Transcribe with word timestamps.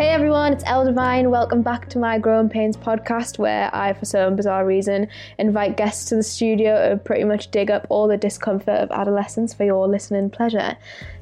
Hey 0.00 0.08
everyone, 0.08 0.54
it's 0.54 0.64
L 0.66 0.86
Devine. 0.86 1.30
Welcome 1.30 1.60
back 1.60 1.90
to 1.90 1.98
my 1.98 2.18
Growing 2.18 2.48
Pains 2.48 2.74
podcast, 2.74 3.38
where 3.38 3.68
I, 3.74 3.92
for 3.92 4.06
some 4.06 4.34
bizarre 4.34 4.64
reason, 4.64 5.08
invite 5.36 5.76
guests 5.76 6.08
to 6.08 6.16
the 6.16 6.22
studio 6.22 6.88
to 6.88 6.96
pretty 6.96 7.24
much 7.24 7.50
dig 7.50 7.70
up 7.70 7.86
all 7.90 8.08
the 8.08 8.16
discomfort 8.16 8.76
of 8.76 8.90
adolescence 8.92 9.52
for 9.52 9.64
your 9.64 9.86
listening 9.86 10.30
pleasure. 10.30 10.78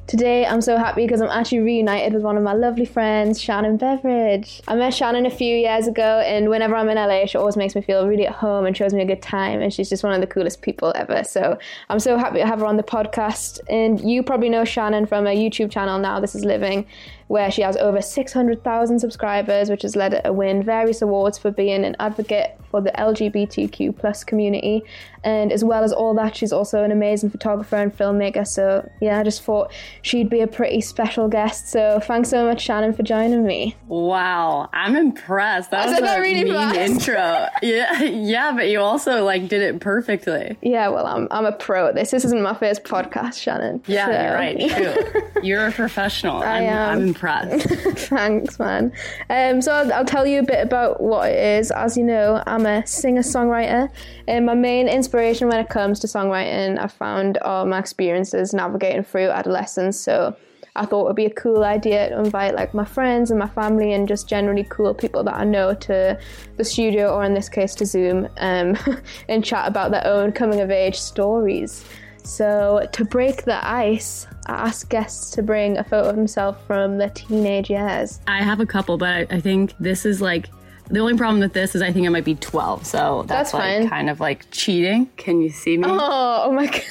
Today, 0.07 0.45
I'm 0.45 0.61
so 0.61 0.77
happy 0.77 1.05
because 1.05 1.21
I'm 1.21 1.29
actually 1.29 1.59
reunited 1.59 2.13
with 2.13 2.23
one 2.23 2.37
of 2.37 2.41
my 2.41 2.53
lovely 2.53 2.85
friends, 2.85 3.39
Shannon 3.39 3.75
Beveridge. 3.75 4.61
I 4.67 4.75
met 4.75 4.93
Shannon 4.93 5.25
a 5.25 5.29
few 5.29 5.57
years 5.57 5.85
ago, 5.85 6.23
and 6.25 6.49
whenever 6.49 6.73
I'm 6.75 6.87
in 6.87 6.95
LA, 6.95 7.25
she 7.25 7.37
always 7.37 7.57
makes 7.57 7.75
me 7.75 7.81
feel 7.81 8.07
really 8.07 8.25
at 8.25 8.33
home 8.33 8.65
and 8.65 8.77
shows 8.77 8.93
me 8.93 9.01
a 9.01 9.05
good 9.05 9.21
time. 9.21 9.61
And 9.61 9.73
she's 9.73 9.89
just 9.89 10.05
one 10.05 10.13
of 10.13 10.21
the 10.21 10.25
coolest 10.25 10.61
people 10.61 10.93
ever. 10.95 11.25
So 11.25 11.59
I'm 11.89 11.99
so 11.99 12.17
happy 12.17 12.39
to 12.39 12.47
have 12.47 12.61
her 12.61 12.65
on 12.65 12.77
the 12.77 12.83
podcast. 12.83 13.59
And 13.69 13.99
you 14.09 14.23
probably 14.23 14.49
know 14.49 14.63
Shannon 14.63 15.05
from 15.05 15.27
a 15.27 15.35
YouTube 15.35 15.69
channel 15.69 15.99
now, 15.99 16.21
This 16.21 16.33
Is 16.33 16.45
Living, 16.45 16.87
where 17.29 17.49
she 17.49 17.61
has 17.61 17.77
over 17.77 18.01
600,000 18.01 18.99
subscribers, 18.99 19.69
which 19.69 19.83
has 19.83 19.95
led 19.95 20.13
her 20.13 20.21
to 20.21 20.33
win 20.33 20.63
various 20.63 21.01
awards 21.01 21.37
for 21.37 21.51
being 21.51 21.85
an 21.85 21.95
advocate 21.99 22.59
for 22.71 22.81
the 22.81 22.91
LGBTQ 22.91 23.97
plus 23.97 24.23
community. 24.23 24.83
And 25.23 25.51
as 25.51 25.63
well 25.63 25.83
as 25.83 25.91
all 25.91 26.13
that, 26.15 26.35
she's 26.35 26.51
also 26.53 26.83
an 26.83 26.91
amazing 26.91 27.29
photographer 27.29 27.75
and 27.75 27.95
filmmaker. 27.95 28.47
So 28.47 28.87
yeah, 29.01 29.19
I 29.19 29.23
just 29.23 29.43
thought 29.43 29.71
she'd 30.01 30.29
be 30.29 30.41
a 30.41 30.47
pretty 30.47 30.81
special 30.81 31.27
guest. 31.27 31.69
So 31.69 31.99
thanks 32.01 32.29
so 32.29 32.45
much, 32.45 32.61
Shannon, 32.61 32.93
for 32.93 33.03
joining 33.03 33.45
me. 33.45 33.75
Wow, 33.87 34.69
I'm 34.73 34.95
impressed. 34.95 35.71
That 35.71 35.87
I 35.87 35.91
was 35.91 35.99
a 35.99 36.19
really 36.21 36.45
mean 36.45 36.53
fast. 36.53 36.77
intro. 37.09 37.47
yeah, 37.61 38.01
yeah, 38.03 38.53
but 38.55 38.69
you 38.69 38.79
also 38.79 39.23
like 39.23 39.47
did 39.49 39.61
it 39.61 39.79
perfectly. 39.81 40.57
Yeah, 40.61 40.87
well, 40.89 41.05
I'm 41.05 41.27
I'm 41.31 41.45
a 41.45 41.51
pro 41.51 41.87
at 41.87 41.95
this. 41.95 42.11
This 42.11 42.25
isn't 42.25 42.41
my 42.41 42.53
first 42.55 42.83
podcast, 42.83 43.39
Shannon. 43.41 43.83
Yeah, 43.87 44.05
So- 44.05 44.11
you're 44.11 44.33
right. 44.33 45.13
True. 45.13 45.21
You're 45.43 45.67
a 45.67 45.71
professional. 45.71 46.41
I 46.43 46.61
am. 46.61 46.77
am. 46.99 47.07
I'm 47.07 47.13
impressed. 47.19 47.67
Thanks, 48.09 48.59
man. 48.59 48.91
Um, 49.29 49.61
so 49.61 49.71
I'll, 49.71 49.93
I'll 49.93 50.05
tell 50.05 50.25
you 50.25 50.39
a 50.39 50.43
bit 50.43 50.63
about 50.63 51.01
what 51.01 51.29
it 51.29 51.37
is. 51.37 51.71
As 51.71 51.97
you 51.97 52.03
know, 52.03 52.41
I'm 52.45 52.65
a 52.65 52.85
singer-songwriter, 52.85 53.89
and 54.27 54.45
my 54.45 54.53
main 54.53 54.87
inspiration 54.87 55.47
when 55.47 55.59
it 55.59 55.69
comes 55.69 55.99
to 56.01 56.07
songwriting, 56.07 56.79
I 56.79 56.87
found 56.87 57.37
are 57.41 57.65
my 57.65 57.79
experiences 57.79 58.53
navigating 58.53 59.03
through 59.03 59.29
adolescence. 59.29 59.99
So 59.99 60.35
I 60.75 60.85
thought 60.85 61.01
it 61.01 61.07
would 61.07 61.15
be 61.15 61.25
a 61.25 61.33
cool 61.33 61.63
idea 61.63 62.09
to 62.09 62.19
invite 62.19 62.55
like 62.55 62.73
my 62.73 62.85
friends 62.85 63.31
and 63.31 63.39
my 63.39 63.49
family 63.49 63.93
and 63.93 64.07
just 64.07 64.29
generally 64.29 64.65
cool 64.69 64.93
people 64.93 65.23
that 65.23 65.35
I 65.35 65.43
know 65.43 65.73
to 65.73 66.17
the 66.57 66.63
studio, 66.63 67.13
or 67.13 67.23
in 67.23 67.33
this 67.33 67.49
case, 67.49 67.75
to 67.75 67.85
Zoom, 67.85 68.29
um, 68.37 68.77
and 69.27 69.43
chat 69.43 69.67
about 69.67 69.91
their 69.91 70.05
own 70.05 70.31
coming-of-age 70.31 70.97
stories. 70.97 71.83
So, 72.23 72.87
to 72.91 73.05
break 73.05 73.43
the 73.43 73.65
ice, 73.67 74.27
I 74.47 74.67
asked 74.67 74.89
guests 74.89 75.31
to 75.31 75.43
bring 75.43 75.77
a 75.77 75.83
photo 75.83 76.09
of 76.09 76.15
themselves 76.15 76.57
from 76.67 76.97
their 76.97 77.09
teenage 77.09 77.69
years. 77.69 78.19
I 78.27 78.41
have 78.43 78.59
a 78.59 78.65
couple, 78.65 78.97
but 78.97 79.09
I, 79.09 79.27
I 79.29 79.39
think 79.39 79.73
this 79.79 80.05
is 80.05 80.21
like 80.21 80.49
the 80.89 80.99
only 80.99 81.15
problem 81.17 81.39
with 81.39 81.53
this 81.53 81.75
is 81.75 81.81
I 81.83 81.91
think 81.91 82.07
I 82.07 82.09
might 82.09 82.25
be 82.25 82.35
12, 82.35 82.85
so 82.85 83.23
that's, 83.27 83.51
That's 83.51 83.53
like 83.53 83.79
fine. 83.81 83.89
kind 83.89 84.09
of 84.09 84.19
like 84.19 84.49
cheating. 84.51 85.07
Can 85.17 85.41
you 85.41 85.49
see 85.49 85.77
me? 85.77 85.85
Oh, 85.87 86.43
oh 86.45 86.51
my 86.51 86.65
god. 86.67 86.81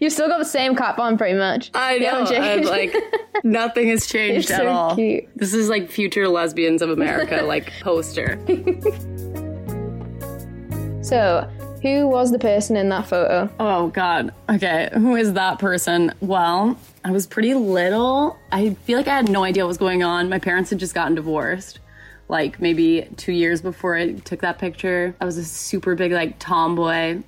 You've 0.00 0.12
still 0.12 0.28
got 0.28 0.38
the 0.38 0.44
same 0.44 0.74
cap 0.76 0.98
on 0.98 1.16
pretty 1.18 1.38
much. 1.38 1.70
I 1.74 1.94
You 1.94 2.00
know. 2.00 2.24
I'm 2.26 2.62
like 2.62 2.94
nothing 3.44 3.88
has 3.88 4.06
changed 4.06 4.48
You're 4.50 4.58
at 4.58 4.62
so 4.64 4.68
all. 4.68 4.94
cute. 4.94 5.24
This 5.36 5.54
is 5.54 5.68
like 5.68 5.90
future 5.90 6.28
lesbians 6.28 6.82
of 6.82 6.90
America 6.90 7.42
like 7.42 7.72
poster. 7.80 8.38
so, 11.02 11.48
who 11.82 12.08
was 12.08 12.32
the 12.32 12.38
person 12.38 12.76
in 12.76 12.88
that 12.88 13.06
photo? 13.06 13.50
Oh 13.60 13.88
God. 13.88 14.32
Okay, 14.48 14.88
who 14.92 15.16
is 15.16 15.34
that 15.34 15.58
person? 15.58 16.12
Well, 16.20 16.78
I 17.04 17.10
was 17.10 17.26
pretty 17.26 17.54
little. 17.54 18.36
I 18.50 18.74
feel 18.74 18.98
like 18.98 19.08
I 19.08 19.16
had 19.16 19.30
no 19.30 19.44
idea 19.44 19.64
what 19.64 19.68
was 19.68 19.78
going 19.78 20.02
on. 20.02 20.28
My 20.28 20.38
parents 20.38 20.70
had 20.70 20.78
just 20.78 20.94
gotten 20.94 21.14
divorced. 21.14 21.78
Like 22.28 22.60
maybe 22.60 23.08
two 23.16 23.32
years 23.32 23.60
before 23.62 23.96
I 23.96 24.14
took 24.14 24.40
that 24.40 24.58
picture. 24.58 25.14
I 25.20 25.24
was 25.24 25.38
a 25.38 25.44
super 25.44 25.94
big 25.94 26.12
like 26.12 26.38
tomboy. 26.38 27.22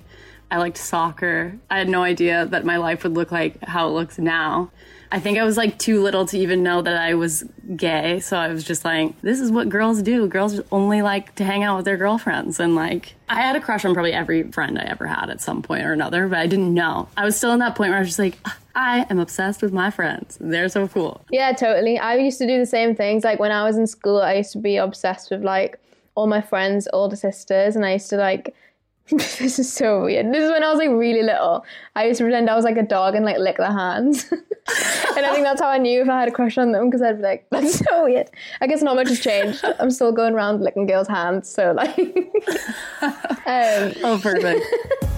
I 0.51 0.57
liked 0.57 0.77
soccer. 0.77 1.57
I 1.69 1.77
had 1.77 1.87
no 1.87 2.03
idea 2.03 2.45
that 2.47 2.65
my 2.65 2.77
life 2.77 3.03
would 3.03 3.13
look 3.13 3.31
like 3.31 3.63
how 3.63 3.87
it 3.87 3.91
looks 3.91 4.17
now. 4.17 4.71
I 5.11 5.19
think 5.19 5.39
I 5.39 5.43
was 5.43 5.57
like 5.57 5.79
too 5.79 6.03
little 6.03 6.25
to 6.27 6.37
even 6.37 6.61
know 6.61 6.81
that 6.83 6.95
I 6.95 7.15
was 7.15 7.43
gay. 7.75 8.19
So 8.19 8.37
I 8.37 8.49
was 8.49 8.63
just 8.63 8.85
like, 8.85 9.19
this 9.21 9.39
is 9.39 9.51
what 9.51 9.67
girls 9.67 10.03
do. 10.03 10.27
Girls 10.27 10.61
only 10.71 11.01
like 11.01 11.33
to 11.35 11.43
hang 11.43 11.63
out 11.63 11.77
with 11.77 11.85
their 11.85 11.97
girlfriends. 11.97 12.59
And 12.59 12.75
like, 12.75 13.15
I 13.27 13.41
had 13.41 13.55
a 13.55 13.59
crush 13.59 13.85
on 13.85 13.93
probably 13.93 14.13
every 14.13 14.43
friend 14.51 14.77
I 14.77 14.83
ever 14.83 15.07
had 15.07 15.31
at 15.31 15.41
some 15.41 15.63
point 15.63 15.83
or 15.83 15.93
another, 15.93 16.27
but 16.27 16.37
I 16.37 16.45
didn't 16.45 16.73
know. 16.73 17.09
I 17.17 17.25
was 17.25 17.35
still 17.35 17.51
in 17.53 17.59
that 17.59 17.75
point 17.75 17.89
where 17.89 17.97
I 17.97 18.01
was 18.01 18.09
just 18.09 18.19
like, 18.19 18.37
I 18.75 19.07
am 19.09 19.17
obsessed 19.17 19.63
with 19.63 19.73
my 19.73 19.89
friends. 19.89 20.37
They're 20.39 20.69
so 20.69 20.87
cool. 20.87 21.25
Yeah, 21.31 21.53
totally. 21.53 21.97
I 21.97 22.15
used 22.15 22.37
to 22.37 22.47
do 22.47 22.59
the 22.59 22.67
same 22.67 22.95
things. 22.95 23.23
Like 23.23 23.39
when 23.39 23.51
I 23.51 23.63
was 23.63 23.77
in 23.77 23.87
school, 23.87 24.21
I 24.21 24.35
used 24.35 24.51
to 24.51 24.59
be 24.59 24.77
obsessed 24.77 25.31
with 25.31 25.43
like 25.43 25.79
all 26.13 26.27
my 26.27 26.41
friends' 26.41 26.87
older 26.93 27.15
sisters, 27.15 27.75
and 27.75 27.85
I 27.85 27.93
used 27.93 28.09
to 28.11 28.17
like. 28.17 28.53
This 29.11 29.59
is 29.59 29.71
so 29.71 30.03
weird. 30.03 30.33
This 30.33 30.43
is 30.43 30.51
when 30.51 30.63
I 30.63 30.69
was 30.69 30.77
like 30.77 30.89
really 30.89 31.23
little. 31.23 31.65
I 31.95 32.05
used 32.05 32.19
to 32.19 32.23
pretend 32.25 32.49
I 32.49 32.55
was 32.55 32.65
like 32.65 32.77
a 32.77 32.83
dog 32.83 33.15
and 33.15 33.25
like 33.25 33.37
lick 33.37 33.57
their 33.57 33.71
hands. 33.71 34.25
and 34.31 35.25
I 35.25 35.31
think 35.33 35.43
that's 35.43 35.61
how 35.61 35.67
I 35.67 35.77
knew 35.77 36.01
if 36.01 36.09
I 36.09 36.19
had 36.19 36.29
a 36.29 36.31
crush 36.31 36.57
on 36.57 36.71
them 36.71 36.85
because 36.89 37.01
I'd 37.01 37.17
be 37.17 37.23
like, 37.23 37.47
that's 37.49 37.79
so 37.79 38.05
weird. 38.05 38.29
I 38.61 38.67
guess 38.67 38.81
not 38.81 38.95
much 38.95 39.09
has 39.09 39.19
changed. 39.19 39.63
I'm 39.79 39.91
still 39.91 40.11
going 40.11 40.33
around 40.33 40.61
licking 40.61 40.85
girls' 40.85 41.07
hands. 41.07 41.49
So 41.49 41.71
like, 41.71 41.97
um, 43.01 43.93
Oh, 44.03 44.19
perfect. 44.21 44.65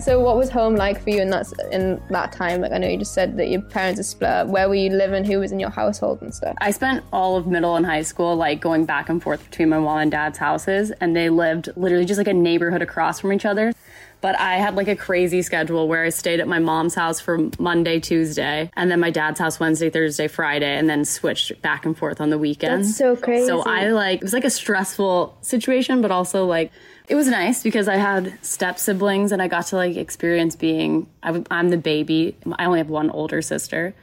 So, 0.00 0.18
what 0.20 0.36
was 0.36 0.50
home 0.50 0.76
like 0.76 1.02
for 1.02 1.10
you 1.10 1.20
in 1.20 1.30
that 1.30 1.52
in 1.70 2.00
that 2.10 2.32
time? 2.32 2.60
Like, 2.60 2.72
I 2.72 2.78
know 2.78 2.88
you 2.88 2.98
just 2.98 3.14
said 3.14 3.36
that 3.36 3.48
your 3.48 3.60
parents 3.62 4.00
are 4.00 4.04
split. 4.04 4.30
up. 4.30 4.48
Where 4.48 4.68
were 4.68 4.74
you 4.74 4.90
living? 4.90 5.24
Who 5.24 5.38
was 5.38 5.52
in 5.52 5.60
your 5.60 5.70
household 5.70 6.22
and 6.22 6.34
stuff? 6.34 6.56
I 6.60 6.70
spent 6.70 7.04
all 7.12 7.36
of 7.36 7.46
middle 7.46 7.76
and 7.76 7.84
high 7.84 8.02
school 8.02 8.36
like 8.36 8.60
going 8.60 8.84
back 8.86 9.08
and 9.08 9.22
forth 9.22 9.44
between 9.50 9.68
my 9.68 9.78
mom 9.78 9.98
and 9.98 10.10
dad's 10.10 10.38
houses, 10.38 10.90
and 11.00 11.14
they 11.14 11.28
lived 11.28 11.68
literally 11.76 12.04
just 12.04 12.18
like 12.18 12.28
a 12.28 12.34
neighborhood 12.34 12.82
across 12.82 13.20
from 13.20 13.32
each 13.32 13.44
other. 13.44 13.72
But 14.20 14.38
I 14.38 14.56
had 14.56 14.76
like 14.76 14.88
a 14.88 14.96
crazy 14.96 15.40
schedule 15.40 15.88
where 15.88 16.04
I 16.04 16.10
stayed 16.10 16.40
at 16.40 16.48
my 16.48 16.58
mom's 16.58 16.94
house 16.94 17.20
for 17.20 17.48
Monday, 17.58 18.00
Tuesday, 18.00 18.70
and 18.76 18.90
then 18.90 19.00
my 19.00 19.10
dad's 19.10 19.38
house 19.40 19.58
Wednesday, 19.58 19.88
Thursday, 19.88 20.28
Friday, 20.28 20.76
and 20.76 20.90
then 20.90 21.04
switched 21.06 21.60
back 21.62 21.86
and 21.86 21.96
forth 21.96 22.20
on 22.20 22.28
the 22.28 22.38
weekends. 22.38 22.88
That's 22.88 22.98
so 22.98 23.16
crazy. 23.16 23.46
So 23.46 23.62
I 23.62 23.88
like 23.88 24.18
it 24.18 24.22
was 24.22 24.34
like 24.34 24.44
a 24.44 24.50
stressful 24.50 25.38
situation, 25.40 26.02
but 26.02 26.10
also 26.10 26.44
like 26.44 26.70
it 27.10 27.16
was 27.16 27.26
nice 27.26 27.62
because 27.62 27.88
I 27.88 27.96
had 27.96 28.38
step 28.40 28.78
siblings 28.78 29.32
and 29.32 29.42
I 29.42 29.48
got 29.48 29.66
to 29.66 29.76
like 29.76 29.96
experience 29.96 30.54
being 30.54 31.08
I 31.24 31.28
w- 31.28 31.44
I'm 31.50 31.70
the 31.70 31.76
baby. 31.76 32.36
I 32.56 32.64
only 32.66 32.78
have 32.78 32.88
one 32.88 33.10
older 33.10 33.42
sister. 33.42 33.94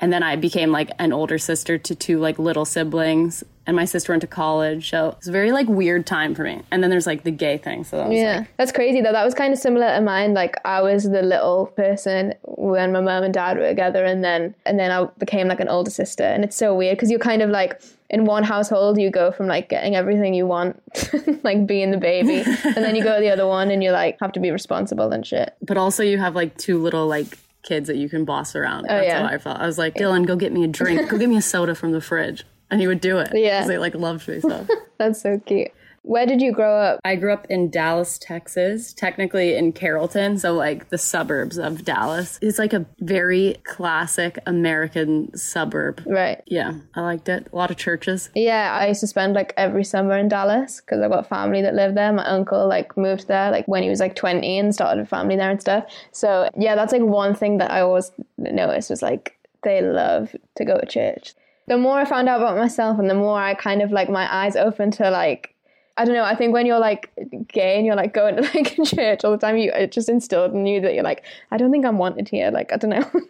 And 0.00 0.12
then 0.12 0.22
I 0.22 0.36
became 0.36 0.70
like 0.70 0.90
an 0.98 1.12
older 1.12 1.38
sister 1.38 1.78
to 1.78 1.94
two 1.94 2.18
like 2.18 2.38
little 2.38 2.64
siblings, 2.64 3.42
and 3.66 3.74
my 3.76 3.84
sister 3.86 4.12
went 4.12 4.20
to 4.22 4.26
college. 4.26 4.90
So 4.90 5.10
it 5.10 5.16
was 5.18 5.28
a 5.28 5.32
very 5.32 5.50
like 5.52 5.66
weird 5.68 6.04
time 6.04 6.34
for 6.34 6.42
me. 6.44 6.62
And 6.70 6.82
then 6.82 6.90
there's 6.90 7.06
like 7.06 7.22
the 7.22 7.30
gay 7.30 7.58
thing. 7.58 7.84
So 7.84 7.96
that 7.98 8.08
was, 8.08 8.18
Yeah, 8.18 8.38
like, 8.38 8.56
that's 8.56 8.72
crazy 8.72 9.00
though. 9.00 9.12
That 9.12 9.24
was 9.24 9.34
kind 9.34 9.52
of 9.52 9.58
similar 9.58 9.94
to 9.94 10.00
mine. 10.00 10.34
Like 10.34 10.56
I 10.64 10.82
was 10.82 11.04
the 11.04 11.22
little 11.22 11.66
person 11.66 12.34
when 12.44 12.92
my 12.92 13.00
mom 13.00 13.22
and 13.22 13.32
dad 13.32 13.56
were 13.56 13.68
together, 13.68 14.04
and 14.04 14.22
then 14.22 14.54
and 14.66 14.78
then 14.78 14.90
I 14.90 15.04
became 15.18 15.48
like 15.48 15.60
an 15.60 15.68
older 15.68 15.90
sister, 15.90 16.24
and 16.24 16.44
it's 16.44 16.56
so 16.56 16.74
weird 16.74 16.96
because 16.96 17.10
you're 17.10 17.20
kind 17.20 17.42
of 17.42 17.50
like 17.50 17.80
in 18.14 18.24
one 18.24 18.44
household 18.44 18.98
you 18.98 19.10
go 19.10 19.30
from 19.32 19.46
like 19.46 19.68
getting 19.68 19.94
everything 19.96 20.32
you 20.34 20.46
want, 20.46 20.80
like 21.44 21.66
being 21.66 21.90
the 21.90 21.98
baby, 21.98 22.42
and 22.64 22.76
then 22.76 22.94
you 22.96 23.02
go 23.02 23.14
to 23.16 23.20
the 23.20 23.30
other 23.30 23.46
one 23.46 23.70
and 23.70 23.82
you 23.82 23.90
like 23.90 24.16
have 24.20 24.32
to 24.32 24.40
be 24.40 24.50
responsible 24.50 25.10
and 25.12 25.26
shit. 25.26 25.54
but 25.60 25.76
also 25.76 26.02
you 26.02 26.18
have 26.18 26.34
like 26.34 26.56
two 26.56 26.78
little 26.82 27.06
like 27.06 27.38
kids 27.62 27.88
that 27.88 27.96
you 27.96 28.08
can 28.08 28.24
boss 28.24 28.54
around. 28.54 28.84
Oh, 28.84 28.88
That's 28.88 29.04
Oh, 29.04 29.06
yeah. 29.08 29.26
how 29.28 29.34
I 29.34 29.38
felt. 29.38 29.58
I 29.58 29.66
was 29.66 29.78
like, 29.78 29.94
Dylan, 29.94 30.26
go 30.26 30.36
get 30.36 30.52
me 30.52 30.64
a 30.64 30.68
drink. 30.68 31.08
Go 31.10 31.16
get 31.18 31.28
me 31.28 31.36
a 31.38 31.42
soda 31.52 31.74
from 31.74 31.92
the 31.92 32.00
fridge. 32.00 32.44
And 32.70 32.80
he 32.80 32.86
would 32.86 33.00
do 33.00 33.18
it. 33.18 33.30
yeah 33.34 33.66
they 33.66 33.78
like 33.78 33.94
loved 33.94 34.26
me 34.28 34.40
so. 34.40 34.66
That's 34.98 35.20
so 35.22 35.38
cute. 35.46 35.70
Where 36.04 36.26
did 36.26 36.42
you 36.42 36.52
grow 36.52 36.78
up? 36.78 37.00
I 37.02 37.16
grew 37.16 37.32
up 37.32 37.46
in 37.48 37.70
Dallas, 37.70 38.18
Texas, 38.18 38.92
technically 38.92 39.56
in 39.56 39.72
Carrollton, 39.72 40.36
so 40.38 40.52
like 40.52 40.90
the 40.90 40.98
suburbs 40.98 41.56
of 41.56 41.82
Dallas. 41.82 42.38
It's 42.42 42.58
like 42.58 42.74
a 42.74 42.84
very 43.00 43.56
classic 43.64 44.38
American 44.44 45.34
suburb. 45.34 46.02
Right. 46.06 46.42
Yeah, 46.46 46.74
I 46.94 47.00
liked 47.00 47.30
it. 47.30 47.48
A 47.50 47.56
lot 47.56 47.70
of 47.70 47.78
churches. 47.78 48.28
Yeah, 48.34 48.76
I 48.78 48.88
used 48.88 49.00
to 49.00 49.06
spend 49.06 49.32
like 49.32 49.54
every 49.56 49.82
summer 49.82 50.18
in 50.18 50.28
Dallas 50.28 50.82
because 50.82 51.00
I've 51.00 51.10
got 51.10 51.26
family 51.26 51.62
that 51.62 51.74
lived 51.74 51.96
there. 51.96 52.12
My 52.12 52.26
uncle 52.26 52.68
like 52.68 52.98
moved 52.98 53.26
there 53.26 53.50
like 53.50 53.66
when 53.66 53.82
he 53.82 53.88
was 53.88 54.00
like 54.00 54.14
20 54.14 54.58
and 54.58 54.74
started 54.74 55.00
a 55.00 55.06
family 55.06 55.36
there 55.36 55.50
and 55.50 55.60
stuff. 55.60 55.84
So 56.12 56.50
yeah, 56.54 56.74
that's 56.74 56.92
like 56.92 57.00
one 57.00 57.34
thing 57.34 57.56
that 57.58 57.70
I 57.70 57.80
always 57.80 58.12
noticed 58.36 58.90
was 58.90 59.00
like 59.00 59.38
they 59.62 59.80
love 59.80 60.36
to 60.56 60.66
go 60.66 60.78
to 60.78 60.84
church. 60.84 61.34
The 61.66 61.78
more 61.78 61.98
I 61.98 62.04
found 62.04 62.28
out 62.28 62.42
about 62.42 62.58
myself 62.58 62.98
and 62.98 63.08
the 63.08 63.14
more 63.14 63.40
I 63.40 63.54
kind 63.54 63.80
of 63.80 63.90
like 63.90 64.10
my 64.10 64.30
eyes 64.30 64.54
opened 64.54 64.92
to 64.94 65.10
like 65.10 65.53
I 65.96 66.04
don't 66.04 66.14
know. 66.14 66.24
I 66.24 66.34
think 66.34 66.52
when 66.52 66.66
you're 66.66 66.80
like 66.80 67.12
gay 67.52 67.76
and 67.76 67.86
you're 67.86 67.94
like 67.94 68.14
going 68.14 68.36
to 68.36 68.42
like 68.54 68.76
church 68.84 69.24
all 69.24 69.30
the 69.30 69.38
time, 69.38 69.56
you 69.56 69.72
it 69.72 69.92
just 69.92 70.08
instilled 70.08 70.52
in 70.52 70.66
you 70.66 70.80
that 70.80 70.94
you're 70.94 71.04
like, 71.04 71.24
I 71.50 71.56
don't 71.56 71.70
think 71.70 71.86
I'm 71.86 71.98
wanted 71.98 72.28
here. 72.28 72.50
Like 72.50 72.72
I 72.72 72.76
don't 72.76 72.90
know. 72.90 73.10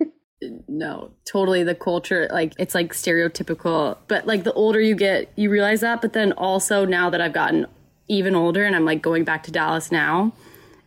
No, 0.69 1.13
totally 1.25 1.63
the 1.63 1.75
culture, 1.75 2.29
like 2.31 2.53
it's 2.59 2.75
like 2.75 2.93
stereotypical. 2.93 3.97
But 4.09 4.27
like 4.27 4.45
the 4.45 4.53
older 4.53 4.81
you 4.81 4.95
get, 4.95 5.33
you 5.37 5.49
realize 5.49 5.81
that. 5.81 6.03
But 6.03 6.13
then 6.13 6.33
also 6.33 6.85
now 6.85 7.09
that 7.09 7.21
I've 7.21 7.33
gotten 7.33 7.67
even 8.09 8.35
older 8.35 8.65
and 8.65 8.77
I'm 8.77 8.85
like 8.85 9.01
going 9.01 9.25
back 9.25 9.43
to 9.45 9.51
Dallas 9.51 9.91
now, 9.91 10.33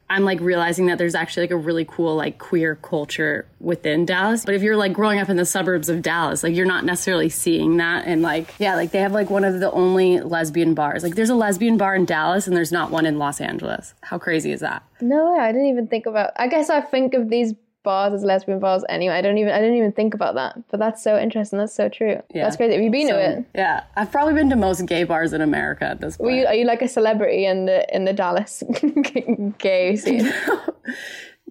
I'm 0.10 0.24
like 0.24 0.40
realizing 0.40 0.86
that 0.88 0.98
there's 0.98 1.16
actually 1.16 1.44
like 1.44 1.52
a 1.52 1.58
really 1.58 1.86
cool 1.86 2.16
like 2.16 2.38
queer 2.38 2.76
culture 2.76 3.46
within 3.60 4.06
Dallas. 4.06 4.46
But 4.46 4.56
if 4.56 4.62
you're 4.62 4.78
like 4.78 4.94
growing 4.94 5.20
up 5.20 5.30
in 5.30 5.38
the 5.38 5.46
suburbs 5.46 5.90
of 5.90 6.02
Dallas, 6.02 6.44
like 6.44 6.56
you're 6.56 6.66
not 6.66 6.86
necessarily 6.86 7.30
seeing 7.30 7.78
that. 7.78 8.06
And 8.06 8.22
like, 8.22 8.54
yeah, 8.58 8.76
like 8.76 8.92
they 8.92 9.00
have 9.00 9.12
like 9.12 9.30
one 9.30 9.44
of 9.44 9.60
the 9.60 9.72
only 9.72 10.22
lesbian 10.22 10.74
bars. 10.74 11.04
Like 11.04 11.16
there's 11.16 11.30
a 11.30 11.36
lesbian 11.36 11.78
bar 11.78 11.96
in 11.96 12.06
Dallas 12.06 12.48
and 12.48 12.56
there's 12.56 12.72
not 12.72 12.90
one 12.90 13.06
in 13.06 13.20
Los 13.20 13.42
Angeles. 13.42 13.94
How 14.02 14.18
crazy 14.18 14.52
is 14.52 14.62
that? 14.62 14.84
No 15.02 15.32
way, 15.32 15.40
I 15.40 15.52
didn't 15.52 15.68
even 15.68 15.88
think 15.88 16.06
about. 16.06 16.32
I 16.38 16.48
guess 16.48 16.70
I 16.70 16.82
think 16.82 17.14
of 17.14 17.30
these 17.30 17.54
bars 17.90 18.14
as 18.14 18.24
lesbian 18.32 18.60
bars 18.60 18.84
anyway. 18.90 19.16
I 19.16 19.22
don't 19.22 19.38
even 19.38 19.54
I 19.54 19.60
didn't 19.64 19.78
even 19.78 19.94
think 20.00 20.14
about 20.14 20.36
that. 20.36 20.52
But 20.70 20.80
that's 20.84 21.02
so 21.02 21.18
interesting. 21.26 21.58
That's 21.60 21.74
so 21.74 21.88
true. 21.90 22.16
Yeah. 22.34 22.44
That's 22.44 22.58
crazy. 22.58 22.74
Have 22.76 22.84
you 22.84 22.92
been 22.92 23.08
So, 23.08 23.14
to 23.18 23.30
it? 23.40 23.46
Yeah, 23.56 23.84
I've 23.96 24.12
probably 24.12 24.34
been 24.40 24.50
to 24.50 24.56
most 24.56 24.86
gay 24.86 25.04
bars 25.06 25.32
in 25.34 25.42
America 25.42 25.86
at 25.86 26.02
this 26.02 26.18
point. 26.18 26.32
Are 26.32 26.36
you, 26.38 26.46
are 26.48 26.56
you 26.56 26.66
like 26.66 26.82
a 26.82 26.88
celebrity 26.88 27.46
in 27.46 27.66
the 27.66 27.80
in 27.96 28.06
the 28.06 28.14
Dallas 28.14 28.64
gay 29.58 29.96
scene? 29.96 30.32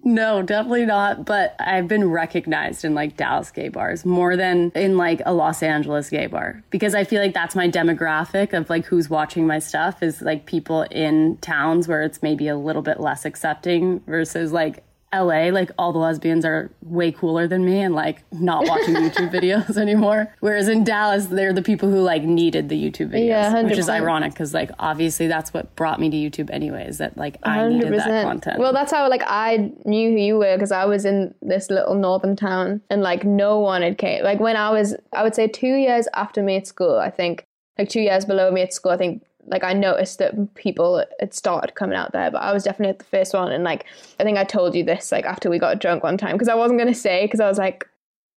No, 0.03 0.41
definitely 0.41 0.85
not. 0.85 1.25
But 1.25 1.55
I've 1.59 1.87
been 1.87 2.09
recognized 2.09 2.85
in 2.85 2.93
like 2.93 3.17
Dallas 3.17 3.51
gay 3.51 3.67
bars 3.67 4.05
more 4.05 4.37
than 4.37 4.71
in 4.75 4.95
like 4.95 5.21
a 5.25 5.33
Los 5.33 5.61
Angeles 5.63 6.09
gay 6.09 6.27
bar 6.27 6.63
because 6.69 6.95
I 6.95 7.03
feel 7.03 7.21
like 7.21 7.33
that's 7.33 7.55
my 7.55 7.67
demographic 7.67 8.53
of 8.53 8.69
like 8.69 8.85
who's 8.85 9.09
watching 9.09 9.47
my 9.47 9.59
stuff 9.59 10.01
is 10.03 10.21
like 10.21 10.45
people 10.45 10.83
in 10.83 11.37
towns 11.37 11.87
where 11.89 12.03
it's 12.03 12.21
maybe 12.21 12.47
a 12.47 12.55
little 12.55 12.83
bit 12.83 12.99
less 13.01 13.25
accepting 13.25 13.99
versus 14.07 14.53
like 14.53 14.83
LA, 15.13 15.49
like 15.49 15.71
all 15.77 15.93
the 15.93 15.99
lesbians 15.99 16.43
are 16.43 16.69
way 16.81 17.11
cooler 17.11 17.47
than 17.47 17.63
me 17.63 17.79
and 17.79 17.95
like 17.95 18.23
not 18.31 18.67
watching 18.67 18.93
YouTube 18.95 19.31
videos 19.31 19.77
anymore. 19.77 20.33
Whereas 20.41 20.67
in 20.67 20.83
Dallas, 20.83 21.27
they're 21.27 21.53
the 21.53 21.61
people 21.61 21.89
who 21.89 22.01
like 22.01 22.23
needed 22.23 22.67
the 22.67 22.75
YouTube 22.75 23.11
videos, 23.11 23.27
Yeah, 23.27 23.61
which 23.63 23.77
is 23.77 23.87
ironic 23.87 24.33
because 24.33 24.53
like 24.53 24.69
obviously 24.79 25.27
that's 25.27 25.53
what 25.53 25.73
brought 25.75 25.99
me 25.99 26.09
to 26.09 26.17
YouTube 26.17 26.49
anyways. 26.51 26.97
That 26.97 27.15
like 27.17 27.37
I 27.43 27.67
needed 27.67 27.93
that 27.93 28.25
content. 28.25 28.59
Well, 28.59 28.73
that's 28.73 28.91
how 28.91 29.09
like 29.09 29.23
I 29.25 29.71
knew 29.85 30.11
who 30.11 30.17
you 30.17 30.37
were 30.37 30.55
because 30.55 30.71
I 30.73 30.85
was 30.85 31.05
in 31.05 31.33
this 31.41 31.69
little 31.69 31.95
northern 31.95 32.35
town 32.35 32.81
and 32.89 33.01
like 33.01 33.23
no 33.23 33.59
one 33.59 33.81
had 33.81 33.97
came. 33.97 34.23
Like 34.23 34.39
when 34.39 34.57
I 34.57 34.71
was, 34.71 34.95
I 35.13 35.23
would 35.23 35.35
say 35.35 35.47
two 35.47 35.75
years 35.75 36.07
after 36.13 36.43
me 36.43 36.57
at 36.57 36.67
school. 36.67 36.97
I 36.97 37.11
think 37.11 37.45
like 37.77 37.89
two 37.89 38.01
years 38.01 38.25
below 38.25 38.51
me 38.51 38.61
at 38.61 38.73
school. 38.73 38.91
I 38.91 38.97
think 38.97 39.23
like 39.47 39.63
I 39.63 39.73
noticed 39.73 40.19
that 40.19 40.53
people 40.55 41.03
had 41.19 41.33
started 41.33 41.75
coming 41.75 41.97
out 41.97 42.11
there, 42.11 42.29
but 42.29 42.41
I 42.41 42.53
was 42.53 42.63
definitely 42.63 42.91
at 42.91 42.99
the 42.99 43.05
first 43.05 43.33
one. 43.33 43.51
And 43.51 43.63
like 43.63 43.85
I 44.19 44.23
think 44.23 44.37
I 44.37 44.43
told 44.43 44.75
you 44.75 44.83
this 44.83 45.11
like 45.11 45.25
after 45.25 45.49
we 45.49 45.59
got 45.59 45.79
drunk 45.79 46.03
one 46.03 46.17
time 46.17 46.33
because 46.33 46.49
I 46.49 46.55
wasn't 46.55 46.79
gonna 46.79 46.93
say 46.93 47.25
because 47.25 47.39
I 47.39 47.47
was 47.47 47.57
like, 47.57 47.87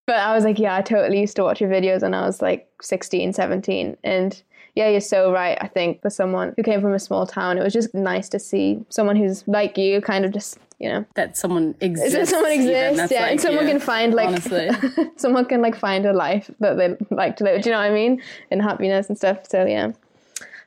but 0.06 0.16
I 0.16 0.34
was 0.34 0.44
like, 0.44 0.58
yeah, 0.58 0.74
I 0.74 0.82
totally 0.82 1.20
used 1.20 1.36
to 1.36 1.44
watch 1.44 1.60
your 1.60 1.70
videos 1.70 2.02
when 2.02 2.14
I 2.14 2.26
was 2.26 2.42
like 2.42 2.68
16, 2.82 3.32
17. 3.32 3.96
And 4.02 4.42
yeah, 4.74 4.88
you're 4.88 5.00
so 5.00 5.32
right. 5.32 5.56
I 5.60 5.68
think 5.68 6.02
for 6.02 6.10
someone 6.10 6.52
who 6.56 6.62
came 6.62 6.80
from 6.80 6.94
a 6.94 6.98
small 6.98 7.26
town, 7.26 7.58
it 7.58 7.62
was 7.62 7.72
just 7.72 7.94
nice 7.94 8.28
to 8.30 8.38
see 8.38 8.84
someone 8.88 9.16
who's 9.16 9.46
like 9.46 9.78
you, 9.78 10.00
kind 10.00 10.24
of 10.24 10.32
just, 10.32 10.58
you 10.78 10.88
know, 10.88 11.04
that 11.14 11.36
someone 11.36 11.74
exists. 11.80 12.14
that 12.14 12.28
someone 12.28 12.50
exists, 12.50 13.12
yeah, 13.12 13.26
and 13.26 13.40
someone 13.40 13.66
yeah, 13.66 13.72
can 13.72 13.80
find 13.80 14.14
like 14.14 14.28
honestly. 14.28 14.70
someone 15.16 15.44
can 15.44 15.62
like 15.62 15.76
find 15.76 16.06
a 16.06 16.12
life 16.12 16.50
that 16.60 16.76
they 16.76 16.96
like 17.14 17.36
to 17.36 17.44
live. 17.44 17.62
Do 17.62 17.68
you 17.68 17.74
know 17.74 17.80
what 17.80 17.90
I 17.90 17.94
mean? 17.94 18.22
And 18.50 18.62
happiness 18.62 19.08
and 19.08 19.16
stuff. 19.16 19.48
So 19.48 19.64
yeah, 19.64 19.92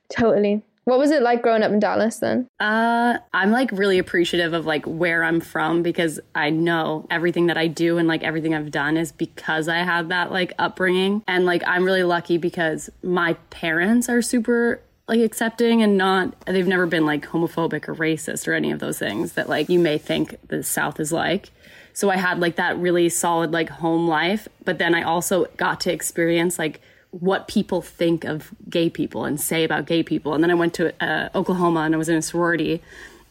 totally. 0.10 0.64
What 0.86 1.00
was 1.00 1.12
it 1.12 1.22
like 1.22 1.42
growing 1.42 1.64
up 1.64 1.72
in 1.72 1.80
Dallas 1.80 2.18
then? 2.18 2.48
Uh, 2.60 3.18
I'm 3.34 3.52
like 3.52 3.72
really 3.72 4.00
appreciative 4.00 4.54
of 4.54 4.66
like 4.66 4.86
where 4.86 5.24
I'm 5.24 5.40
from 5.40 5.82
because 5.82 6.20
I 6.36 6.50
know 6.50 7.08
everything 7.10 7.48
that 7.48 7.58
I 7.58 7.68
do 7.68 7.98
and 7.98 8.08
like 8.08 8.24
everything 8.24 8.54
I've 8.54 8.72
done 8.72 8.98
is 8.98 9.14
because 9.14 9.70
I 9.70 9.78
had 9.78 10.10
that 10.10 10.32
like 10.32 10.52
upbringing. 10.60 11.24
And 11.26 11.46
like 11.46 11.64
I'm 11.66 11.86
really 11.86 12.04
lucky 12.04 12.38
because 12.38 12.90
my 13.02 13.34
parents 13.50 14.10
are 14.10 14.22
super 14.22 14.82
like 15.08 15.22
accepting 15.22 15.82
and 15.82 15.98
not 15.98 16.34
they've 16.46 16.68
never 16.68 16.86
been 16.86 17.06
like 17.06 17.28
homophobic 17.28 17.88
or 17.88 17.96
racist 17.96 18.48
or 18.48 18.54
any 18.54 18.72
of 18.72 18.80
those 18.80 19.00
things 19.00 19.34
that 19.34 19.50
like 19.50 19.70
you 19.70 19.80
may 19.80 19.98
think 19.98 20.36
the 20.50 20.64
South 20.64 21.00
is 21.00 21.14
like. 21.14 21.50
So 21.94 22.10
I 22.10 22.18
had 22.18 22.40
like 22.40 22.58
that 22.58 22.78
really 22.78 23.08
solid 23.08 23.52
like 23.52 23.70
home 23.70 24.08
life, 24.08 24.50
but 24.66 24.80
then 24.80 24.96
I 24.96 25.04
also 25.04 25.46
got 25.58 25.80
to 25.82 25.94
experience 25.94 26.60
like 26.60 26.82
what 27.20 27.48
people 27.48 27.82
think 27.82 28.24
of 28.24 28.50
gay 28.68 28.90
people 28.90 29.24
and 29.24 29.40
say 29.40 29.64
about 29.64 29.86
gay 29.86 30.02
people. 30.02 30.34
And 30.34 30.44
then 30.44 30.50
I 30.50 30.56
went 30.56 30.74
to 30.76 30.94
uh, 31.04 31.30
Oklahoma 31.36 31.82
and 31.82 31.94
I 31.94 31.98
was 31.98 32.10
in 32.10 32.16
a 32.16 32.22
sorority. 32.24 32.82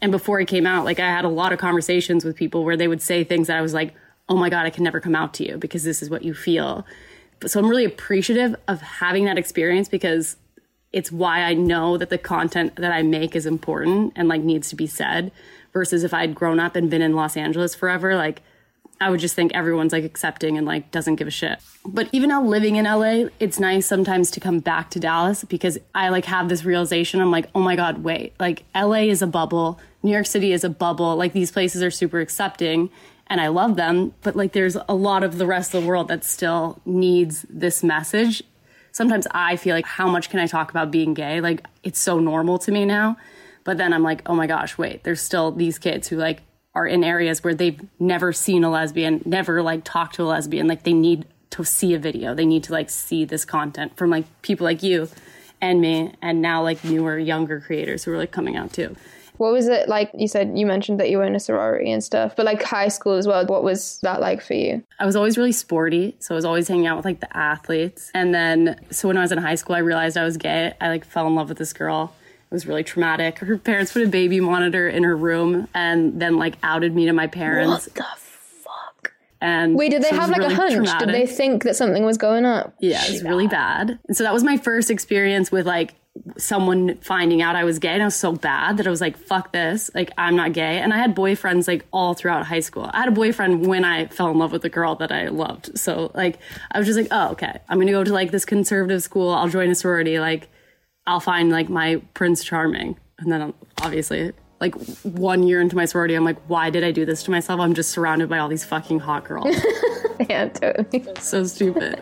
And 0.01 0.13
before 0.13 0.41
I 0.41 0.45
came 0.45 0.67
out, 0.67 0.85
like 0.85 1.01
I 1.01 1.09
had 1.09 1.25
a 1.25 1.29
lot 1.29 1.53
of 1.53 1.59
conversations 1.59 2.25
with 2.25 2.37
people 2.37 2.65
where 2.65 2.77
they 2.77 2.87
would 2.87 3.03
say 3.03 3.25
things 3.25 3.49
that 3.49 3.59
I 3.59 3.61
was 3.61 3.75
like, 3.75 3.93
oh 4.29 4.37
my 4.37 4.51
God, 4.51 4.67
I 4.67 4.71
can 4.71 4.85
never 4.85 5.01
come 5.01 5.17
out 5.17 5.35
to 5.35 5.47
you 5.47 5.59
because 5.59 5.83
this 5.83 6.01
is 6.01 6.09
what 6.09 6.23
you 6.23 6.33
feel. 6.33 6.87
But 7.41 7.51
so 7.51 7.59
I'm 7.59 7.69
really 7.69 7.85
appreciative 7.85 8.55
of 8.69 8.81
having 8.81 9.25
that 9.25 9.37
experience 9.37 9.89
because 9.89 10.37
it's 10.93 11.11
why 11.11 11.41
I 11.41 11.55
know 11.55 11.97
that 11.97 12.09
the 12.09 12.19
content 12.19 12.77
that 12.77 12.93
I 12.93 13.03
make 13.03 13.35
is 13.35 13.47
important 13.47 14.13
and 14.15 14.29
like 14.29 14.43
needs 14.43 14.69
to 14.69 14.77
be 14.77 14.87
said 14.87 15.33
versus 15.73 16.05
if 16.05 16.15
I'd 16.15 16.37
grown 16.37 16.61
up 16.61 16.77
and 16.77 16.89
been 16.89 17.03
in 17.03 17.17
Los 17.17 17.37
Angeles 17.37 17.75
forever, 17.75 18.15
like 18.15 18.43
I 19.03 19.11
would 19.11 19.21
just 19.21 19.35
think 19.35 19.53
everyone's 19.55 19.93
like 19.93 20.05
accepting 20.05 20.57
and 20.57 20.67
like 20.67 20.91
doesn't 20.91 21.17
give 21.17 21.27
a 21.27 21.31
shit. 21.31 21.59
But 21.85 22.09
even 22.13 22.29
now 22.29 22.43
living 22.43 22.77
in 22.77 22.85
LA, 22.85 23.29
it's 23.41 23.59
nice 23.59 23.85
sometimes 23.85 24.31
to 24.33 24.41
come 24.41 24.61
back 24.61 24.91
to 24.91 25.01
Dallas 25.01 25.45
because 25.45 25.79
I 25.95 26.11
like 26.11 26.25
have 26.27 26.49
this 26.49 26.65
realization. 26.65 27.21
I'm 27.21 27.31
like, 27.31 27.49
oh 27.55 27.61
my 27.61 27.75
God, 27.75 28.05
wait, 28.05 28.35
like 28.39 28.65
LA 28.75 29.09
is 29.09 29.21
a 29.21 29.27
bubble. 29.27 29.81
New 30.03 30.13
York 30.13 30.27
City 30.27 30.53
is 30.53 30.63
a 30.63 30.69
bubble. 30.69 31.17
Like 31.17 31.33
these 31.33 31.51
places 31.51 31.83
are 31.83 31.91
super 31.91 32.21
accepting 32.21 32.91
and 33.27 33.41
I 33.41 33.49
love 33.49 33.77
them. 33.77 34.15
But 34.23 34.37
like 34.37 34.53
there's 34.53 34.77
a 34.89 34.95
lot 34.95 35.25
of 35.25 35.39
the 35.39 35.47
rest 35.47 35.75
of 35.75 35.83
the 35.83 35.89
world 35.89 36.09
that 36.09 36.25
still 36.25 36.81
needs 36.85 37.45
this 37.51 37.83
message. 37.83 38.43
Sometimes 38.93 39.27
I 39.33 39.57
feel 39.57 39.75
like, 39.75 39.87
how 39.87 40.09
much 40.09 40.31
can 40.31 40.39
I 40.39 40.47
talk 40.47 40.71
about 40.71 40.91
being 40.91 41.13
gay? 41.15 41.41
Like 41.41 41.67
it's 41.83 41.99
so 41.99 42.21
normal 42.21 42.59
to 42.61 42.71
me 42.71 42.85
now. 42.85 43.17
But 43.65 43.79
then 43.79 43.93
I'm 43.93 44.03
like, 44.03 44.23
oh 44.27 44.35
my 44.35 44.47
gosh, 44.47 44.79
wait, 44.79 45.03
there's 45.03 45.21
still 45.21 45.51
these 45.51 45.79
kids 45.79 46.09
who 46.09 46.17
like 46.17 46.43
are 46.75 46.87
in 46.87 47.05
areas 47.05 47.45
where 47.45 47.55
they've 47.55 47.81
never 47.99 48.33
seen 48.33 48.65
a 48.65 48.71
lesbian, 48.71 49.23
never 49.25 49.63
like 49.63 49.85
talked 49.85 50.15
to 50.15 50.23
a 50.23 50.25
lesbian. 50.25 50.67
Like 50.67 50.85
they 50.85 50.93
need 50.93 51.27
to 51.51 51.65
see 51.65 51.95
a 51.95 51.99
video. 51.99 52.35
They 52.35 52.47
need 52.47 52.65
to 52.65 52.73
like 52.73 52.91
see 52.91 53.25
this 53.25 53.45
content 53.45 53.97
from 53.97 54.11
like 54.11 54.25
people 54.43 54.65
like 54.65 54.83
you 54.83 55.09
and 55.61 55.81
me 55.81 56.15
and 56.23 56.41
now 56.41 56.63
like 56.63 56.83
newer, 56.83 57.19
younger 57.19 57.61
creators 57.61 58.05
who 58.05 58.13
are 58.13 58.17
like 58.17 58.33
coming 58.33 58.57
out 58.57 58.73
too. 58.73 58.97
What 59.37 59.53
was 59.53 59.67
it 59.67 59.89
like? 59.89 60.11
You 60.15 60.29
said 60.29 60.57
you 60.57 60.67
mentioned 60.67 61.01
that 61.01 61.11
you 61.11 61.19
were 61.19 61.25
in 61.25 61.35
a 61.35 61.41
sorority 61.41 61.91
and 61.91 62.05
stuff, 62.05 62.37
but 62.37 62.47
like 62.47 62.63
high 62.63 62.89
school 62.89 63.15
as 63.15 63.27
well. 63.27 63.45
What 63.47 63.65
was 63.65 63.99
that 64.03 64.21
like 64.21 64.43
for 64.43 64.55
you? 64.55 64.85
I 65.01 65.07
was 65.07 65.17
always 65.17 65.37
really 65.37 65.53
sporty, 65.53 66.15
so 66.21 66.35
I 66.35 66.37
was 66.37 66.45
always 66.45 66.69
hanging 66.69 66.87
out 66.87 66.97
with 66.97 67.05
like 67.05 67.21
the 67.21 67.35
athletes. 67.37 68.11
And 68.15 68.35
then 68.35 68.79
so 68.91 69.09
when 69.09 69.17
I 69.17 69.23
was 69.23 69.33
in 69.33 69.39
high 69.39 69.55
school, 69.57 69.75
I 69.75 69.81
realized 69.81 70.17
I 70.17 70.25
was 70.25 70.37
gay. 70.37 70.75
I 70.81 70.89
like 70.89 71.05
fell 71.05 71.27
in 71.27 71.35
love 71.35 71.49
with 71.49 71.59
this 71.59 71.73
girl. 71.73 72.15
It 72.53 72.57
was 72.57 72.67
really 72.67 72.85
traumatic. 72.85 73.39
Her 73.39 73.57
parents 73.57 73.95
put 73.95 74.03
a 74.03 74.09
baby 74.09 74.39
monitor 74.39 74.87
in 74.87 75.05
her 75.05 75.17
room 75.17 75.69
and 75.75 76.21
then 76.21 76.37
like 76.37 76.57
outed 76.63 76.95
me 76.95 77.07
to 77.07 77.15
my 77.15 77.27
parents. 77.27 77.87
What 77.87 77.95
the 77.95 78.05
fuck? 78.63 79.15
And 79.41 79.75
Wait, 79.75 79.89
did 79.89 80.03
they 80.03 80.11
so 80.11 80.17
have 80.17 80.29
was 80.29 80.39
like 80.39 80.53
a 80.53 80.55
really 80.55 80.75
hunch? 80.75 80.99
Did 80.99 81.09
they 81.09 81.27
think 81.27 81.65
that 81.65 81.77
something 81.77 82.05
was 82.05 82.19
going 82.19 82.45
up? 82.45 82.75
Yeah, 82.79 83.03
it 83.07 83.11
was 83.11 83.23
really 83.23 83.49
bad. 83.49 83.99
And 84.07 84.15
so 84.15 84.23
that 84.23 84.35
was 84.35 84.45
my 84.45 84.59
first 84.59 84.91
experience 84.91 85.51
with 85.51 85.67
like 85.67 85.95
someone 86.37 86.99
finding 86.99 87.41
out 87.41 87.57
I 87.57 87.65
was 87.65 87.79
gay. 87.79 87.89
And 87.89 88.03
I 88.03 88.05
was 88.05 88.17
so 88.17 88.33
bad 88.33 88.77
that 88.77 88.87
I 88.87 88.91
was 88.91 89.01
like, 89.01 89.17
fuck 89.17 89.51
this. 89.53 89.91
Like, 89.95 90.13
I'm 90.19 90.37
not 90.37 90.53
gay. 90.53 90.79
And 90.79 90.93
I 90.93 90.99
had 90.99 91.17
boyfriends 91.17 91.67
like 91.67 91.87
all 91.91 92.13
throughout 92.13 92.45
high 92.45 92.61
school. 92.61 92.91
I 92.93 92.99
had 92.99 93.09
a 93.09 93.13
boyfriend 93.13 93.67
when 93.67 93.83
I 93.87 94.09
fell 94.09 94.29
in 94.29 94.37
love 94.37 94.53
with 94.53 94.61
the 94.61 94.69
girl 94.69 94.95
that 94.97 95.11
I 95.11 95.29
loved. 95.29 95.79
So, 95.79 96.13
like, 96.15 96.39
I 96.71 96.79
was 96.79 96.87
just 96.87 96.99
like, 96.99 97.09
oh, 97.11 97.31
okay. 97.31 97.61
I'm 97.67 97.79
going 97.79 97.87
to 97.87 97.95
go 97.95 98.05
to 98.05 98.13
like 98.13 98.31
this 98.31 98.45
conservative 98.45 99.03
school. 99.03 99.31
I'll 99.31 99.49
join 99.49 99.71
a 99.71 99.75
sorority. 99.75 100.21
Like, 100.21 100.51
I'll 101.07 101.21
find 101.21 101.51
like 101.51 101.69
my 101.69 102.01
Prince 102.15 102.45
Charming. 102.45 102.97
And 103.19 103.33
then 103.33 103.55
obviously, 103.83 104.33
like 104.61 104.75
one 105.03 105.43
year 105.43 105.61
into 105.61 105.75
my 105.75 105.85
sorority, 105.85 106.15
I'm 106.15 106.25
like, 106.25 106.39
why 106.47 106.71
did 106.71 106.85
I 106.85 106.93
do 106.93 107.05
this 107.05 107.25
to 107.25 107.31
myself? 107.31 107.59
I'm 107.61 107.75
just 107.75 107.91
surrounded 107.91 108.29
by 108.29 108.39
all 108.39 108.49
these 108.49 108.65
fucking 108.65 109.01
hot 109.01 109.25
girls. 109.25 109.57
yeah, 110.31 110.49
totally. 110.49 111.05
so 111.21 111.45
stupid. 111.45 112.01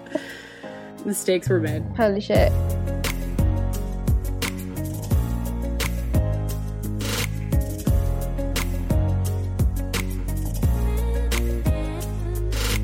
Mistakes 1.07 1.49
were 1.49 1.61
made. 1.61 1.83
Holy 1.97 2.21
shit. 2.21 2.53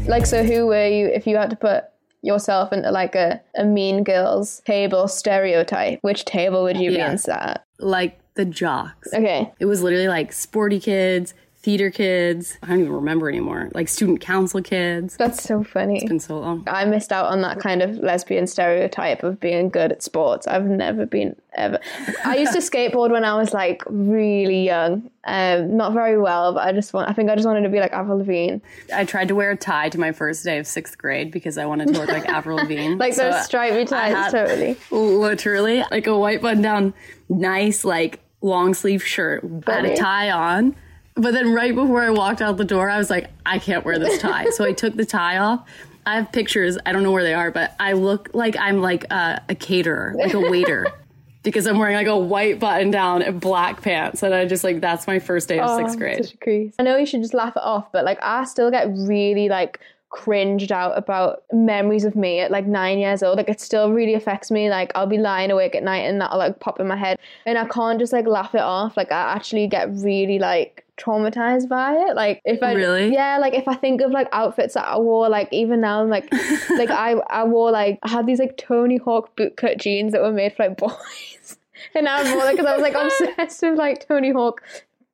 Like, 0.09 0.25
so 0.25 0.45
who 0.45 0.67
were 0.69 0.87
you 0.87 1.09
if 1.09 1.27
you 1.27 1.37
had 1.37 1.51
to 1.51 1.57
put 1.57 1.85
yourself 2.27 2.73
into 2.73 2.91
like 2.91 3.15
a, 3.15 3.41
a 3.57 3.65
mean 3.65 4.05
girls 4.05 4.61
table 4.67 5.09
stereotype? 5.09 5.99
Which 6.03 6.25
table 6.25 6.63
would 6.65 6.77
you 6.77 6.91
Yeah. 6.91 7.07
be 7.07 7.13
in 7.13 7.19
sat? 7.19 7.65
Like 7.79 8.19
the 8.35 8.45
jocks. 8.45 9.13
Okay. 9.15 9.51
It 9.59 9.65
was 9.67 9.83
literally 9.83 10.09
like 10.09 10.33
sporty 10.33 10.79
kids, 10.81 11.33
theater 11.67 11.91
kids. 11.91 12.57
I 12.63 12.69
don't 12.69 12.79
even 12.79 12.93
remember 12.93 13.29
anymore. 13.29 13.71
Like 13.75 13.89
student 13.89 14.21
council 14.21 14.63
kids. 14.63 15.17
That's 15.17 15.43
so 15.43 15.65
funny. 15.65 15.97
It's 15.97 16.05
been 16.05 16.21
so 16.21 16.39
long. 16.39 16.63
I 16.69 16.85
missed 16.85 17.11
out 17.11 17.27
on 17.27 17.41
that 17.43 17.59
kind 17.59 17.83
of 17.83 17.97
lesbian 17.99 18.47
stereotype 18.47 19.25
of 19.25 19.41
being 19.41 19.69
good 19.69 19.91
at 19.91 20.01
sports. 20.01 20.47
I've 20.47 20.65
never 20.67 21.07
been 21.07 21.35
ever. 21.55 21.81
I 22.25 22.37
used 22.37 22.53
to 22.53 22.59
skateboard 22.71 23.11
when 23.11 23.25
I 23.25 23.35
was 23.37 23.53
like 23.53 23.83
really 23.87 24.65
young. 24.65 25.11
Um, 25.25 25.77
not 25.77 25.93
very 25.93 26.17
well, 26.17 26.55
but 26.55 26.63
I 26.69 26.71
just 26.71 26.93
want. 26.93 27.11
I 27.11 27.13
think 27.13 27.31
I 27.31 27.35
just 27.35 27.49
wanted 27.49 27.63
to 27.63 27.69
be 27.69 27.81
like 27.81 27.93
Avril 27.93 28.19
Lavigne, 28.19 28.59
I 28.95 29.05
tried 29.05 29.27
to 29.27 29.35
wear 29.35 29.51
a 29.51 29.57
tie 29.57 29.89
to 29.89 29.99
my 29.99 30.13
first 30.13 30.45
day 30.45 30.59
of 30.59 30.69
sixth 30.69 30.97
grade 30.97 31.33
because 31.33 31.59
I 31.59 31.67
wanted 31.67 31.89
to 31.93 31.95
look 32.01 32.09
like 32.11 32.29
Avril 32.29 32.57
Lavigne. 32.63 32.95
like 32.95 33.15
So 33.15 33.29
those 33.33 33.45
stripy 33.45 33.87
ties. 33.87 34.31
totally. 34.31 34.77
Literally, 34.93 35.83
like 35.91 36.07
a 36.07 36.17
white 36.17 36.41
button 36.41 36.63
down, 36.63 36.95
nice, 37.29 37.85
like 37.85 38.21
long 38.41 38.73
sleeve 38.73 39.05
shirt. 39.05 39.43
Had 39.67 39.85
a 39.85 39.97
tie 39.97 40.31
on, 40.31 40.77
But 41.17 41.33
then 41.33 41.53
right 41.55 41.75
before 41.75 42.03
I 42.03 42.11
walked 42.11 42.43
out 42.43 42.57
the 42.59 42.65
door, 42.65 42.91
I 42.91 42.99
was 42.99 43.09
like, 43.11 43.31
I 43.45 43.59
can't 43.59 43.85
wear 43.85 43.99
this 43.99 44.19
tie. 44.21 44.51
so 44.51 44.65
I 44.65 44.73
took 44.73 44.95
the 44.97 45.07
tie 45.07 45.39
off. 45.39 45.67
I 46.05 46.17
have 46.17 46.31
pictures. 46.31 46.79
I 46.87 46.93
don't 46.93 47.03
know 47.03 47.11
where 47.11 47.25
they 47.25 47.35
are, 47.35 47.51
but 47.51 47.75
I 47.81 47.93
look 47.95 48.31
like 48.33 48.57
I'm 48.59 48.81
like 48.81 49.05
a, 49.11 49.43
a 49.49 49.55
caterer, 49.55 50.15
like 50.17 50.35
a 50.35 50.41
waiter. 50.41 50.87
because 51.43 51.67
I'm 51.67 51.79
wearing 51.79 51.95
like 51.97 52.07
a 52.09 52.17
white 52.19 52.59
button 52.61 52.91
down 52.91 53.23
and 53.23 53.41
black 53.41 53.81
pants. 53.81 54.23
And 54.23 54.35
I 54.35 54.47
just 54.47 54.63
like, 54.65 54.81
that's 54.81 55.07
my 55.07 55.19
first 55.21 55.49
day 55.49 55.59
of 55.61 55.71
Oh, 55.71 55.79
sixth 55.79 55.97
grade. 55.97 56.25
such 56.25 56.35
a 56.35 56.39
crease. 56.39 56.75
I 56.79 56.83
know 56.83 56.97
you 56.97 57.07
should 57.07 57.23
just 57.23 57.35
laugh 57.35 57.57
it 57.57 57.63
off, 57.63 57.91
but 57.93 58.05
like 58.05 58.19
I 58.23 58.45
still 58.45 58.71
get 58.71 58.89
really 58.91 59.49
like 59.49 59.81
cringed 60.11 60.73
out 60.73 60.97
about 60.99 61.43
memories 61.53 62.05
of 62.05 62.17
me 62.17 62.41
at 62.41 62.51
like 62.51 62.67
nine 62.67 62.99
years 62.99 63.23
old. 63.23 63.37
Like 63.37 63.49
it 63.49 63.61
still 63.61 63.93
really 63.93 64.15
affects 64.15 64.51
me. 64.51 64.69
Like 64.71 64.91
I'll 64.95 65.07
be 65.07 65.19
lying 65.19 65.51
awake 65.53 65.75
at 65.77 65.83
night 65.85 66.01
and 66.01 66.21
that'll 66.21 66.39
like 66.39 66.59
pop 66.61 66.81
in 66.81 66.89
my 66.89 66.97
head. 66.97 67.19
And 67.47 67.57
I 67.59 67.65
can't 67.67 67.99
just 67.99 68.13
like 68.13 68.27
laugh 68.27 68.55
it 68.55 68.61
off. 68.61 68.97
Like 68.97 69.13
I 69.13 69.35
actually 69.35 69.67
get 69.69 69.89
really 69.91 70.39
like 70.41 70.85
traumatized 70.97 71.69
by 71.69 71.95
it. 71.95 72.17
Like 72.17 72.41
if 72.45 72.63
I 72.63 72.73
Really? 72.73 73.13
Yeah, 73.13 73.39
like 73.39 73.55
if 73.55 73.69
I 73.69 73.75
think 73.75 74.01
of 74.01 74.11
like 74.11 74.29
outfits 74.33 74.75
that 74.75 74.87
I 74.87 74.99
wore, 74.99 75.29
like 75.29 75.49
even 75.53 75.81
now 75.81 76.03
I'm 76.03 76.09
like 76.09 76.31
like 76.71 76.91
I 76.91 77.13
I 77.29 77.45
wore 77.45 77.71
like 77.71 77.99
I 78.03 78.09
had 78.09 78.27
these 78.27 78.39
like 78.39 78.57
Tony 78.57 78.97
Hawk 78.97 79.37
bootcut 79.37 79.79
jeans 79.79 80.13
that 80.13 80.23
were 80.23 80.33
made 80.33 80.55
for 80.55 80.69
like 80.69 80.77
boys. 80.79 81.59
And 81.95 82.09
I 82.09 82.35
wore 82.35 82.45
like 82.45 82.57
because 82.57 82.67
I 82.67 82.77
was 82.77 82.83
like 82.83 82.95
obsessed 82.95 83.63
with 83.63 83.79
like 83.79 84.07
Tony 84.07 84.33
Hawk 84.33 84.63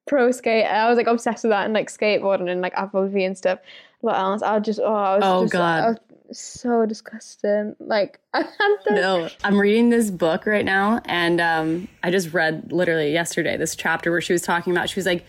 pro 0.06 0.30
skate. 0.30 0.66
I 0.66 0.88
was 0.88 0.96
like 0.96 1.06
obsessed 1.06 1.44
with 1.44 1.50
that 1.50 1.64
and 1.64 1.74
like 1.74 1.90
skateboarding 1.90 2.50
and 2.50 2.60
like 2.60 2.74
Applebee 2.74 3.26
and 3.26 3.36
stuff. 3.36 3.58
What 4.00 4.16
else? 4.16 4.42
I 4.42 4.56
was 4.56 4.66
just 4.66 4.80
oh, 4.80 4.92
I 4.92 5.16
was 5.16 5.24
Oh, 5.24 5.42
just, 5.42 5.52
God. 5.52 5.98
Was 6.28 6.38
so 6.38 6.86
disgusting. 6.86 7.76
Like 7.78 8.18
I 8.34 8.42
had 8.42 8.76
No, 8.90 9.28
I'm 9.44 9.60
reading 9.60 9.90
this 9.90 10.10
book 10.10 10.46
right 10.46 10.64
now, 10.64 11.00
and 11.04 11.40
um, 11.40 11.88
I 12.02 12.10
just 12.10 12.32
read 12.32 12.72
literally 12.72 13.12
yesterday 13.12 13.56
this 13.56 13.76
chapter 13.76 14.10
where 14.10 14.20
she 14.20 14.32
was 14.32 14.42
talking 14.42 14.72
about. 14.72 14.88
She 14.88 14.98
was 14.98 15.06
like, 15.06 15.24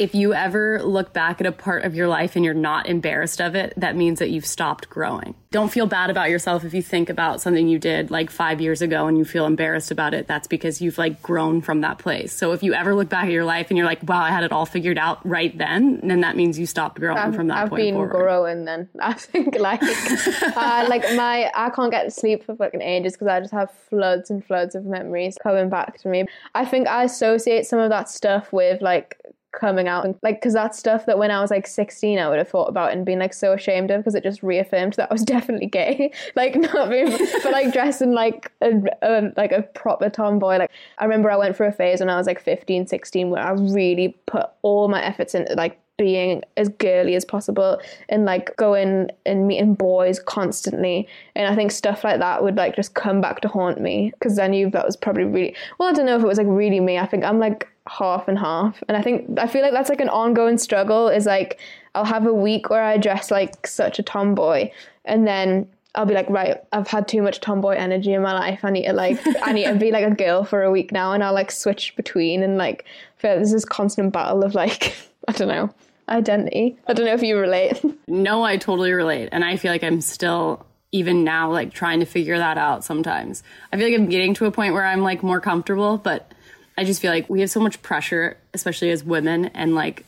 if 0.00 0.14
you 0.14 0.32
ever 0.32 0.82
look 0.82 1.12
back 1.12 1.42
at 1.42 1.46
a 1.46 1.52
part 1.52 1.84
of 1.84 1.94
your 1.94 2.08
life 2.08 2.34
and 2.34 2.42
you're 2.42 2.54
not 2.54 2.88
embarrassed 2.88 3.38
of 3.38 3.54
it, 3.54 3.74
that 3.76 3.96
means 3.96 4.18
that 4.18 4.30
you've 4.30 4.46
stopped 4.46 4.88
growing. 4.88 5.34
Don't 5.50 5.70
feel 5.70 5.84
bad 5.84 6.08
about 6.08 6.30
yourself 6.30 6.64
if 6.64 6.72
you 6.72 6.80
think 6.80 7.10
about 7.10 7.42
something 7.42 7.68
you 7.68 7.78
did 7.78 8.10
like 8.10 8.30
five 8.30 8.62
years 8.62 8.80
ago 8.80 9.06
and 9.08 9.18
you 9.18 9.26
feel 9.26 9.44
embarrassed 9.44 9.90
about 9.90 10.14
it. 10.14 10.26
That's 10.26 10.48
because 10.48 10.80
you've 10.80 10.96
like 10.96 11.20
grown 11.20 11.60
from 11.60 11.82
that 11.82 11.98
place. 11.98 12.32
So 12.32 12.52
if 12.52 12.62
you 12.62 12.72
ever 12.72 12.94
look 12.94 13.10
back 13.10 13.24
at 13.24 13.30
your 13.30 13.44
life 13.44 13.68
and 13.68 13.76
you're 13.76 13.86
like, 13.86 14.02
wow, 14.08 14.22
I 14.22 14.30
had 14.30 14.42
it 14.42 14.52
all 14.52 14.64
figured 14.64 14.96
out 14.96 15.18
right 15.28 15.56
then, 15.58 16.00
then 16.02 16.22
that 16.22 16.34
means 16.34 16.58
you 16.58 16.64
stopped 16.64 16.98
growing 16.98 17.18
I've, 17.18 17.34
from 17.34 17.48
that 17.48 17.58
I've 17.64 17.68
point 17.68 17.82
been 17.82 17.94
forward. 17.94 18.12
growing 18.12 18.64
then. 18.64 18.88
I 19.00 19.12
think 19.12 19.58
like 19.58 19.82
uh, 19.82 20.86
like 20.88 21.02
my 21.14 21.50
I 21.54 21.68
can't 21.68 21.90
get 21.90 22.04
to 22.04 22.10
sleep 22.10 22.44
for 22.44 22.56
fucking 22.56 22.80
ages 22.80 23.12
because 23.12 23.28
I 23.28 23.40
just 23.40 23.52
have 23.52 23.70
floods 23.90 24.30
and 24.30 24.42
floods 24.42 24.74
of 24.74 24.86
memories 24.86 25.36
coming 25.42 25.68
back 25.68 25.98
to 25.98 26.08
me. 26.08 26.24
I 26.54 26.64
think 26.64 26.88
I 26.88 27.04
associate 27.04 27.66
some 27.66 27.80
of 27.80 27.90
that 27.90 28.08
stuff 28.08 28.50
with 28.50 28.80
like 28.80 29.20
coming 29.52 29.88
out 29.88 30.04
and 30.04 30.14
like 30.22 30.36
because 30.36 30.54
that's 30.54 30.78
stuff 30.78 31.06
that 31.06 31.18
when 31.18 31.30
I 31.30 31.40
was 31.40 31.50
like 31.50 31.66
16 31.66 32.18
I 32.18 32.28
would 32.28 32.38
have 32.38 32.48
thought 32.48 32.68
about 32.68 32.92
and 32.92 33.04
been 33.04 33.18
like 33.18 33.34
so 33.34 33.52
ashamed 33.52 33.90
of 33.90 34.00
because 34.00 34.14
it 34.14 34.22
just 34.22 34.42
reaffirmed 34.42 34.94
that 34.94 35.10
I 35.10 35.14
was 35.14 35.22
definitely 35.24 35.66
gay. 35.66 36.12
Like 36.36 36.54
not 36.54 36.90
being 36.90 37.10
but 37.42 37.52
like 37.52 37.72
dressing 37.72 38.12
like 38.12 38.52
a, 38.60 38.70
a 39.02 39.32
like 39.36 39.52
a 39.52 39.62
proper 39.62 40.08
tomboy. 40.08 40.58
Like 40.58 40.70
I 40.98 41.04
remember 41.04 41.30
I 41.30 41.36
went 41.36 41.56
through 41.56 41.68
a 41.68 41.72
phase 41.72 42.00
when 42.00 42.08
I 42.08 42.16
was 42.16 42.26
like 42.26 42.40
15 42.40 42.86
16 42.86 43.30
where 43.30 43.42
I 43.42 43.50
really 43.50 44.16
put 44.26 44.46
all 44.62 44.88
my 44.88 45.02
efforts 45.02 45.34
into 45.34 45.54
like 45.54 45.80
being 46.00 46.42
as 46.56 46.70
girly 46.70 47.14
as 47.14 47.26
possible 47.26 47.78
and 48.08 48.24
like 48.24 48.56
going 48.56 49.10
and 49.26 49.46
meeting 49.46 49.74
boys 49.74 50.18
constantly. 50.18 51.06
And 51.34 51.46
i 51.46 51.54
think 51.54 51.70
stuff 51.70 52.04
like 52.04 52.20
that 52.20 52.42
would 52.42 52.56
like 52.56 52.74
just 52.74 52.94
come 52.94 53.20
back 53.20 53.42
to 53.42 53.48
haunt 53.48 53.80
me 53.80 54.10
because 54.12 54.38
i 54.38 54.46
knew 54.46 54.70
that 54.70 54.86
was 54.86 54.96
probably 54.96 55.24
really 55.24 55.54
well 55.78 55.90
i 55.90 55.92
don't 55.92 56.06
know 56.06 56.16
if 56.16 56.22
it 56.22 56.26
was 56.26 56.38
like 56.38 56.46
really 56.48 56.80
me. 56.80 56.96
I 56.96 57.04
think 57.04 57.22
i'm 57.22 57.38
like 57.38 57.68
half 57.88 58.28
and 58.28 58.38
half 58.38 58.82
and 58.88 58.96
i 58.96 59.02
think 59.02 59.26
i 59.38 59.46
feel 59.46 59.62
like 59.62 59.72
that's 59.72 59.88
like 59.88 60.00
an 60.00 60.08
ongoing 60.08 60.58
struggle 60.58 61.08
is 61.08 61.26
like 61.26 61.58
i'll 61.94 62.04
have 62.04 62.26
a 62.26 62.34
week 62.34 62.70
where 62.70 62.82
i 62.82 62.96
dress 62.96 63.30
like 63.30 63.66
such 63.66 63.98
a 63.98 64.02
tomboy 64.02 64.70
and 65.04 65.26
then 65.26 65.68
I'll 65.94 66.06
be 66.06 66.14
like, 66.14 66.30
right, 66.30 66.58
I've 66.72 66.86
had 66.86 67.08
too 67.08 67.20
much 67.20 67.40
tomboy 67.40 67.74
energy 67.74 68.12
in 68.12 68.22
my 68.22 68.32
life. 68.32 68.64
I 68.64 68.70
need 68.70 68.86
to 68.86 68.92
like, 68.92 69.18
I 69.42 69.52
need 69.52 69.64
to 69.64 69.74
be 69.74 69.90
like 69.90 70.04
a 70.04 70.14
girl 70.14 70.44
for 70.44 70.62
a 70.62 70.70
week 70.70 70.92
now, 70.92 71.12
and 71.12 71.24
I'll 71.24 71.34
like 71.34 71.50
switch 71.50 71.96
between 71.96 72.42
and 72.42 72.56
like, 72.56 72.84
feel 73.16 73.34
there's 73.34 73.50
this 73.50 73.64
constant 73.64 74.12
battle 74.12 74.44
of 74.44 74.54
like, 74.54 74.94
I 75.28 75.32
don't 75.32 75.48
know, 75.48 75.74
identity. 76.08 76.78
I 76.86 76.92
don't 76.92 77.06
know 77.06 77.14
if 77.14 77.22
you 77.22 77.38
relate. 77.38 77.82
No, 78.10 78.42
I 78.42 78.56
totally 78.56 78.92
relate. 78.92 79.28
And 79.30 79.44
I 79.44 79.56
feel 79.56 79.70
like 79.70 79.84
I'm 79.84 80.00
still, 80.00 80.66
even 80.90 81.22
now, 81.22 81.52
like 81.52 81.72
trying 81.72 82.00
to 82.00 82.06
figure 82.06 82.36
that 82.38 82.58
out 82.58 82.82
sometimes. 82.82 83.44
I 83.72 83.76
feel 83.76 83.88
like 83.88 83.96
I'm 83.96 84.08
getting 84.08 84.34
to 84.34 84.46
a 84.46 84.50
point 84.50 84.74
where 84.74 84.84
I'm 84.84 85.02
like 85.02 85.22
more 85.22 85.40
comfortable, 85.40 85.96
but 85.96 86.32
I 86.80 86.84
just 86.84 87.02
feel 87.02 87.12
like 87.12 87.28
we 87.28 87.42
have 87.42 87.50
so 87.50 87.60
much 87.60 87.82
pressure, 87.82 88.38
especially 88.54 88.90
as 88.90 89.04
women 89.04 89.44
and 89.48 89.74
like 89.74 90.06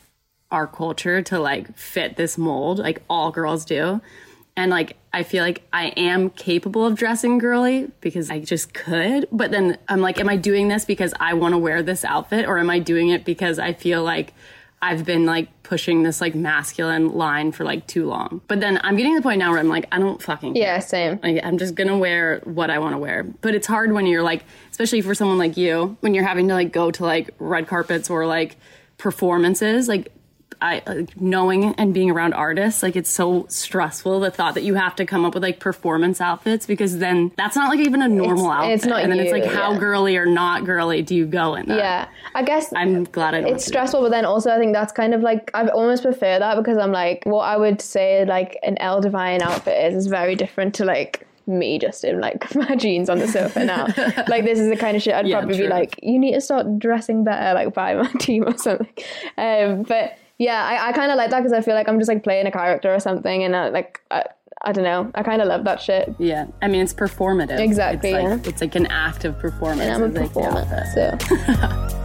our 0.50 0.66
culture 0.66 1.20
to 1.20 1.38
like 1.38 1.76
fit 1.76 2.16
this 2.16 2.38
mold, 2.38 2.78
like 2.78 3.02
all 3.10 3.30
girls 3.30 3.66
do. 3.66 4.00
And 4.56 4.70
like, 4.70 4.96
I 5.12 5.22
feel 5.22 5.44
like 5.44 5.66
I 5.70 5.88
am 5.88 6.30
capable 6.30 6.86
of 6.86 6.94
dressing 6.94 7.36
girly 7.36 7.90
because 8.00 8.30
I 8.30 8.40
just 8.40 8.72
could. 8.72 9.28
But 9.30 9.50
then 9.50 9.76
I'm 9.86 10.00
like, 10.00 10.18
am 10.18 10.30
I 10.30 10.36
doing 10.36 10.68
this 10.68 10.86
because 10.86 11.12
I 11.20 11.34
want 11.34 11.52
to 11.52 11.58
wear 11.58 11.82
this 11.82 12.06
outfit 12.06 12.46
or 12.46 12.58
am 12.58 12.70
I 12.70 12.78
doing 12.78 13.10
it 13.10 13.26
because 13.26 13.58
I 13.58 13.74
feel 13.74 14.02
like 14.02 14.32
I've 14.84 15.04
been 15.04 15.24
like 15.24 15.62
pushing 15.62 16.02
this 16.02 16.20
like 16.20 16.34
masculine 16.34 17.12
line 17.12 17.52
for 17.52 17.64
like 17.64 17.86
too 17.86 18.06
long. 18.06 18.40
But 18.48 18.60
then 18.60 18.80
I'm 18.82 18.96
getting 18.96 19.14
to 19.14 19.20
the 19.20 19.22
point 19.22 19.38
now 19.38 19.50
where 19.50 19.60
I'm 19.60 19.68
like, 19.68 19.86
I 19.92 20.00
don't 20.00 20.20
fucking 20.20 20.54
care. 20.54 20.62
yeah, 20.62 20.78
same. 20.80 21.20
Like, 21.22 21.40
I'm 21.44 21.56
just 21.56 21.76
gonna 21.76 21.96
wear 21.96 22.40
what 22.44 22.68
I 22.68 22.80
want 22.80 22.94
to 22.94 22.98
wear. 22.98 23.22
But 23.22 23.54
it's 23.54 23.68
hard 23.68 23.92
when 23.92 24.06
you're 24.06 24.24
like, 24.24 24.44
especially 24.72 25.00
for 25.00 25.14
someone 25.14 25.38
like 25.38 25.56
you, 25.56 25.96
when 26.00 26.14
you're 26.14 26.26
having 26.26 26.48
to 26.48 26.54
like 26.54 26.72
go 26.72 26.90
to 26.90 27.04
like 27.04 27.30
red 27.38 27.68
carpets 27.68 28.10
or 28.10 28.26
like 28.26 28.56
performances. 28.98 29.86
Like, 29.88 30.12
I 30.62 30.82
like, 30.86 31.20
knowing 31.20 31.74
and 31.74 31.92
being 31.92 32.10
around 32.10 32.34
artists, 32.34 32.82
like 32.82 32.96
it's 32.96 33.10
so 33.10 33.46
stressful. 33.48 34.20
The 34.20 34.30
thought 34.30 34.54
that 34.54 34.62
you 34.62 34.74
have 34.74 34.94
to 34.96 35.04
come 35.04 35.24
up 35.24 35.34
with 35.34 35.42
like 35.42 35.58
performance 35.60 36.20
outfits 36.20 36.66
because 36.66 36.98
then 36.98 37.32
that's 37.36 37.56
not 37.56 37.68
like 37.68 37.80
even 37.80 38.00
a 38.00 38.08
normal 38.08 38.46
It's- 38.46 38.56
outfit. 38.58 38.74
it's 38.74 38.84
not 38.86 39.02
and 39.02 39.10
then 39.12 39.20
it's 39.20 39.32
like, 39.32 39.44
how 39.44 39.72
yeah. 39.72 39.78
girly 39.78 40.16
or 40.16 40.26
not 40.26 40.64
girly 40.64 41.02
do 41.02 41.14
you 41.14 41.26
go 41.26 41.54
in 41.56 41.66
that? 41.66 41.78
Yeah, 41.78 42.08
I 42.34 42.42
guess 42.42 42.72
I'm 42.74 43.04
glad 43.04 43.34
I 43.34 43.40
don't. 43.42 43.54
it's 43.54 43.66
stressful, 43.66 44.00
but 44.02 44.10
then 44.10 44.24
also 44.24 44.50
I 44.50 44.58
think 44.58 44.72
that's 44.72 44.92
kind 44.92 45.14
of 45.14 45.20
like 45.20 45.50
I 45.52 45.66
almost 45.68 46.02
prefer 46.04 46.38
that 46.38 46.56
because 46.56 46.78
I'm 46.78 46.92
like 46.92 47.24
what 47.24 47.42
I 47.42 47.56
would 47.56 47.80
say 47.82 48.24
like 48.24 48.56
an 48.62 48.78
L 48.78 49.00
Devine 49.00 49.42
outfit 49.42 49.92
is 49.92 49.94
is 49.96 50.06
very 50.06 50.34
different 50.36 50.74
to 50.76 50.84
like 50.84 51.26
me 51.48 51.76
just 51.76 52.04
in 52.04 52.20
like 52.20 52.54
my 52.54 52.76
jeans 52.76 53.10
on 53.10 53.18
the 53.18 53.26
sofa 53.26 53.64
now. 53.64 53.86
like 54.28 54.44
this 54.44 54.60
is 54.60 54.68
the 54.68 54.76
kind 54.76 54.96
of 54.96 55.02
shit 55.02 55.12
I'd 55.14 55.26
Yeah, 55.26 55.40
probably 55.40 55.58
be 55.58 55.66
like, 55.66 55.98
you 56.02 56.18
need 56.18 56.34
to 56.34 56.40
start 56.40 56.78
dressing 56.78 57.24
better, 57.24 57.52
like 57.54 57.74
by 57.74 57.94
my 57.94 58.06
team 58.20 58.44
or 58.46 58.56
something. 58.56 58.86
Um, 59.36 59.82
but 59.82 60.16
yeah, 60.38 60.64
I, 60.64 60.88
I 60.88 60.92
kind 60.92 61.10
of 61.10 61.16
like 61.16 61.30
that 61.30 61.40
because 61.40 61.52
I 61.52 61.60
feel 61.60 61.74
like 61.74 61.88
I'm 61.88 61.98
just 61.98 62.08
like 62.08 62.22
playing 62.24 62.46
a 62.46 62.50
character 62.50 62.94
or 62.94 63.00
something, 63.00 63.44
and 63.44 63.54
uh, 63.54 63.70
like 63.72 64.00
I, 64.10 64.24
I 64.62 64.72
don't 64.72 64.84
know, 64.84 65.10
I 65.14 65.22
kind 65.22 65.42
of 65.42 65.48
love 65.48 65.64
that 65.64 65.80
shit. 65.80 66.14
Yeah, 66.18 66.46
I 66.60 66.68
mean 66.68 66.80
it's 66.82 66.94
performative. 66.94 67.58
Exactly, 67.58 68.10
It's 68.10 68.22
like, 68.22 68.44
yeah. 68.44 68.50
it's 68.50 68.60
like 68.60 68.74
an 68.74 68.86
act 68.86 69.24
of 69.24 69.38
performance. 69.38 69.82
And 69.82 69.92
I'm 69.92 70.02
a 70.02 70.06
It's 70.06 70.16
like 70.16 70.32
performer, 70.32 70.84
so. 70.94 71.98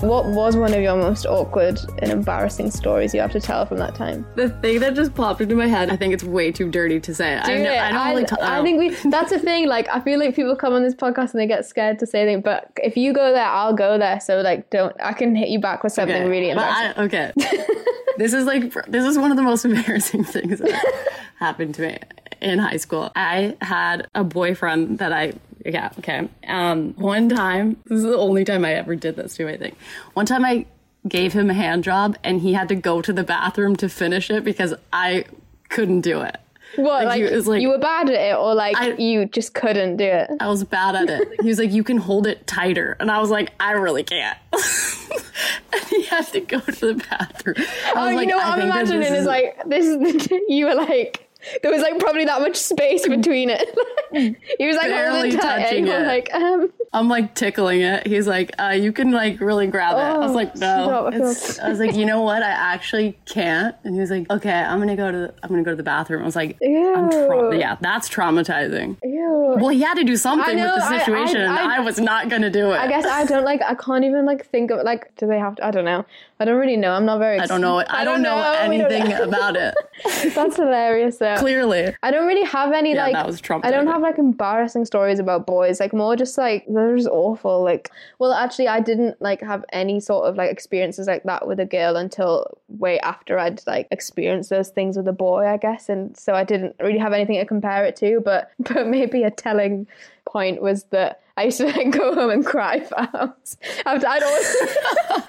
What 0.00 0.26
was 0.26 0.56
one 0.56 0.72
of 0.72 0.80
your 0.80 0.96
most 0.96 1.26
awkward 1.26 1.80
and 1.98 2.12
embarrassing 2.12 2.70
stories 2.70 3.12
you 3.12 3.20
have 3.20 3.32
to 3.32 3.40
tell 3.40 3.66
from 3.66 3.78
that 3.78 3.96
time? 3.96 4.24
The 4.36 4.48
thing 4.48 4.78
that 4.78 4.94
just 4.94 5.12
popped 5.12 5.40
into 5.40 5.56
my 5.56 5.66
head, 5.66 5.90
I 5.90 5.96
think 5.96 6.14
it's 6.14 6.22
way 6.22 6.52
too 6.52 6.70
dirty 6.70 7.00
to 7.00 7.12
say. 7.12 7.36
I, 7.36 7.46
Dude, 7.46 7.64
know, 7.64 7.70
I 7.72 7.88
don't 7.88 7.96
I, 7.96 8.10
really. 8.10 8.24
T- 8.24 8.36
I 8.40 8.62
think 8.62 8.78
we. 8.78 9.10
That's 9.10 9.30
the 9.30 9.40
thing. 9.40 9.66
Like, 9.66 9.88
I 9.88 9.98
feel 9.98 10.20
like 10.20 10.36
people 10.36 10.54
come 10.54 10.72
on 10.72 10.84
this 10.84 10.94
podcast 10.94 11.32
and 11.32 11.40
they 11.40 11.48
get 11.48 11.66
scared 11.66 11.98
to 11.98 12.06
say 12.06 12.24
things. 12.24 12.42
But 12.44 12.70
if 12.76 12.96
you 12.96 13.12
go 13.12 13.32
there, 13.32 13.44
I'll 13.44 13.74
go 13.74 13.98
there. 13.98 14.20
So 14.20 14.40
like, 14.40 14.70
don't. 14.70 14.94
I 15.02 15.12
can 15.14 15.34
hit 15.34 15.48
you 15.48 15.58
back 15.58 15.82
with 15.82 15.92
something 15.92 16.28
really 16.28 16.54
But 16.54 16.94
embarrassing. 16.94 17.34
I, 17.36 17.50
okay. 17.50 17.66
this 18.18 18.32
is 18.32 18.44
like 18.44 18.72
this 18.86 19.04
is 19.04 19.18
one 19.18 19.32
of 19.32 19.36
the 19.36 19.42
most 19.42 19.64
embarrassing 19.64 20.22
things 20.22 20.60
that 20.60 21.14
happened 21.40 21.74
to 21.74 21.82
me 21.82 21.98
in 22.40 22.60
high 22.60 22.76
school. 22.76 23.10
I 23.16 23.56
had 23.62 24.06
a 24.14 24.22
boyfriend 24.22 25.00
that 25.00 25.12
I 25.12 25.32
yeah 25.68 25.90
okay. 25.98 26.28
Um, 26.46 26.94
one 26.94 27.28
time 27.28 27.76
this 27.86 27.98
is 27.98 28.02
the 28.04 28.16
only 28.16 28.44
time 28.44 28.64
I 28.64 28.74
ever 28.74 28.96
did 28.96 29.16
this 29.16 29.36
too. 29.36 29.48
I 29.48 29.56
think 29.56 29.76
one 30.14 30.26
time 30.26 30.44
I 30.44 30.66
gave 31.06 31.32
him 31.32 31.48
a 31.50 31.54
hand 31.54 31.84
job 31.84 32.16
and 32.24 32.40
he 32.40 32.52
had 32.54 32.68
to 32.68 32.74
go 32.74 33.00
to 33.02 33.12
the 33.12 33.22
bathroom 33.24 33.76
to 33.76 33.88
finish 33.88 34.30
it 34.30 34.44
because 34.44 34.74
I 34.92 35.24
couldn't 35.68 36.00
do 36.02 36.20
it. 36.22 36.36
what? 36.76 37.04
Like, 37.06 37.22
he 37.22 37.34
was 37.34 37.46
like- 37.46 37.62
you 37.62 37.68
were 37.70 37.78
bad 37.78 38.08
at 38.10 38.14
it, 38.14 38.36
or 38.36 38.54
like 38.54 38.76
I- 38.76 38.94
you 38.96 39.24
just 39.26 39.54
couldn't 39.54 39.96
do 39.96 40.04
it? 40.04 40.28
I 40.40 40.48
was 40.48 40.64
bad 40.64 40.96
at 40.96 41.08
it. 41.08 41.40
He 41.40 41.48
was 41.48 41.58
like, 41.58 41.72
"You 41.72 41.82
can 41.84 41.96
hold 41.96 42.26
it 42.26 42.46
tighter," 42.46 42.96
and 43.00 43.10
I 43.10 43.20
was 43.20 43.30
like, 43.30 43.52
"I 43.60 43.72
really 43.72 44.02
can't." 44.02 44.36
and 45.72 45.82
he 45.88 46.02
had 46.04 46.26
to 46.28 46.40
go 46.40 46.60
to 46.60 46.94
the 46.94 47.04
bathroom. 47.10 47.54
I 47.58 47.92
Oh, 47.96 48.02
was 48.04 48.10
you 48.12 48.16
like, 48.16 48.28
know 48.28 48.36
what 48.36 48.46
"I 48.46 48.52
I'm 48.56 48.60
imagining 48.62 49.00
this 49.00 49.12
is 49.20 49.26
like 49.26 49.62
this 49.66 49.86
is 49.86 49.98
the, 50.28 50.40
you 50.48 50.66
were 50.66 50.74
like 50.74 51.27
there 51.62 51.70
was 51.72 51.82
like 51.82 51.98
probably 51.98 52.24
that 52.24 52.40
much 52.40 52.56
space 52.56 53.06
between 53.06 53.50
it. 53.50 53.68
he 54.58 54.66
was 54.66 54.76
like 54.76 54.88
Barely 54.88 55.30
holding 55.30 55.38
it 55.38 55.40
touching 55.42 55.88
I'm 55.90 56.06
like, 56.06 56.34
um, 56.34 56.72
I'm 56.92 57.08
like 57.08 57.34
tickling 57.34 57.80
it. 57.82 58.06
He's 58.06 58.26
like, 58.26 58.52
uh, 58.60 58.68
you 58.70 58.92
can 58.92 59.10
like 59.12 59.40
really 59.40 59.66
grab 59.66 59.96
it. 59.96 60.00
I 60.00 60.18
was 60.18 60.30
Oh, 60.30 60.34
like, 60.34 60.56
no. 60.56 61.06
I 61.06 61.16
It's, 61.16 61.58
I 61.58 61.68
was 61.68 61.78
like, 61.78 61.94
you 61.94 62.06
know 62.06 62.22
what? 62.22 62.42
I 62.42 62.48
actually 62.50 63.18
can't. 63.26 63.76
And 63.84 63.94
he 63.94 64.00
was 64.00 64.10
like, 64.10 64.30
okay, 64.30 64.50
I'm 64.52 64.78
gonna 64.78 64.96
go 64.96 65.12
to 65.12 65.18
the, 65.18 65.34
I'm 65.42 65.50
gonna 65.50 65.62
go 65.62 65.70
to 65.72 65.76
the 65.76 65.82
bathroom. 65.82 66.22
I 66.22 66.24
was 66.26 66.36
like, 66.36 66.56
I'm 66.62 67.10
tra- 67.10 67.56
yeah, 67.56 67.76
that's 67.80 68.08
traumatizing. 68.08 68.96
ew. 69.04 69.56
Well, 69.58 69.68
he 69.68 69.80
had 69.80 69.94
to 69.94 70.04
do 70.04 70.16
something 70.16 70.56
know, 70.56 70.74
with 70.74 70.84
the 70.88 70.98
situation, 70.98 71.36
I- 71.42 71.44
and 71.44 71.52
I- 71.52 71.76
I 71.76 71.80
was 71.80 72.00
not 72.00 72.28
gonna 72.30 72.50
do 72.50 72.70
it. 72.72 72.78
I 72.78 72.88
guess 72.88 73.04
I 73.04 73.24
don't 73.24 73.44
like. 73.44 73.60
I 73.62 73.74
can't 73.74 74.04
even 74.04 74.24
like 74.26 74.46
think 74.46 74.70
of 74.70 74.82
like. 74.84 75.14
Do 75.16 75.26
they 75.26 75.38
have 75.38 75.56
to? 75.56 75.66
I 75.66 75.70
don't 75.70 75.84
know. 75.84 76.04
I 76.40 76.44
don't 76.44 76.58
really 76.58 76.76
know. 76.76 76.92
I'm 76.92 77.04
not 77.04 77.18
very. 77.18 77.38
I 77.38 77.46
don't 77.46 77.60
know. 77.60 77.84
I, 77.88 78.04
don't, 78.04 78.22
know, 78.22 78.36
We 78.68 78.78
don't 78.78 78.90
anything 78.92 79.10
know. 79.10 79.24
about 79.24 79.56
it. 79.56 79.74
That's 80.34 80.56
hilarious 80.56 81.18
though. 81.18 81.36
Clearly, 81.38 81.94
I 82.02 82.10
don't 82.10 82.26
really 82.26 82.46
have 82.46 82.72
any 82.72 82.94
Yeah, 82.94 83.04
like 83.04 83.12
that 83.14 83.26
was 83.26 83.40
Trump. 83.40 83.64
I 83.64 83.70
don't 83.70 83.86
have 83.86 84.02
like 84.02 84.18
embarrassing 84.18 84.84
stories 84.84 85.18
about 85.18 85.46
boys. 85.46 85.80
Like 85.80 85.92
more 85.92 86.16
just 86.16 86.36
like 86.38 86.64
they're 86.68 86.96
just 86.96 87.08
awful. 87.08 87.62
Like 87.62 87.90
well 88.18 88.32
actually 88.32 88.68
I 88.68 88.80
didn't 88.80 89.20
like 89.20 89.40
have 89.40 89.64
any 89.72 90.00
sort 90.00 90.26
of 90.26 90.36
like 90.36 90.50
experiences 90.50 91.06
like 91.06 91.24
that 91.24 91.46
with 91.46 91.60
a 91.60 91.66
girl 91.66 91.96
until 91.96 92.58
way 92.68 92.98
after 93.00 93.38
I'd 93.38 93.66
like 93.66 93.88
experienced 93.90 94.50
those 94.50 94.70
things 94.70 94.96
with 94.96 95.08
a 95.08 95.12
boy, 95.12 95.46
I 95.46 95.56
guess. 95.56 95.88
And 95.88 96.16
so 96.16 96.34
I 96.34 96.44
didn't 96.44 96.76
really 96.80 96.98
have 96.98 97.12
anything 97.12 97.36
to 97.36 97.46
compare 97.46 97.84
it 97.84 97.96
to, 97.96 98.20
but 98.24 98.50
but 98.58 98.86
maybe 98.86 99.22
a 99.22 99.30
telling 99.30 99.86
point 100.28 100.62
was 100.62 100.84
that 100.84 101.20
I 101.36 101.44
used 101.44 101.58
to 101.58 101.66
like 101.66 101.90
go 101.90 102.14
home 102.14 102.30
and 102.30 102.44
cry 102.44 102.80
for 102.80 102.98
hours. 102.98 103.56
I'd 103.86 104.22
always 104.22 104.56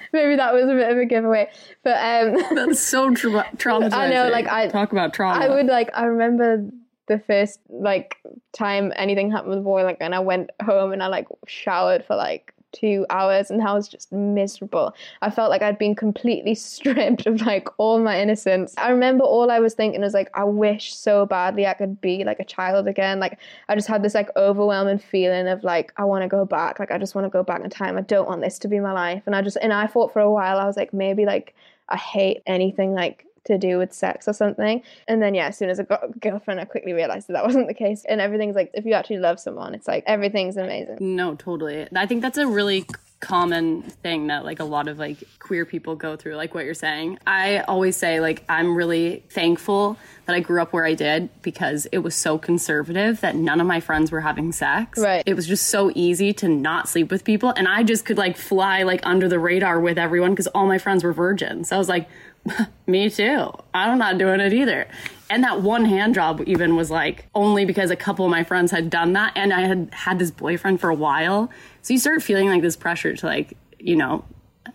maybe 0.12 0.36
that 0.36 0.52
was 0.52 0.64
a 0.64 0.74
bit 0.74 0.90
of 0.90 0.98
a 0.98 1.04
giveaway. 1.04 1.48
But 1.82 1.96
um 1.98 2.54
that's 2.54 2.80
so 2.80 3.14
tra- 3.14 3.48
traumatizing. 3.56 3.92
I 3.94 4.10
know, 4.10 4.28
like, 4.28 4.46
I- 4.48 4.68
talk 4.68 4.92
about 4.92 5.12
trauma. 5.14 5.44
I 5.44 5.48
would 5.48 5.66
like. 5.66 5.90
I 5.94 6.04
remember 6.04 6.66
the 7.06 7.18
first 7.18 7.60
like 7.68 8.18
time 8.52 8.92
anything 8.96 9.30
happened 9.30 9.50
with 9.50 9.58
a 9.58 9.62
boy, 9.62 9.82
like, 9.84 9.98
and 10.00 10.14
I 10.14 10.20
went 10.20 10.50
home 10.62 10.92
and 10.92 11.02
I 11.02 11.08
like 11.08 11.26
showered 11.46 12.04
for 12.04 12.14
like 12.16 12.52
two 12.72 13.06
hours, 13.10 13.50
and 13.50 13.62
I 13.62 13.72
was 13.72 13.88
just 13.88 14.12
miserable. 14.12 14.94
I 15.22 15.30
felt 15.30 15.50
like 15.50 15.62
I'd 15.62 15.78
been 15.78 15.94
completely 15.94 16.54
stripped 16.70 17.26
of 17.26 17.40
like 17.42 17.68
all 17.78 17.98
my 17.98 18.20
innocence. 18.20 18.74
I 18.76 18.90
remember 18.90 19.24
all 19.24 19.50
I 19.50 19.58
was 19.58 19.74
thinking 19.74 20.00
was 20.00 20.14
like, 20.14 20.30
I 20.34 20.44
wish 20.44 20.94
so 20.94 21.26
badly 21.26 21.66
I 21.66 21.74
could 21.74 22.00
be 22.00 22.24
like 22.24 22.40
a 22.40 22.44
child 22.44 22.88
again. 22.88 23.20
Like, 23.20 23.38
I 23.68 23.74
just 23.74 23.88
had 23.88 24.02
this 24.02 24.14
like 24.14 24.28
overwhelming 24.36 24.98
feeling 24.98 25.48
of 25.48 25.64
like, 25.64 25.92
I 25.96 26.04
want 26.04 26.22
to 26.22 26.28
go 26.28 26.44
back. 26.44 26.78
Like, 26.78 26.90
I 26.90 26.98
just 26.98 27.14
want 27.14 27.26
to 27.26 27.30
go 27.30 27.42
back 27.42 27.62
in 27.62 27.70
time. 27.70 27.96
I 27.96 28.02
don't 28.02 28.28
want 28.28 28.42
this 28.42 28.58
to 28.60 28.68
be 28.68 28.80
my 28.80 28.92
life. 28.92 29.22
And 29.26 29.34
I 29.34 29.42
just 29.42 29.58
and 29.60 29.72
I 29.72 29.86
thought 29.86 30.12
for 30.12 30.20
a 30.20 30.30
while, 30.30 30.58
I 30.58 30.66
was 30.66 30.76
like, 30.76 30.92
maybe 30.92 31.24
like 31.24 31.54
I 31.88 31.96
hate 31.96 32.42
anything 32.46 32.94
like 32.94 33.26
to 33.44 33.58
do 33.58 33.78
with 33.78 33.92
sex 33.92 34.28
or 34.28 34.32
something. 34.32 34.82
And 35.08 35.22
then 35.22 35.34
yeah, 35.34 35.48
as 35.48 35.56
soon 35.56 35.70
as 35.70 35.80
I 35.80 35.84
got 35.84 36.04
a 36.04 36.18
girlfriend, 36.18 36.60
I 36.60 36.64
quickly 36.64 36.92
realized 36.92 37.28
that 37.28 37.34
that 37.34 37.44
wasn't 37.44 37.68
the 37.68 37.74
case. 37.74 38.04
And 38.08 38.20
everything's 38.20 38.54
like, 38.54 38.70
if 38.74 38.84
you 38.84 38.92
actually 38.92 39.18
love 39.18 39.40
someone, 39.40 39.74
it's 39.74 39.88
like 39.88 40.04
everything's 40.06 40.56
amazing. 40.56 40.98
No, 41.00 41.34
totally. 41.34 41.86
I 41.94 42.06
think 42.06 42.22
that's 42.22 42.38
a 42.38 42.46
really 42.46 42.86
common 43.20 43.82
thing 43.82 44.28
that 44.28 44.44
like 44.44 44.60
a 44.60 44.64
lot 44.64 44.88
of 44.88 44.98
like 44.98 45.22
queer 45.38 45.66
people 45.66 45.94
go 45.94 46.16
through 46.16 46.36
like 46.36 46.54
what 46.54 46.64
you're 46.64 46.74
saying. 46.74 47.18
I 47.26 47.58
always 47.60 47.96
say 47.96 48.18
like 48.18 48.42
I'm 48.48 48.74
really 48.74 49.22
thankful 49.28 49.98
that 50.24 50.34
I 50.34 50.40
grew 50.40 50.62
up 50.62 50.72
where 50.72 50.86
I 50.86 50.94
did 50.94 51.28
because 51.42 51.86
it 51.92 51.98
was 51.98 52.14
so 52.14 52.38
conservative 52.38 53.20
that 53.20 53.36
none 53.36 53.60
of 53.60 53.66
my 53.66 53.80
friends 53.80 54.10
were 54.10 54.22
having 54.22 54.52
sex. 54.52 54.98
Right. 54.98 55.22
It 55.26 55.34
was 55.34 55.46
just 55.46 55.66
so 55.66 55.92
easy 55.94 56.32
to 56.34 56.48
not 56.48 56.88
sleep 56.88 57.10
with 57.10 57.24
people 57.24 57.52
and 57.56 57.68
I 57.68 57.82
just 57.82 58.06
could 58.06 58.16
like 58.16 58.36
fly 58.36 58.84
like 58.84 59.00
under 59.04 59.28
the 59.28 59.38
radar 59.38 59.80
with 59.80 59.98
everyone 59.98 60.30
because 60.30 60.46
all 60.48 60.66
my 60.66 60.78
friends 60.78 61.04
were 61.04 61.12
virgins. 61.12 61.68
So 61.68 61.76
I 61.76 61.78
was 61.78 61.88
like 61.88 62.08
me 62.86 63.10
too. 63.10 63.50
I'm 63.74 63.98
not 63.98 64.18
doing 64.18 64.40
it 64.40 64.52
either. 64.52 64.88
And 65.28 65.44
that 65.44 65.62
one 65.62 65.84
hand 65.84 66.14
job 66.14 66.42
even 66.46 66.76
was 66.76 66.90
like 66.90 67.26
only 67.34 67.64
because 67.64 67.90
a 67.90 67.96
couple 67.96 68.24
of 68.24 68.30
my 68.30 68.42
friends 68.42 68.72
had 68.72 68.90
done 68.90 69.12
that 69.12 69.32
and 69.36 69.52
I 69.52 69.60
had 69.60 69.88
had 69.92 70.18
this 70.18 70.30
boyfriend 70.30 70.80
for 70.80 70.90
a 70.90 70.94
while. 70.94 71.50
So 71.82 71.92
you 71.92 72.00
start 72.00 72.22
feeling 72.22 72.48
like 72.48 72.62
this 72.62 72.76
pressure 72.76 73.14
to 73.14 73.26
like, 73.26 73.56
you 73.78 73.96
know, 73.96 74.24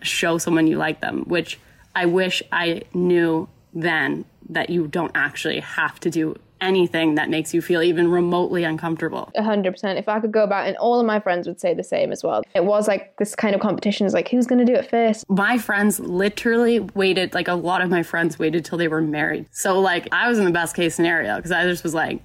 show 0.02 0.38
someone 0.38 0.66
you 0.66 0.78
like 0.78 1.00
them, 1.00 1.24
which 1.24 1.58
I 1.94 2.06
wish 2.06 2.42
I 2.52 2.82
knew 2.94 3.48
then 3.74 4.24
that 4.48 4.70
you 4.70 4.86
don't 4.86 5.12
actually 5.14 5.60
have 5.60 6.00
to 6.00 6.10
do 6.10 6.36
anything 6.66 7.14
that 7.14 7.28
makes 7.30 7.54
you 7.54 7.60
feel 7.62 7.82
even 7.82 8.10
remotely 8.10 8.64
uncomfortable. 8.64 9.30
A 9.36 9.42
hundred 9.42 9.72
percent. 9.72 9.98
If 9.98 10.08
I 10.08 10.20
could 10.20 10.32
go 10.32 10.46
back, 10.46 10.66
and 10.68 10.76
all 10.78 10.98
of 11.00 11.06
my 11.06 11.20
friends 11.20 11.46
would 11.46 11.60
say 11.60 11.74
the 11.74 11.84
same 11.84 12.12
as 12.12 12.22
well. 12.22 12.42
It 12.54 12.64
was 12.64 12.88
like 12.88 13.16
this 13.18 13.34
kind 13.34 13.54
of 13.54 13.60
competition 13.60 14.06
is 14.06 14.12
like, 14.12 14.28
who's 14.28 14.46
going 14.46 14.64
to 14.64 14.70
do 14.72 14.74
it 14.74 14.90
first? 14.90 15.24
my 15.28 15.58
friends 15.58 16.00
literally 16.00 16.80
waited 16.80 17.34
like 17.34 17.48
a 17.48 17.54
lot 17.54 17.80
of 17.82 17.90
my 17.90 18.02
friends 18.02 18.38
waited 18.38 18.64
till 18.64 18.78
they 18.78 18.88
were 18.88 19.00
married 19.02 19.46
so 19.50 19.78
like 19.78 20.08
i 20.12 20.28
was 20.28 20.38
in 20.38 20.44
the 20.44 20.50
best 20.50 20.74
case 20.74 20.94
scenario 20.94 21.36
because 21.36 21.52
i 21.52 21.64
just 21.64 21.82
was 21.82 21.94
like 21.94 22.22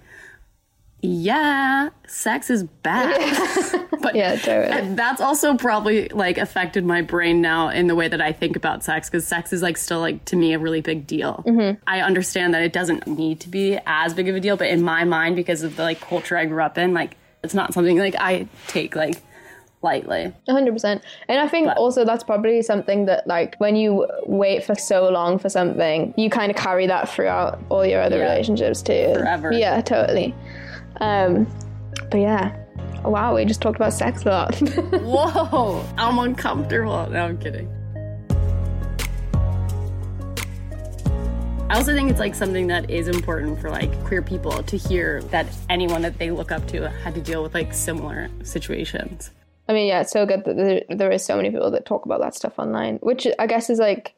yeah 1.01 1.89
sex 2.07 2.49
is 2.49 2.63
bad 2.83 3.17
but 4.01 4.13
Yeah, 4.15 4.35
totally. 4.35 4.93
that's 4.95 5.19
also 5.19 5.55
probably 5.57 6.09
like 6.09 6.37
affected 6.37 6.85
my 6.85 7.01
brain 7.01 7.41
now 7.41 7.69
in 7.69 7.87
the 7.87 7.95
way 7.95 8.07
that 8.07 8.21
i 8.21 8.31
think 8.31 8.55
about 8.55 8.83
sex 8.83 9.09
because 9.09 9.25
sex 9.25 9.51
is 9.51 9.61
like 9.63 9.77
still 9.77 9.99
like 9.99 10.23
to 10.25 10.35
me 10.35 10.53
a 10.53 10.59
really 10.59 10.81
big 10.81 11.07
deal 11.07 11.43
mm-hmm. 11.47 11.81
i 11.87 12.01
understand 12.01 12.53
that 12.53 12.61
it 12.61 12.71
doesn't 12.73 13.07
need 13.07 13.39
to 13.39 13.49
be 13.49 13.79
as 13.87 14.13
big 14.13 14.29
of 14.29 14.35
a 14.35 14.39
deal 14.39 14.57
but 14.57 14.67
in 14.67 14.81
my 14.83 15.03
mind 15.03 15.35
because 15.35 15.63
of 15.63 15.75
the 15.75 15.81
like 15.83 15.99
culture 16.01 16.37
i 16.37 16.45
grew 16.45 16.61
up 16.61 16.77
in 16.77 16.93
like 16.93 17.15
it's 17.43 17.53
not 17.55 17.73
something 17.73 17.97
like 17.97 18.15
i 18.19 18.47
take 18.67 18.95
like 18.95 19.21
lightly 19.83 20.31
A 20.47 20.51
hundred 20.51 20.73
percent. 20.73 21.01
And 21.27 21.39
I 21.39 21.47
think 21.47 21.67
also 21.75 22.05
that's 22.05 22.23
probably 22.23 22.61
something 22.61 23.05
that 23.07 23.25
like 23.25 23.55
when 23.57 23.75
you 23.75 24.05
wait 24.27 24.63
for 24.63 24.75
so 24.75 25.09
long 25.09 25.39
for 25.39 25.49
something, 25.49 26.13
you 26.15 26.29
kind 26.29 26.51
of 26.51 26.55
carry 26.55 26.85
that 26.85 27.09
throughout 27.09 27.59
all 27.69 27.83
your 27.83 27.99
other 27.99 28.17
Yeah. 28.19 28.25
relationships 28.29 28.83
too. 28.83 29.11
Forever. 29.15 29.51
Yeah, 29.51 29.81
totally. 29.81 30.35
Um, 31.01 31.47
but 32.11 32.19
yeah. 32.19 32.55
Wow, 33.03 33.35
we 33.35 33.43
just 33.45 33.61
talked 33.61 33.75
about 33.75 33.91
sex 33.91 34.23
a 34.23 34.29
lot. 34.29 34.55
Whoa, 35.01 35.83
I'm 35.97 36.19
uncomfortable. 36.19 37.09
No, 37.09 37.25
I'm 37.25 37.37
kidding. 37.39 37.67
I 41.69 41.75
also 41.75 41.95
think 41.95 42.11
it's 42.11 42.19
like 42.19 42.35
something 42.35 42.67
that 42.67 42.89
is 42.89 43.07
important 43.07 43.59
for 43.59 43.71
like 43.71 43.91
queer 44.03 44.21
people 44.21 44.61
to 44.61 44.77
hear 44.77 45.23
that 45.31 45.47
anyone 45.69 46.01
that 46.03 46.19
they 46.19 46.29
look 46.29 46.51
up 46.51 46.67
to 46.67 46.89
had 46.89 47.15
to 47.15 47.21
deal 47.21 47.41
with 47.41 47.55
like 47.55 47.73
similar 47.73 48.29
situations. 48.43 49.31
I 49.67 49.73
mean, 49.73 49.87
yeah, 49.87 50.01
it's 50.01 50.11
so 50.11 50.25
good 50.25 50.43
that 50.45 50.57
there, 50.57 50.83
there 50.89 51.11
is 51.11 51.23
so 51.23 51.37
many 51.37 51.49
people 51.49 51.71
that 51.71 51.85
talk 51.85 52.05
about 52.05 52.21
that 52.21 52.35
stuff 52.35 52.59
online, 52.59 52.97
which 52.97 53.25
I 53.39 53.47
guess 53.47 53.69
is 53.69 53.79
like 53.79 54.13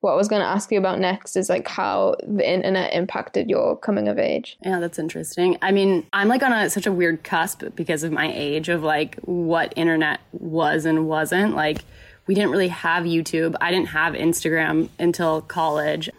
what 0.00 0.12
I 0.12 0.16
was 0.16 0.28
going 0.28 0.40
to 0.40 0.46
ask 0.46 0.70
you 0.70 0.78
about 0.78 1.00
next 1.00 1.36
is 1.36 1.48
like 1.48 1.66
how 1.66 2.14
the 2.22 2.48
internet 2.48 2.92
impacted 2.92 3.50
your 3.50 3.76
coming 3.76 4.06
of 4.06 4.18
age. 4.18 4.56
Yeah, 4.64 4.78
that's 4.78 4.98
interesting. 4.98 5.58
I 5.60 5.72
mean, 5.72 6.06
I'm 6.12 6.28
like 6.28 6.42
on 6.42 6.52
a, 6.52 6.70
such 6.70 6.86
a 6.86 6.92
weird 6.92 7.24
cusp 7.24 7.64
because 7.74 8.04
of 8.04 8.12
my 8.12 8.30
age 8.32 8.68
of 8.68 8.82
like 8.82 9.16
what 9.22 9.72
internet 9.74 10.20
was 10.32 10.84
and 10.84 11.08
wasn't. 11.08 11.56
Like, 11.56 11.84
we 12.28 12.34
didn't 12.34 12.50
really 12.50 12.68
have 12.68 13.04
YouTube. 13.04 13.56
I 13.60 13.70
didn't 13.72 13.88
have 13.88 14.14
Instagram 14.14 14.88
until 14.98 15.40
college. 15.40 16.10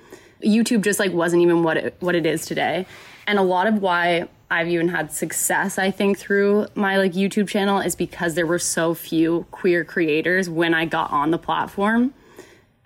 YouTube 0.44 0.84
just 0.84 1.00
like 1.00 1.14
wasn't 1.14 1.42
even 1.42 1.64
what 1.64 1.78
it, 1.78 1.96
what 2.00 2.16
it 2.16 2.26
is 2.26 2.46
today. 2.46 2.86
And 3.28 3.40
a 3.40 3.44
lot 3.44 3.68
of 3.68 3.82
why 3.82 4.28
I've 4.52 4.68
even 4.68 4.90
had 4.90 5.14
success, 5.14 5.78
I 5.78 5.92
think, 5.92 6.18
through 6.18 6.68
my 6.74 6.98
like 6.98 7.14
YouTube 7.14 7.48
channel 7.48 7.80
is 7.80 7.96
because 7.96 8.34
there 8.34 8.48
were 8.48 8.60
so 8.60 8.94
few 8.94 9.46
queer 9.52 9.86
creators 9.86 10.50
when 10.50 10.74
I 10.74 10.86
got 10.86 11.12
on 11.12 11.32
the 11.32 11.38
platform 11.38 12.14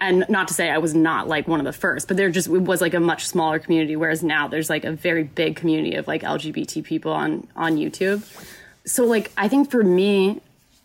and 0.04 0.26
not 0.28 0.50
to 0.50 0.54
say 0.54 0.70
I 0.70 0.80
was 0.80 0.94
not 0.94 1.30
like 1.30 1.48
one 1.48 1.62
of 1.62 1.66
the 1.66 1.72
first, 1.74 2.10
but 2.10 2.18
there 2.18 2.30
just 2.30 2.50
was 2.50 2.82
like 2.82 2.94
a 2.94 3.00
much 3.00 3.26
smaller 3.26 3.58
community. 3.58 3.96
Whereas 3.96 4.22
now 4.22 4.50
there's 4.50 4.70
like 4.70 4.84
a 4.84 4.92
very 4.92 5.24
big 5.24 5.56
community 5.56 5.96
of 5.96 6.08
like 6.08 6.24
LGBT 6.24 6.84
people 6.84 7.14
on 7.14 7.48
on 7.56 7.78
YouTube. 7.78 8.22
So 8.86 9.06
like 9.06 9.32
I 9.38 9.48
think 9.48 9.72
for 9.72 9.82
me, 9.82 10.42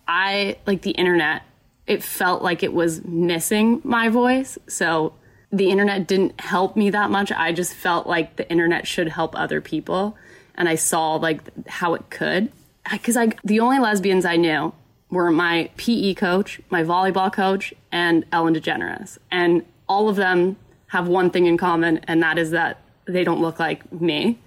I 0.07 0.57
like 0.67 0.83
the 0.83 0.93
internet. 0.93 1.43
It 1.87 2.03
felt 2.03 2.43
like 2.43 2.63
it 2.63 2.73
was 2.73 3.05
missing 3.05 3.81
my 3.83 4.09
voice. 4.09 4.57
So 4.69 5.15
the 5.51 5.71
internet 5.71 6.07
didn't 6.07 6.41
help 6.41 6.77
me 6.77 6.91
that 6.91 7.11
much. 7.11 7.33
I 7.33 7.53
just 7.53 7.75
felt 7.75 8.07
like 8.07 8.37
the 8.37 8.49
internet 8.49 8.87
should 8.87 9.09
help 9.09 9.37
other 9.37 9.61
people, 9.61 10.17
and 10.55 10.69
I 10.69 10.77
saw 10.77 11.15
like 11.17 11.41
how 11.67 11.95
it 11.95 12.09
could. 12.09 12.53
Because 12.89 13.17
like 13.17 13.43
the 13.43 13.59
only 13.61 13.81
lesbians 13.81 14.25
I 14.25 14.37
knew 14.37 14.73
were 15.11 15.31
my 15.33 15.71
PE 15.77 16.15
coach, 16.15 16.61
my 16.71 16.85
volleyball 16.85 17.33
coach, 17.33 17.75
and 17.93 18.25
Ellen 18.33 18.55
DeGeneres. 18.55 19.19
And 19.31 19.65
all 19.89 20.09
of 20.09 20.17
them 20.17 20.57
have 20.89 21.09
one 21.09 21.31
thing 21.31 21.47
in 21.47 21.57
common, 21.57 21.99
and 22.09 22.23
that 22.23 22.39
is 22.39 22.51
that 22.51 22.81
they 23.07 23.25
don't 23.25 23.41
look 23.41 23.59
like 23.59 23.91
me. 23.93 24.39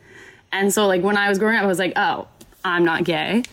And 0.51 0.73
so, 0.73 0.87
like, 0.87 1.01
when 1.01 1.17
I 1.17 1.29
was 1.29 1.39
growing 1.39 1.55
up, 1.55 1.63
I 1.63 1.67
was 1.67 1.79
like, 1.79 1.93
oh, 1.95 2.27
I'm 2.63 2.83
not 2.83 3.03
gay. 3.03 3.43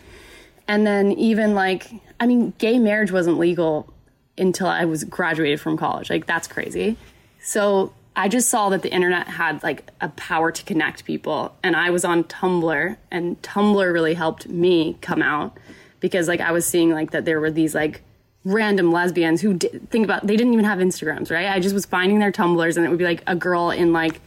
And 0.67 0.87
then, 0.87 1.13
even 1.13 1.55
like, 1.55 1.91
I 2.21 2.27
mean, 2.27 2.53
gay 2.59 2.79
marriage 2.79 3.13
wasn't 3.13 3.39
legal 3.39 3.93
until 4.37 4.67
I 4.67 4.85
was 4.85 5.05
graduated 5.05 5.61
from 5.61 5.77
college. 5.77 6.11
Like, 6.11 6.27
that's 6.27 6.49
crazy. 6.49 6.97
So, 7.41 7.93
I 8.17 8.27
just 8.27 8.49
saw 8.49 8.69
that 8.71 8.83
the 8.83 8.93
internet 8.93 9.29
had 9.29 9.63
like 9.63 9.93
a 10.01 10.09
power 10.09 10.51
to 10.51 10.65
connect 10.65 11.05
people. 11.05 11.55
And 11.63 11.77
I 11.77 11.91
was 11.91 12.05
on 12.05 12.25
Tumblr, 12.25 12.97
and 13.13 13.41
Tumblr 13.43 13.93
really 13.93 14.15
helped 14.15 14.49
me 14.49 14.99
come 15.01 15.23
out 15.23 15.57
because 16.01 16.27
like 16.27 16.41
I 16.41 16.51
was 16.51 16.67
seeing 16.67 16.91
like 16.91 17.13
that 17.13 17.25
there 17.25 17.41
were 17.41 17.53
these 17.53 17.77
like 17.77 18.03
random 18.49 18.93
lesbians 18.93 19.41
who 19.41 19.55
di- 19.55 19.69
think 19.91 20.05
about 20.05 20.27
they 20.27 20.37
didn't 20.37 20.53
even 20.53 20.65
have 20.65 20.79
Instagrams, 20.79 21.31
right? 21.31 21.49
I 21.49 21.61
just 21.61 21.75
was 21.75 21.87
finding 21.87 22.19
their 22.19 22.33
Tumblrs, 22.33 22.77
and 22.77 22.85
it 22.85 22.89
would 22.89 22.99
be 22.99 23.05
like 23.05 23.23
a 23.27 23.37
girl 23.37 23.71
in 23.71 23.93
like 23.93 24.21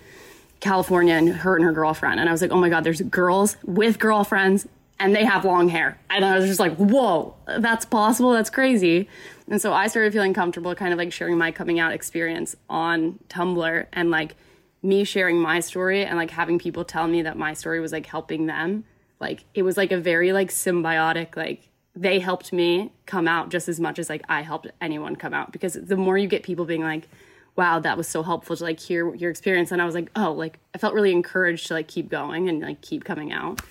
California 0.62 1.16
and 1.16 1.30
her 1.30 1.56
and 1.56 1.66
her 1.66 1.74
girlfriend. 1.74 2.20
And 2.20 2.30
I 2.30 2.32
was 2.32 2.42
like, 2.42 2.52
oh 2.52 2.60
my 2.60 2.70
God, 2.70 2.84
there's 2.84 3.02
girls 3.02 3.58
with 3.66 4.00
girlfriends 4.00 4.68
and 5.00 5.16
they 5.16 5.26
have 5.26 5.44
long 5.44 5.68
hair. 5.68 6.00
And 6.12 6.24
I 6.24 6.38
was 6.38 6.46
just 6.46 6.60
like, 6.60 6.76
whoa, 6.76 7.34
that's 7.58 7.86
possible. 7.86 8.32
That's 8.32 8.52
crazy. 8.52 9.10
And 9.50 9.60
so 9.60 9.74
I 9.74 9.88
started 9.88 10.14
feeling 10.14 10.34
comfortable 10.34 10.76
kind 10.76 10.94
of 10.94 11.00
like 11.00 11.12
sharing 11.12 11.38
my 11.38 11.52
coming 11.52 11.80
out 11.80 11.92
experience 11.92 12.56
on 12.70 13.20
Tumblr 13.28 13.88
and 13.92 14.12
like 14.12 14.36
me 14.84 15.04
sharing 15.04 15.40
my 15.40 15.60
story 15.60 16.06
and 16.06 16.18
like 16.18 16.30
having 16.30 16.60
people 16.60 16.86
tell 16.86 17.08
me 17.08 17.24
that 17.24 17.38
my 17.38 17.54
story 17.54 17.80
was 17.80 17.92
like 17.92 18.06
helping 18.06 18.46
them. 18.46 18.84
Like 19.20 19.44
it 19.56 19.64
was 19.64 19.78
like 19.78 19.92
a 19.92 19.98
very 19.98 20.32
like 20.32 20.50
symbiotic, 20.50 21.36
like 21.36 21.68
they 21.96 22.20
helped 22.20 22.54
me 22.54 22.92
come 23.06 23.28
out 23.28 23.50
just 23.50 23.68
as 23.68 23.80
much 23.80 24.00
as 24.00 24.10
like 24.10 24.24
I 24.30 24.42
helped 24.42 24.68
anyone 24.80 25.16
come 25.16 25.34
out 25.34 25.52
because 25.52 25.74
the 25.74 25.98
more 25.98 26.18
you 26.18 26.28
get 26.28 26.44
people 26.44 26.66
being 26.66 26.84
like, 26.84 27.10
wow, 27.56 27.80
that 27.80 27.98
was 27.98 28.08
so 28.08 28.24
helpful 28.24 28.56
to 28.56 28.64
like 28.64 28.80
hear 28.80 29.14
your 29.16 29.30
experience. 29.30 29.72
And 29.72 29.82
I 29.82 29.86
was 29.86 29.96
like, 29.96 30.10
oh, 30.16 30.32
like 30.32 30.60
I 30.74 30.78
felt 30.78 30.94
really 30.94 31.12
encouraged 31.12 31.68
to 31.68 31.74
like 31.74 31.88
keep 31.88 32.10
going 32.10 32.48
and 32.48 32.62
like 32.62 32.82
keep 32.82 33.04
coming 33.04 33.34
out. 33.34 33.62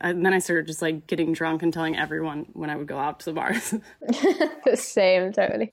And 0.00 0.24
then 0.24 0.32
I 0.32 0.38
started 0.38 0.68
just 0.68 0.80
like 0.80 1.08
getting 1.08 1.32
drunk 1.32 1.62
and 1.62 1.72
telling 1.72 1.96
everyone 1.96 2.46
when 2.52 2.70
I 2.70 2.76
would 2.76 2.86
go 2.86 2.98
out 2.98 3.18
to 3.20 3.24
the 3.26 3.32
bars. 3.32 3.74
The 4.00 4.52
same, 4.76 5.32
totally. 5.32 5.72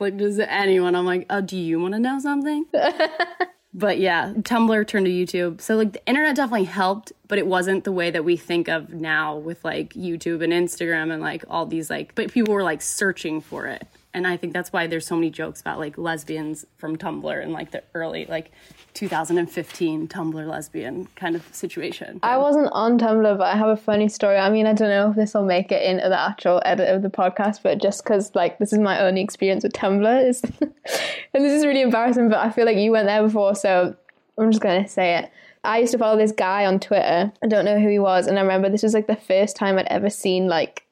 like, 0.00 0.16
does 0.16 0.38
anyone? 0.38 0.94
I'm 0.94 1.04
like, 1.04 1.26
oh, 1.28 1.42
do 1.42 1.58
you 1.58 1.78
want 1.78 1.92
to 1.92 2.00
know 2.00 2.18
something? 2.18 2.64
but 3.76 3.98
yeah, 3.98 4.32
Tumblr 4.38 4.86
turned 4.88 5.04
to 5.04 5.12
YouTube. 5.12 5.60
So 5.60 5.76
like 5.76 5.92
the 5.92 6.04
internet 6.06 6.34
definitely 6.34 6.64
helped, 6.64 7.12
but 7.28 7.38
it 7.38 7.46
wasn't 7.46 7.84
the 7.84 7.92
way 7.92 8.10
that 8.10 8.24
we 8.24 8.36
think 8.36 8.68
of 8.68 8.94
now 8.94 9.36
with 9.36 9.62
like 9.64 9.92
YouTube 9.92 10.42
and 10.42 10.52
Instagram 10.52 11.12
and 11.12 11.20
like 11.20 11.44
all 11.48 11.66
these 11.66 11.90
like, 11.90 12.14
but 12.14 12.32
people 12.32 12.54
were 12.54 12.62
like 12.62 12.80
searching 12.80 13.42
for 13.42 13.66
it 13.66 13.86
and 14.16 14.26
I 14.26 14.38
think 14.38 14.54
that's 14.54 14.72
why 14.72 14.86
there's 14.86 15.06
so 15.06 15.14
many 15.14 15.28
jokes 15.28 15.60
about 15.60 15.78
like 15.78 15.98
lesbians 15.98 16.64
from 16.78 16.96
Tumblr 16.96 17.42
and 17.42 17.52
like 17.52 17.70
the 17.70 17.82
early 17.94 18.24
like 18.24 18.50
2015 18.94 20.08
Tumblr 20.08 20.48
lesbian 20.48 21.06
kind 21.16 21.36
of 21.36 21.46
situation. 21.54 22.18
I 22.22 22.38
wasn't 22.38 22.70
on 22.72 22.98
Tumblr, 22.98 23.36
but 23.36 23.46
I 23.46 23.58
have 23.58 23.68
a 23.68 23.76
funny 23.76 24.08
story. 24.08 24.38
I 24.38 24.48
mean, 24.48 24.66
I 24.66 24.72
don't 24.72 24.88
know 24.88 25.10
if 25.10 25.16
this 25.16 25.34
will 25.34 25.44
make 25.44 25.70
it 25.70 25.82
into 25.82 26.08
the 26.08 26.18
actual 26.18 26.62
edit 26.64 26.88
of 26.88 27.02
the 27.02 27.10
podcast, 27.10 27.60
but 27.62 27.78
just 27.78 28.04
because 28.04 28.34
like 28.34 28.58
this 28.58 28.72
is 28.72 28.78
my 28.78 29.02
only 29.02 29.20
experience 29.20 29.64
with 29.64 29.74
Tumblr 29.74 30.26
is, 30.26 30.40
and 30.60 31.44
this 31.44 31.52
is 31.52 31.66
really 31.66 31.82
embarrassing, 31.82 32.30
but 32.30 32.38
I 32.38 32.48
feel 32.50 32.64
like 32.64 32.78
you 32.78 32.92
went 32.92 33.08
there 33.08 33.22
before, 33.22 33.54
so 33.54 33.94
I'm 34.38 34.50
just 34.50 34.62
gonna 34.62 34.88
say 34.88 35.18
it. 35.18 35.30
I 35.62 35.80
used 35.80 35.92
to 35.92 35.98
follow 35.98 36.16
this 36.16 36.32
guy 36.32 36.64
on 36.64 36.80
Twitter. 36.80 37.30
I 37.42 37.46
don't 37.48 37.66
know 37.66 37.78
who 37.78 37.90
he 37.90 37.98
was, 37.98 38.28
and 38.28 38.38
I 38.38 38.40
remember 38.40 38.70
this 38.70 38.82
was 38.82 38.94
like 38.94 39.08
the 39.08 39.16
first 39.16 39.56
time 39.56 39.76
I'd 39.76 39.86
ever 39.88 40.08
seen 40.08 40.48
like 40.48 40.85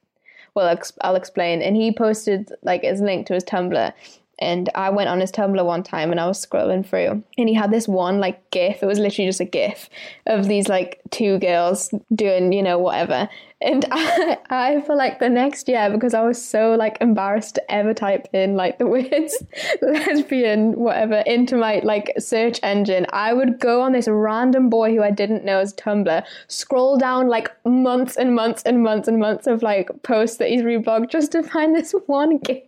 well, 0.54 0.78
I'll 1.00 1.16
explain. 1.16 1.62
And 1.62 1.76
he 1.76 1.92
posted 1.92 2.52
like 2.62 2.82
his 2.82 3.00
link 3.00 3.26
to 3.26 3.34
his 3.34 3.44
Tumblr, 3.44 3.92
and 4.38 4.68
I 4.74 4.90
went 4.90 5.08
on 5.08 5.20
his 5.20 5.30
Tumblr 5.30 5.64
one 5.64 5.82
time 5.82 6.10
and 6.10 6.20
I 6.20 6.26
was 6.26 6.44
scrolling 6.44 6.84
through 6.84 7.22
and 7.38 7.48
he 7.48 7.54
had 7.54 7.70
this 7.70 7.86
one 7.86 8.18
like 8.20 8.50
gif. 8.50 8.82
It 8.82 8.86
was 8.86 8.98
literally 8.98 9.28
just 9.28 9.40
a 9.40 9.44
gif 9.44 9.88
of 10.26 10.48
these 10.48 10.68
like 10.68 11.00
two 11.10 11.38
girls 11.38 11.92
doing, 12.14 12.52
you 12.52 12.62
know, 12.62 12.78
whatever. 12.78 13.28
And 13.60 13.86
I, 13.92 14.38
I 14.50 14.80
for 14.82 14.94
like 14.94 15.18
the 15.18 15.28
next 15.28 15.68
year, 15.68 15.90
because 15.90 16.14
I 16.14 16.22
was 16.22 16.42
so 16.42 16.74
like 16.74 16.98
embarrassed 17.00 17.56
to 17.56 17.72
ever 17.72 17.94
type 17.94 18.28
in 18.32 18.56
like 18.56 18.78
the 18.78 18.86
words 18.86 19.42
lesbian, 19.82 20.72
whatever, 20.72 21.22
into 21.26 21.56
my 21.56 21.80
like 21.82 22.12
search 22.18 22.60
engine, 22.62 23.06
I 23.12 23.32
would 23.32 23.58
go 23.58 23.80
on 23.80 23.92
this 23.92 24.08
random 24.08 24.68
boy 24.68 24.94
who 24.94 25.02
I 25.02 25.10
didn't 25.10 25.44
know 25.44 25.60
as 25.60 25.74
Tumblr, 25.74 26.24
scroll 26.48 26.98
down 26.98 27.28
like 27.28 27.50
months 27.64 28.16
and 28.16 28.34
months 28.34 28.62
and 28.64 28.82
months 28.82 29.08
and 29.08 29.18
months 29.18 29.46
of 29.46 29.62
like 29.62 29.90
posts 30.02 30.36
that 30.38 30.48
he's 30.48 30.62
reblogged 30.62 31.10
just 31.10 31.32
to 31.32 31.42
find 31.42 31.74
this 31.74 31.94
one 32.06 32.38
gif. 32.38 32.62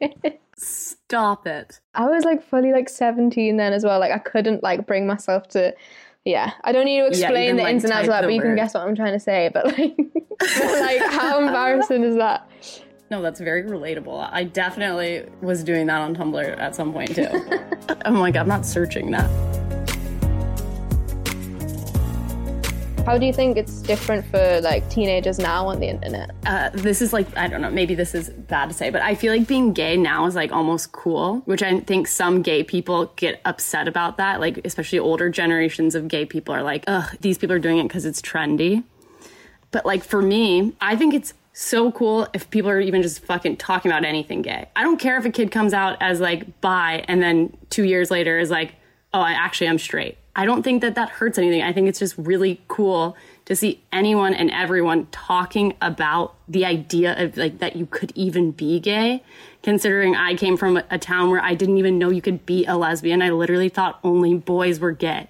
Stop 0.57 1.46
it. 1.46 1.81
I 1.94 2.07
was 2.07 2.25
like 2.25 2.42
fully 2.42 2.72
like 2.72 2.88
17 2.88 3.59
then 3.59 3.75
as 3.75 3.85
well. 3.85 4.01
Like 4.01 4.12
I 4.12 4.18
couldn't 4.18 4.62
like 4.62 4.87
bring 4.87 5.07
myself 5.07 5.49
to 5.49 5.75
yeah. 6.27 6.53
I 6.65 6.73
don't 6.73 6.85
need 6.85 7.01
to 7.01 7.07
explain 7.07 7.47
yeah, 7.47 7.53
the 7.53 7.62
like, 7.62 7.75
ins 7.75 7.85
and 7.85 7.93
outs 7.93 8.03
of 8.03 8.09
that, 8.09 8.23
but 8.25 8.35
you 8.35 8.43
can 8.43 8.57
guess 8.57 8.75
what 8.75 8.83
I'm 8.87 8.97
trying 8.97 9.12
to 9.12 9.21
say. 9.21 9.49
But 9.55 9.67
like 9.67 9.97
but, 9.97 10.41
like 10.81 11.01
how 11.12 11.39
embarrassing 11.47 12.03
is 12.03 12.17
that? 12.17 12.51
No, 13.11 13.23
that's 13.23 13.39
very 13.39 13.62
relatable. 13.62 14.29
I 14.33 14.43
definitely 14.43 15.25
was 15.41 15.62
doing 15.62 15.87
that 15.87 16.01
on 16.01 16.17
Tumblr 16.17 16.59
at 16.59 16.75
some 16.75 16.93
point 16.93 17.15
too. 17.15 17.29
I'm 18.05 18.19
like, 18.19 18.37
I'm 18.37 18.49
not 18.49 18.67
searching 18.67 19.12
that. 19.12 19.31
How 23.07 23.16
do 23.16 23.25
you 23.25 23.33
think 23.33 23.57
it's 23.57 23.83
different 23.83 24.27
for 24.27 24.61
like 24.62 24.90
teenagers 24.90 25.38
now 25.38 25.69
on 25.69 25.79
the 25.79 25.87
internet? 25.87 26.33
Uh, 26.45 26.71
this 26.71 27.01
is 27.01 27.12
like 27.12 27.37
I 27.37 27.47
don't 27.47 27.61
know. 27.61 27.71
Maybe 27.71 27.95
this 27.95 28.16
is 28.16 28.31
bad 28.31 28.69
to 28.69 28.75
say, 28.75 28.90
but 28.90 29.01
I 29.01 29.14
feel 29.14 29.33
like 29.33 29.47
being 29.47 29.73
gay 29.73 29.97
now 29.97 30.27
is 30.27 30.35
like 30.35 30.51
almost 30.51 30.90
cool, 30.90 31.37
which 31.45 31.62
I 31.62 31.79
think 31.79 32.09
some 32.09 32.42
gay 32.42 32.64
people 32.64 33.12
get 33.14 33.40
upset 33.45 33.87
about 33.87 34.16
that. 34.16 34.40
Like 34.40 34.61
especially 34.64 34.99
older 34.99 35.31
generations 35.31 35.95
of 35.95 36.09
gay 36.09 36.27
people 36.27 36.53
are 36.53 36.64
like, 36.64 36.83
ugh, 36.88 37.09
these 37.21 37.38
people 37.38 37.55
are 37.55 37.61
doing 37.61 37.79
it 37.79 37.85
because 37.85 38.05
it's 38.05 38.21
trendy. 38.21 38.83
But 39.71 39.87
like 39.87 40.03
for 40.03 40.21
me, 40.21 40.73
I 40.81 40.97
think 40.97 41.14
it's 41.14 41.33
so 41.53 41.92
cool 41.92 42.27
if 42.35 42.51
people 42.51 42.71
are 42.71 42.81
even 42.81 43.03
just 43.03 43.25
fucking 43.25 43.59
talking 43.59 43.88
about 43.88 44.05
anything 44.05 44.42
gay. 44.42 44.69
I 44.75 44.83
don't 44.83 44.99
care 44.99 45.16
if 45.16 45.25
a 45.25 45.31
kid 45.31 45.53
comes 45.53 45.73
out 45.73 45.97
as 46.01 46.19
like 46.19 46.61
bi 46.61 47.05
and 47.07 47.23
then 47.23 47.57
two 47.71 47.85
years 47.85 48.11
later 48.11 48.37
is 48.37 48.51
like, 48.51 48.75
oh, 49.14 49.21
I 49.21 49.31
actually 49.31 49.69
am 49.69 49.79
straight. 49.79 50.19
I 50.38 50.44
don't 50.44 50.62
think 50.62 50.83
that 50.83 50.94
that 50.96 51.09
hurts 51.09 51.38
anything. 51.38 51.62
I 51.62 51.72
think 51.72 51.88
it's 51.88 51.99
just 51.99 52.14
really 52.18 52.61
cool 52.68 53.16
to 53.46 53.57
see 53.57 53.83
anyone 53.90 54.35
and 54.35 54.51
everyone 54.51 55.07
talking 55.11 55.75
about 55.81 56.35
the 56.46 56.66
idea 56.66 57.20
of 57.20 57.38
like 57.38 57.59
that 57.61 57.75
you 57.75 57.87
could 57.87 58.12
even 58.14 58.51
be 58.51 58.79
gay 58.79 59.22
considering 59.62 60.14
I 60.14 60.35
came 60.35 60.57
from 60.57 60.77
a, 60.90 60.99
town 60.99 61.31
where 61.31 61.42
I 61.42 61.55
didn't 61.55 61.79
even 61.79 61.99
know 61.99 62.11
you 62.11 62.22
could 62.22 62.44
be 62.44 62.66
a 62.66 62.77
lesbian. 62.77 63.22
I 63.22 63.31
literally 63.31 63.68
thought 63.68 63.99
only 64.05 64.35
boys 64.35 64.79
were 64.79 64.92
gay. 64.92 65.29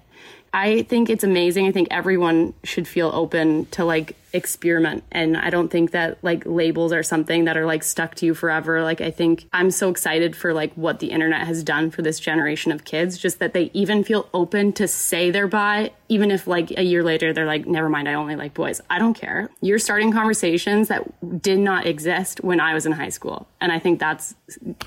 I 0.53 0.83
think 0.83 1.09
it's 1.09 1.23
amazing. 1.23 1.67
I 1.67 1.71
think 1.71 1.87
everyone 1.89 2.53
should 2.63 2.87
feel 2.87 3.09
open 3.13 3.65
to 3.67 3.85
like 3.85 4.15
experiment. 4.37 5.03
And 5.11 5.35
I 5.35 5.49
don't 5.49 5.69
think 5.69 5.91
that 5.91 6.23
like 6.23 6.43
labels 6.45 6.93
are 6.93 7.03
something 7.03 7.43
that 7.45 7.57
are 7.57 7.65
like 7.65 7.83
stuck 7.83 8.15
to 8.15 8.25
you 8.25 8.33
forever. 8.33 8.83
Like, 8.83 9.01
I 9.01 9.11
think 9.11 9.49
I'm 9.51 9.71
so 9.71 9.89
excited 9.89 10.35
for 10.35 10.53
like 10.53 10.73
what 10.75 10.99
the 10.99 11.07
internet 11.07 11.45
has 11.45 11.63
done 11.63 11.91
for 11.91 12.01
this 12.01 12.19
generation 12.19 12.71
of 12.71 12.85
kids, 12.85 13.17
just 13.17 13.39
that 13.39 13.53
they 13.53 13.69
even 13.73 14.03
feel 14.03 14.29
open 14.33 14.71
to 14.73 14.87
say 14.87 15.31
they're 15.31 15.47
bi, 15.47 15.91
even 16.07 16.31
if 16.31 16.47
like 16.47 16.71
a 16.71 16.83
year 16.83 17.03
later 17.03 17.33
they're 17.33 17.45
like, 17.45 17.67
never 17.67 17.89
mind, 17.89 18.07
I 18.07 18.13
only 18.13 18.37
like 18.37 18.53
boys. 18.53 18.79
I 18.89 18.99
don't 18.99 19.13
care. 19.13 19.49
You're 19.59 19.79
starting 19.79 20.13
conversations 20.13 20.87
that 20.87 21.41
did 21.41 21.59
not 21.59 21.85
exist 21.85 22.43
when 22.43 22.59
I 22.59 22.73
was 22.73 22.85
in 22.85 22.93
high 22.93 23.09
school. 23.09 23.47
And 23.59 23.71
I 23.71 23.79
think 23.79 23.99
that's 23.99 24.35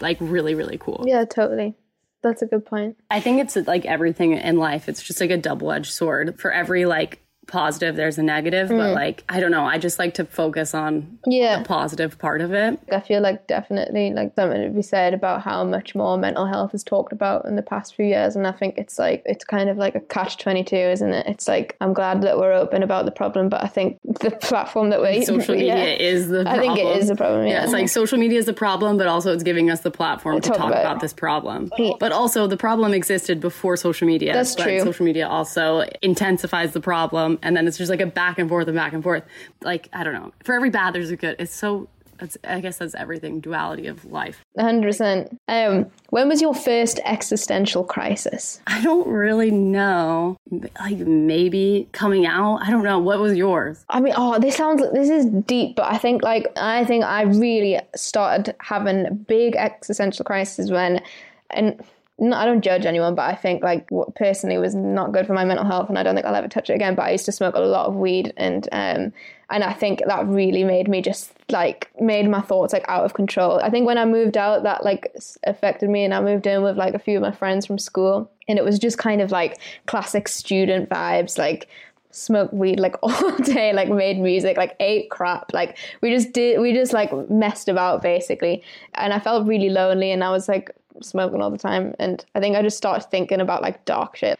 like 0.00 0.16
really, 0.20 0.54
really 0.54 0.78
cool. 0.78 1.04
Yeah, 1.06 1.24
totally. 1.24 1.74
That's 2.22 2.42
a 2.42 2.46
good 2.46 2.66
point. 2.66 2.96
I 3.10 3.20
think 3.20 3.40
it's 3.40 3.56
like 3.66 3.86
everything 3.86 4.32
in 4.34 4.58
life. 4.58 4.88
It's 4.88 5.02
just 5.02 5.20
like 5.20 5.30
a 5.30 5.38
double 5.38 5.72
edged 5.72 5.92
sword. 5.92 6.38
For 6.38 6.52
every 6.52 6.84
like 6.84 7.22
positive, 7.50 7.96
there's 7.96 8.18
a 8.18 8.22
negative. 8.22 8.68
Mm. 8.68 8.78
But 8.78 8.94
like, 8.94 9.24
I 9.28 9.40
don't 9.40 9.50
know. 9.50 9.64
I 9.64 9.78
just 9.78 9.98
like 9.98 10.14
to 10.14 10.24
focus 10.24 10.74
on 10.74 11.18
yeah. 11.26 11.58
the 11.58 11.64
positive 11.64 12.18
part 12.18 12.40
of 12.40 12.52
it. 12.52 12.78
I 12.90 13.00
feel 13.00 13.20
like 13.20 13.46
definitely 13.46 14.12
like 14.12 14.34
something 14.34 14.62
to 14.62 14.70
be 14.70 14.82
said 14.82 15.14
about 15.14 15.42
how 15.42 15.64
much 15.64 15.94
more 15.94 16.16
mental 16.16 16.46
health 16.46 16.74
is 16.74 16.84
talked 16.84 17.12
about 17.12 17.44
in 17.46 17.56
the 17.56 17.62
past 17.62 17.94
few 17.94 18.06
years. 18.06 18.36
And 18.36 18.46
I 18.46 18.52
think 18.52 18.78
it's 18.78 18.98
like, 18.98 19.22
it's 19.26 19.44
kind 19.44 19.68
of 19.68 19.76
like 19.76 19.94
a 19.94 20.00
catch 20.00 20.38
22, 20.38 20.74
isn't 20.76 21.12
it? 21.12 21.26
It's 21.26 21.48
like, 21.48 21.76
I'm 21.80 21.92
glad 21.92 22.22
that 22.22 22.38
we're 22.38 22.52
open 22.52 22.82
about 22.82 23.04
the 23.04 23.10
problem, 23.10 23.48
but 23.48 23.62
I 23.62 23.66
think 23.66 23.98
the 24.04 24.30
platform 24.30 24.90
that 24.90 25.00
we're 25.00 25.22
social 25.22 25.54
media 25.56 25.76
yeah, 25.76 25.84
is 25.96 26.28
the 26.28 26.44
problem. 26.44 26.58
I 26.58 26.74
think 26.74 26.78
it 26.78 26.96
is 26.98 27.08
the 27.08 27.16
problem. 27.16 27.46
Yeah. 27.46 27.52
yeah. 27.52 27.64
it's 27.64 27.72
like 27.72 27.88
social 27.88 28.18
media 28.18 28.38
is 28.38 28.46
the 28.46 28.52
problem, 28.52 28.96
but 28.96 29.06
also 29.06 29.32
it's 29.32 29.42
giving 29.42 29.70
us 29.70 29.80
the 29.80 29.90
platform 29.90 30.40
to 30.40 30.48
talk, 30.48 30.58
talk 30.58 30.68
about, 30.68 30.80
about, 30.80 31.00
this 31.00 31.12
problem. 31.12 31.70
Yeah. 31.78 31.92
But 31.98 32.12
also, 32.12 32.46
the 32.46 32.56
problem 32.56 32.92
existed 32.94 33.40
before 33.40 33.76
social 33.76 34.06
media. 34.06 34.32
That's 34.32 34.54
true. 34.54 34.80
Social 34.80 35.04
media 35.04 35.28
also 35.28 35.84
intensifies 36.02 36.72
the 36.72 36.80
problem 36.80 37.38
and 37.42 37.56
then 37.56 37.66
it's 37.66 37.78
just 37.78 37.90
like 37.90 38.00
a 38.00 38.06
back 38.06 38.38
and 38.38 38.48
forth 38.48 38.66
and 38.68 38.76
back 38.76 38.92
and 38.92 39.02
forth. 39.02 39.24
Like 39.62 39.88
I 39.92 40.04
don't 40.04 40.14
know. 40.14 40.32
For 40.44 40.54
every 40.54 40.70
bad, 40.70 40.94
there's 40.94 41.10
a 41.10 41.16
good. 41.16 41.36
It's 41.38 41.54
so. 41.54 41.88
It's, 42.22 42.36
I 42.44 42.60
guess 42.60 42.76
that's 42.76 42.94
everything. 42.94 43.40
Duality 43.40 43.86
of 43.86 44.04
life. 44.04 44.44
hundred 44.58 44.88
percent. 44.88 45.40
Um, 45.48 45.90
when 46.10 46.28
was 46.28 46.42
your 46.42 46.54
first 46.54 47.00
existential 47.06 47.82
crisis? 47.82 48.60
I 48.66 48.82
don't 48.82 49.08
really 49.08 49.50
know. 49.50 50.36
Like 50.78 50.98
maybe 50.98 51.88
coming 51.92 52.26
out. 52.26 52.58
I 52.62 52.70
don't 52.70 52.84
know. 52.84 52.98
What 52.98 53.20
was 53.20 53.38
yours? 53.38 53.86
I 53.88 54.00
mean, 54.00 54.12
oh, 54.16 54.38
this 54.38 54.56
sounds. 54.56 54.82
This 54.92 55.08
is 55.08 55.24
deep, 55.24 55.76
but 55.76 55.90
I 55.90 55.96
think 55.96 56.22
like 56.22 56.46
I 56.58 56.84
think 56.84 57.04
I 57.04 57.22
really 57.22 57.80
started 57.96 58.54
having 58.60 59.24
big 59.26 59.56
existential 59.56 60.24
crisis 60.26 60.70
when, 60.70 61.00
and 61.48 61.82
no, 62.20 62.36
I 62.36 62.44
don't 62.44 62.60
judge 62.60 62.84
anyone, 62.84 63.14
but 63.14 63.22
I 63.22 63.34
think 63.34 63.62
like 63.62 63.90
what 63.90 64.14
personally 64.14 64.58
was 64.58 64.74
not 64.74 65.12
good 65.12 65.26
for 65.26 65.32
my 65.32 65.44
mental 65.44 65.64
health, 65.64 65.88
and 65.88 65.98
I 65.98 66.02
don't 66.02 66.14
think 66.14 66.26
I'll 66.26 66.34
ever 66.34 66.48
touch 66.48 66.68
it 66.68 66.74
again. 66.74 66.94
But 66.94 67.06
I 67.06 67.12
used 67.12 67.24
to 67.24 67.32
smoke 67.32 67.54
a 67.54 67.60
lot 67.60 67.86
of 67.86 67.94
weed, 67.94 68.34
and 68.36 68.68
um, 68.72 69.12
and 69.48 69.64
I 69.64 69.72
think 69.72 70.02
that 70.06 70.26
really 70.26 70.62
made 70.62 70.86
me 70.86 71.00
just 71.00 71.32
like 71.50 71.90
made 71.98 72.28
my 72.28 72.42
thoughts 72.42 72.74
like 72.74 72.84
out 72.88 73.06
of 73.06 73.14
control. 73.14 73.58
I 73.60 73.70
think 73.70 73.86
when 73.86 73.96
I 73.96 74.04
moved 74.04 74.36
out, 74.36 74.64
that 74.64 74.84
like 74.84 75.16
affected 75.44 75.88
me, 75.88 76.04
and 76.04 76.12
I 76.12 76.20
moved 76.20 76.46
in 76.46 76.62
with 76.62 76.76
like 76.76 76.92
a 76.92 76.98
few 76.98 77.16
of 77.16 77.22
my 77.22 77.32
friends 77.32 77.64
from 77.64 77.78
school, 77.78 78.30
and 78.48 78.58
it 78.58 78.64
was 78.66 78.78
just 78.78 78.98
kind 78.98 79.22
of 79.22 79.30
like 79.30 79.58
classic 79.86 80.28
student 80.28 80.90
vibes, 80.90 81.38
like 81.38 81.68
smoked 82.10 82.52
weed 82.52 82.78
like 82.80 82.96
all 83.02 83.36
day, 83.38 83.72
like 83.72 83.88
made 83.88 84.18
music, 84.18 84.58
like 84.58 84.76
ate 84.78 85.10
crap. 85.10 85.54
Like 85.54 85.78
we 86.02 86.10
just 86.10 86.32
did, 86.32 86.60
we 86.60 86.74
just 86.74 86.92
like 86.92 87.30
messed 87.30 87.68
about 87.68 88.02
basically. 88.02 88.62
And 88.94 89.14
I 89.14 89.20
felt 89.20 89.46
really 89.46 89.70
lonely 89.70 90.10
and 90.10 90.22
I 90.22 90.30
was 90.30 90.48
like 90.48 90.70
smoking 91.02 91.42
all 91.42 91.50
the 91.50 91.58
time. 91.58 91.94
And 91.98 92.24
I 92.34 92.40
think 92.40 92.56
I 92.56 92.62
just 92.62 92.76
started 92.76 93.08
thinking 93.10 93.40
about 93.40 93.62
like 93.62 93.84
dark 93.84 94.16
shit. 94.16 94.38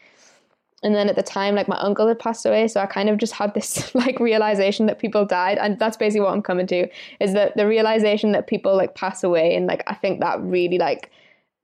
And 0.83 0.95
then 0.95 1.09
at 1.09 1.15
the 1.15 1.23
time, 1.23 1.53
like 1.55 1.67
my 1.67 1.77
uncle 1.77 2.07
had 2.07 2.17
passed 2.17 2.45
away, 2.45 2.67
so 2.67 2.79
I 2.81 2.87
kind 2.87 3.07
of 3.07 3.17
just 3.17 3.33
had 3.33 3.53
this 3.53 3.93
like 3.95 4.19
realization 4.19 4.87
that 4.87 4.99
people 4.99 5.25
died, 5.25 5.57
and 5.59 5.77
that's 5.77 5.97
basically 5.97 6.21
what 6.21 6.33
I'm 6.33 6.41
coming 6.41 6.67
to 6.67 6.87
is 7.19 7.33
that 7.33 7.55
the 7.55 7.67
realization 7.67 8.31
that 8.31 8.47
people 8.47 8.75
like 8.75 8.95
pass 8.95 9.23
away, 9.23 9.55
and 9.55 9.67
like 9.67 9.83
I 9.87 9.93
think 9.93 10.21
that 10.21 10.41
really 10.41 10.79
like 10.79 11.11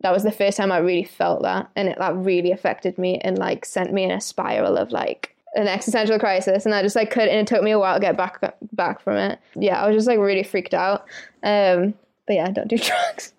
that 0.02 0.14
was 0.14 0.22
the 0.22 0.32
first 0.32 0.58
time 0.58 0.72
I 0.72 0.78
really 0.78 1.04
felt 1.04 1.42
that, 1.42 1.70
and 1.76 1.90
it 1.90 1.98
that 1.98 2.16
really 2.16 2.52
affected 2.52 2.98
me 3.00 3.18
and 3.20 3.40
like 3.40 3.66
sent 3.66 3.92
me 3.92 4.04
in 4.04 4.12
a 4.12 4.22
spiral 4.22 4.78
of 4.78 4.92
like 4.92 5.36
an 5.56 5.68
existential 5.68 6.20
crisis, 6.20 6.66
and 6.66 6.76
I 6.76 6.84
just 6.84 6.96
like 6.96 7.10
could, 7.10 7.28
and 7.28 7.40
it 7.40 7.48
took 7.48 7.64
me 7.64 7.72
a 7.72 7.80
while 7.80 7.96
to 7.96 8.00
get 8.00 8.18
back 8.18 8.40
back 8.74 9.02
from 9.02 9.18
it. 9.18 9.40
Yeah, 9.56 9.82
I 9.82 9.88
was 9.88 9.96
just 9.96 10.08
like 10.08 10.20
really 10.20 10.44
freaked 10.44 10.76
out. 10.76 11.06
Um, 11.42 11.96
but 12.28 12.34
yeah, 12.34 12.48
I 12.48 12.52
don't 12.52 12.68
do 12.68 12.78
drugs. 12.78 13.34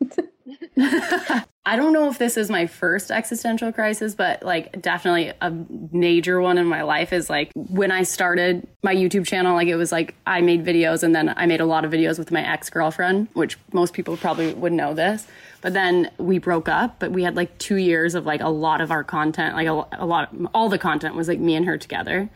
I 1.68 1.76
don't 1.76 1.92
know 1.92 2.08
if 2.08 2.16
this 2.16 2.38
is 2.38 2.48
my 2.48 2.66
first 2.66 3.10
existential 3.10 3.72
crisis, 3.72 4.14
but 4.14 4.42
like 4.42 4.80
definitely 4.80 5.32
a 5.42 5.52
major 5.92 6.40
one 6.40 6.56
in 6.56 6.66
my 6.66 6.82
life 6.82 7.12
is 7.12 7.28
like 7.28 7.52
when 7.54 7.90
I 7.92 8.04
started 8.04 8.66
my 8.82 8.94
YouTube 8.94 9.26
channel, 9.26 9.54
like 9.54 9.68
it 9.68 9.76
was 9.76 9.92
like 9.92 10.14
I 10.26 10.40
made 10.40 10.64
videos 10.64 11.02
and 11.02 11.14
then 11.14 11.34
I 11.36 11.44
made 11.44 11.60
a 11.60 11.66
lot 11.66 11.84
of 11.84 11.92
videos 11.92 12.18
with 12.18 12.30
my 12.30 12.40
ex 12.40 12.70
girlfriend, 12.70 13.28
which 13.34 13.58
most 13.74 13.92
people 13.92 14.16
probably 14.16 14.54
would 14.54 14.72
know 14.72 14.94
this. 14.94 15.26
But 15.60 15.74
then 15.74 16.10
we 16.16 16.38
broke 16.38 16.70
up, 16.70 16.98
but 17.00 17.10
we 17.10 17.22
had 17.22 17.36
like 17.36 17.58
two 17.58 17.76
years 17.76 18.14
of 18.14 18.24
like 18.24 18.40
a 18.40 18.48
lot 18.48 18.80
of 18.80 18.90
our 18.90 19.04
content, 19.04 19.54
like 19.54 19.66
a, 19.66 19.86
a 19.98 20.06
lot, 20.06 20.32
of, 20.32 20.46
all 20.54 20.70
the 20.70 20.78
content 20.78 21.16
was 21.16 21.28
like 21.28 21.38
me 21.38 21.54
and 21.54 21.66
her 21.66 21.76
together. 21.76 22.30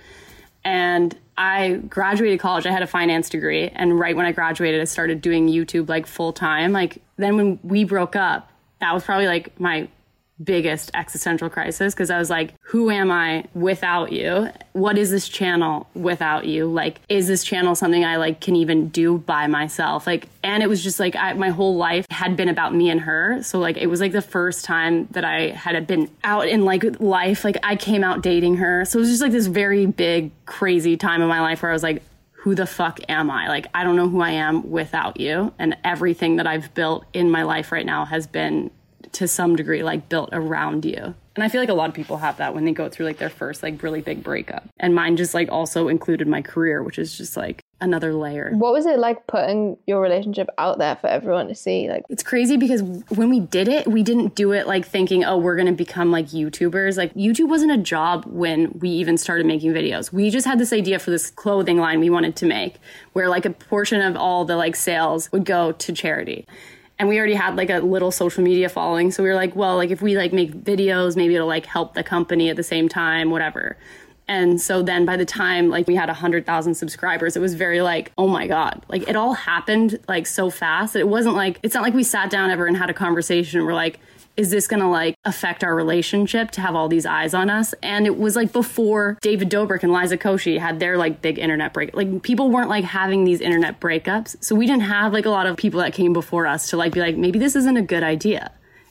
And 0.65 1.17
I 1.37 1.81
graduated 1.89 2.41
college. 2.41 2.67
I 2.67 2.73
had 2.73 2.83
a 2.83 2.87
finance 2.87 3.29
degree. 3.29 3.69
And 3.69 3.99
right 3.99 4.15
when 4.15 4.27
I 4.27 4.33
graduated, 4.33 4.81
I 4.81 4.85
started 4.85 5.21
doing 5.21 5.49
YouTube 5.49 5.89
like 5.89 6.07
full 6.07 6.33
time. 6.33 6.73
Like 6.73 7.03
then 7.17 7.37
when 7.37 7.59
we 7.63 7.85
broke 7.85 8.17
up, 8.17 8.51
that 8.81 8.93
was 8.93 9.05
probably 9.05 9.27
like 9.27 9.59
my 9.59 9.89
biggest 10.45 10.91
existential 10.95 11.49
crisis 11.49 11.95
because 11.95 12.11
I 12.11 12.19
was 12.19 12.31
like, 12.31 12.55
who 12.63 12.91
am 12.91 13.11
I 13.11 13.45
without 13.55 14.13
you? 14.13 14.49
What 14.73 14.99
is 14.99 15.11
this 15.11 15.29
channel 15.29 15.89
without 15.95 16.47
you? 16.47 16.67
Like, 16.67 17.01
is 17.09 17.29
this 17.29 17.45
channel 17.45 17.75
something 17.75 18.05
I 18.05 18.17
like 18.17 18.41
can 18.41 18.57
even 18.57 18.89
do 18.89 19.19
by 19.19 19.47
myself? 19.47 20.07
Like, 20.07 20.29
and 20.43 20.63
it 20.63 20.69
was 20.69 20.83
just 20.83 20.99
like 20.99 21.17
I, 21.17 21.33
my 21.35 21.51
whole 21.51 21.77
life 21.77 22.07
had 22.11 22.37
been 22.37 22.49
about 22.49 22.75
me 22.75 22.91
and 22.91 23.01
her. 23.01 23.43
So 23.43 23.59
like, 23.59 23.77
it 23.77 23.87
was 23.87 24.01
like 24.01 24.13
the 24.13 24.23
first 24.23 24.65
time 24.65 25.09
that 25.13 25.25
I 25.25 25.49
had 25.51 25.87
been 25.87 26.11
out 26.25 26.49
in 26.49 26.65
like 26.65 27.01
life. 27.01 27.45
Like, 27.45 27.59
I 27.63 27.77
came 27.77 28.03
out 28.05 28.23
dating 28.23 28.57
her. 28.57 28.85
So 28.85 28.99
it 28.99 29.01
was 29.01 29.11
just 29.11 29.23
like 29.23 29.33
this 29.33 29.47
very 29.47 29.87
big, 29.87 30.31
crazy 30.47 30.97
time 30.97 31.23
in 31.23 31.29
my 31.29 31.41
life 31.41 31.63
where 31.63 31.71
I 31.71 31.75
was 31.75 31.83
like, 31.83 32.03
who 32.43 32.57
the 32.57 32.67
fuck 32.67 32.99
am 33.09 33.31
I? 33.31 33.47
Like, 33.47 33.69
I 33.73 33.85
don't 33.85 33.95
know 33.95 34.09
who 34.09 34.21
I 34.21 34.31
am 34.31 34.69
without 34.69 35.21
you. 35.21 35.53
And 35.61 35.77
everything 35.85 36.37
that 36.37 36.47
I've 36.47 36.75
built 36.75 37.05
in 37.13 37.31
my 37.31 37.45
life 37.45 37.71
right 37.71 37.87
now 37.87 38.05
has 38.05 38.27
been 38.27 38.73
to 39.13 39.29
some 39.29 39.57
degree 39.57 39.83
like 39.83 40.09
built 40.09 40.31
around 40.33 40.85
you. 40.85 41.15
And 41.35 41.43
I 41.43 41.49
feel 41.49 41.63
like 41.63 41.71
a 41.71 41.75
lot 41.75 41.89
of 41.89 41.95
people 41.95 42.19
have 42.19 42.37
that 42.39 42.55
when 42.55 42.65
they 42.65 42.73
go 42.73 42.89
through 42.89 43.07
like 43.07 43.19
their 43.19 43.31
first 43.31 43.63
like 43.63 43.83
really 43.83 44.03
big 44.03 44.23
breakup. 44.23 44.69
And 44.79 44.95
mine 44.95 45.17
just 45.17 45.33
like 45.33 45.51
also 45.51 45.89
included 45.89 46.29
my 46.29 46.43
career, 46.43 46.83
which 46.83 46.99
is 46.99 47.17
just 47.17 47.37
like 47.37 47.63
another 47.81 48.13
layer. 48.13 48.53
What 48.55 48.73
was 48.73 48.85
it 48.85 48.99
like 48.99 49.27
putting 49.27 49.79
your 49.87 50.01
relationship 50.01 50.49
out 50.59 50.79
there 50.79 50.97
for 50.97 51.07
everyone 51.07 51.49
to 51.49 51.55
see? 51.55 51.89
Like 51.89 52.05
it's 52.11 52.23
crazy 52.23 52.59
because 52.59 52.83
when 53.09 53.31
we 53.31 53.41
did 53.41 53.69
it, 53.69 53.89
we 53.89 54.03
didn't 54.03 54.35
do 54.35 54.53
it 54.53 54.67
like 54.67 54.87
thinking, 54.87 55.25
"Oh, 55.25 55.39
we're 55.39 55.57
going 55.57 55.67
to 55.67 55.73
become 55.73 56.11
like 56.11 56.27
YouTubers." 56.29 56.99
Like 56.99 57.15
YouTube 57.15 57.49
wasn't 57.49 57.73
a 57.73 57.79
job 57.79 58.25
when 58.27 58.79
we 58.79 58.91
even 58.91 59.17
started 59.17 59.47
making 59.47 59.73
videos. 59.73 60.13
We 60.13 60.29
just 60.29 60.47
had 60.47 60.59
this 60.59 60.73
idea 60.73 60.99
for 60.99 61.11
this 61.11 61.31
clothing 61.31 61.79
line 61.79 61.99
we 61.99 62.11
wanted 62.11 62.37
to 62.37 62.47
make 62.47 62.77
where 63.15 63.29
like 63.29 63.47
a 63.47 63.51
portion 63.51 64.03
of 64.03 64.17
all 64.17 64.45
the 64.45 64.57
like 64.57 64.77
sales 64.77 65.33
would 65.33 65.45
go 65.45 65.73
to 65.73 65.93
charity 65.93 66.47
and 67.03 67.09
we 67.09 67.19
already 67.19 67.35
had 67.35 67.57
like 67.57 67.69
a 67.69 67.81
little 67.81 68.13
social 68.13 68.45
media 68.45 68.69
following 68.69 69.11
so 69.11 69.25
we 69.25 69.29
were 69.29 69.35
like 69.35 69.57
well 69.57 69.75
like 69.75 69.91
if 69.91 70.01
we 70.01 70.17
like 70.17 70.33
make 70.33 70.53
videos 70.53 71.17
maybe 71.17 71.35
it'll 71.35 71.49
like 71.49 71.67
help 71.67 71.95
the 71.95 72.05
company 72.05 72.49
at 72.49 72.55
the 72.55 72.63
same 72.63 72.89
time 72.89 73.29
whatever 73.29 73.77
and 74.29 74.61
so 74.61 74.83
then 74.83 75.05
by 75.05 75.17
the 75.17 75.25
time 75.25 75.69
like 75.69 75.89
we 75.89 75.97
had 75.97 76.09
100,000 76.09 76.75
subscribers, 76.75 77.37
it 77.37 77.41
was 77.41 77.55
very 77.55 77.83
like, 77.83 78.13
oh 78.17 78.29
my 78.29 78.47
God. 78.47 78.81
Like 78.89 79.09
it 79.09 79.17
all 79.17 79.35
happened 79.35 79.99
like 80.09 80.27
so 80.27 80.49
fast. 80.49 80.95
It 80.95 81.09
wasn't 81.09 81.35
like, 81.35 81.59
it's 81.65 81.75
not 81.75 81.83
like 81.83 81.93
we 81.93 82.05
sat 82.05 82.31
down 82.31 82.49
ever 82.49 82.67
and 82.67 82.77
had 82.77 82.89
a 82.89 82.95
conversation. 82.95 83.67
We're 83.67 83.75
like, 83.75 83.99
is 84.37 84.51
this 84.51 84.67
going 84.67 84.81
to 84.81 84.89
like 84.89 85.17
affect 85.25 85.63
our 85.63 85.75
relationship 85.75 86.51
to 86.53 86.61
have 86.61 86.75
all 86.75 86.89
these 86.89 87.07
eyes 87.07 87.35
on 87.35 87.51
us? 87.51 87.75
And 87.83 88.07
it 88.07 88.19
was 88.19 88.37
like 88.37 88.53
before 88.53 89.19
David 89.21 89.51
Dobrik 89.51 89.83
and 89.83 89.93
Liza 89.93 90.17
Koshy 90.17 90.59
had 90.59 90.81
their 90.81 90.97
like 90.97 91.21
big 91.21 91.39
internet 91.39 91.73
break. 91.73 91.95
Like 91.95 92.23
people 92.23 92.51
weren't 92.51 92.71
like 92.71 92.85
having 92.85 93.25
these 93.25 93.41
internet 93.41 93.81
breakups. 93.81 94.43
So 94.43 94.55
we 94.55 94.67
didn't 94.67 94.83
have 94.83 95.13
like 95.13 95.27
a 95.27 95.31
lot 95.31 95.47
of 95.47 95.57
people 95.57 95.81
that 95.81 95.93
came 95.93 96.13
before 96.13 96.47
us 96.47 96.71
to 96.71 96.77
like 96.77 96.93
be 96.93 97.01
like, 97.01 97.17
maybe 97.17 97.39
this 97.39 97.57
isn't 97.57 97.77
a 97.77 97.83
good 97.83 98.03
idea 98.03 98.51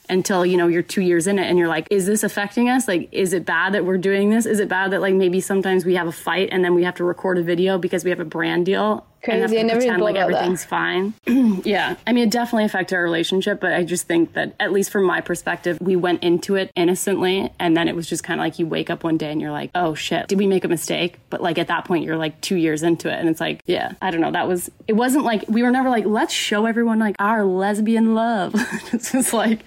until 0.09 0.45
you 0.45 0.57
know 0.57 0.67
you're 0.67 0.81
two 0.81 1.01
years 1.01 1.25
in 1.25 1.39
it 1.39 1.43
and 1.43 1.57
you're 1.57 1.67
like 1.69 1.87
is 1.89 2.05
this 2.05 2.23
affecting 2.23 2.69
us 2.69 2.87
like 2.87 3.07
is 3.11 3.33
it 3.33 3.45
bad 3.45 3.73
that 3.73 3.85
we're 3.85 3.99
doing 3.99 4.29
this 4.29 4.45
is 4.45 4.59
it 4.59 4.67
bad 4.67 4.91
that 4.91 4.99
like 4.99 5.13
maybe 5.13 5.39
sometimes 5.39 5.85
we 5.85 5.95
have 5.95 6.07
a 6.07 6.11
fight 6.11 6.49
and 6.51 6.65
then 6.65 6.75
we 6.75 6.83
have 6.83 6.95
to 6.95 7.03
record 7.03 7.37
a 7.37 7.43
video 7.43 7.77
because 7.77 8.03
we 8.03 8.09
have 8.09 8.19
a 8.19 8.25
brand 8.25 8.65
deal 8.65 9.05
crazy. 9.23 9.59
I 9.59 9.63
never 9.63 9.79
pretend 9.79 10.01
like 10.01 10.15
everything's 10.15 10.63
that. 10.63 10.69
fine. 10.69 11.13
yeah, 11.65 11.95
I 12.05 12.13
mean, 12.13 12.25
it 12.25 12.31
definitely 12.31 12.65
affected 12.65 12.95
our 12.95 13.03
relationship, 13.03 13.59
but 13.59 13.73
I 13.73 13.83
just 13.83 14.07
think 14.07 14.33
that 14.33 14.55
at 14.59 14.71
least 14.71 14.91
from 14.91 15.05
my 15.05 15.21
perspective, 15.21 15.77
we 15.81 15.95
went 15.95 16.23
into 16.23 16.55
it 16.55 16.71
innocently, 16.75 17.51
and 17.59 17.75
then 17.75 17.87
it 17.87 17.95
was 17.95 18.07
just 18.07 18.23
kind 18.23 18.39
of 18.39 18.45
like 18.45 18.59
you 18.59 18.67
wake 18.67 18.89
up 18.89 19.03
one 19.03 19.17
day 19.17 19.31
and 19.31 19.41
you're 19.41 19.51
like, 19.51 19.71
oh 19.75 19.93
shit, 19.93 20.27
did 20.27 20.37
we 20.37 20.47
make 20.47 20.65
a 20.65 20.67
mistake? 20.67 21.17
But 21.29 21.41
like 21.41 21.57
at 21.57 21.67
that 21.67 21.85
point, 21.85 22.05
you're 22.05 22.17
like 22.17 22.39
two 22.41 22.55
years 22.55 22.83
into 22.83 23.09
it, 23.09 23.19
and 23.19 23.29
it's 23.29 23.39
like, 23.39 23.61
yeah, 23.65 23.93
I 24.01 24.11
don't 24.11 24.21
know. 24.21 24.31
That 24.31 24.47
was 24.47 24.69
it. 24.87 24.93
Wasn't 24.93 25.23
like 25.23 25.45
we 25.47 25.63
were 25.63 25.71
never 25.71 25.89
like 25.89 26.05
let's 26.05 26.33
show 26.33 26.65
everyone 26.65 26.99
like 26.99 27.15
our 27.19 27.43
lesbian 27.43 28.13
love. 28.13 28.53
it's 28.93 29.11
just 29.11 29.33
like 29.33 29.61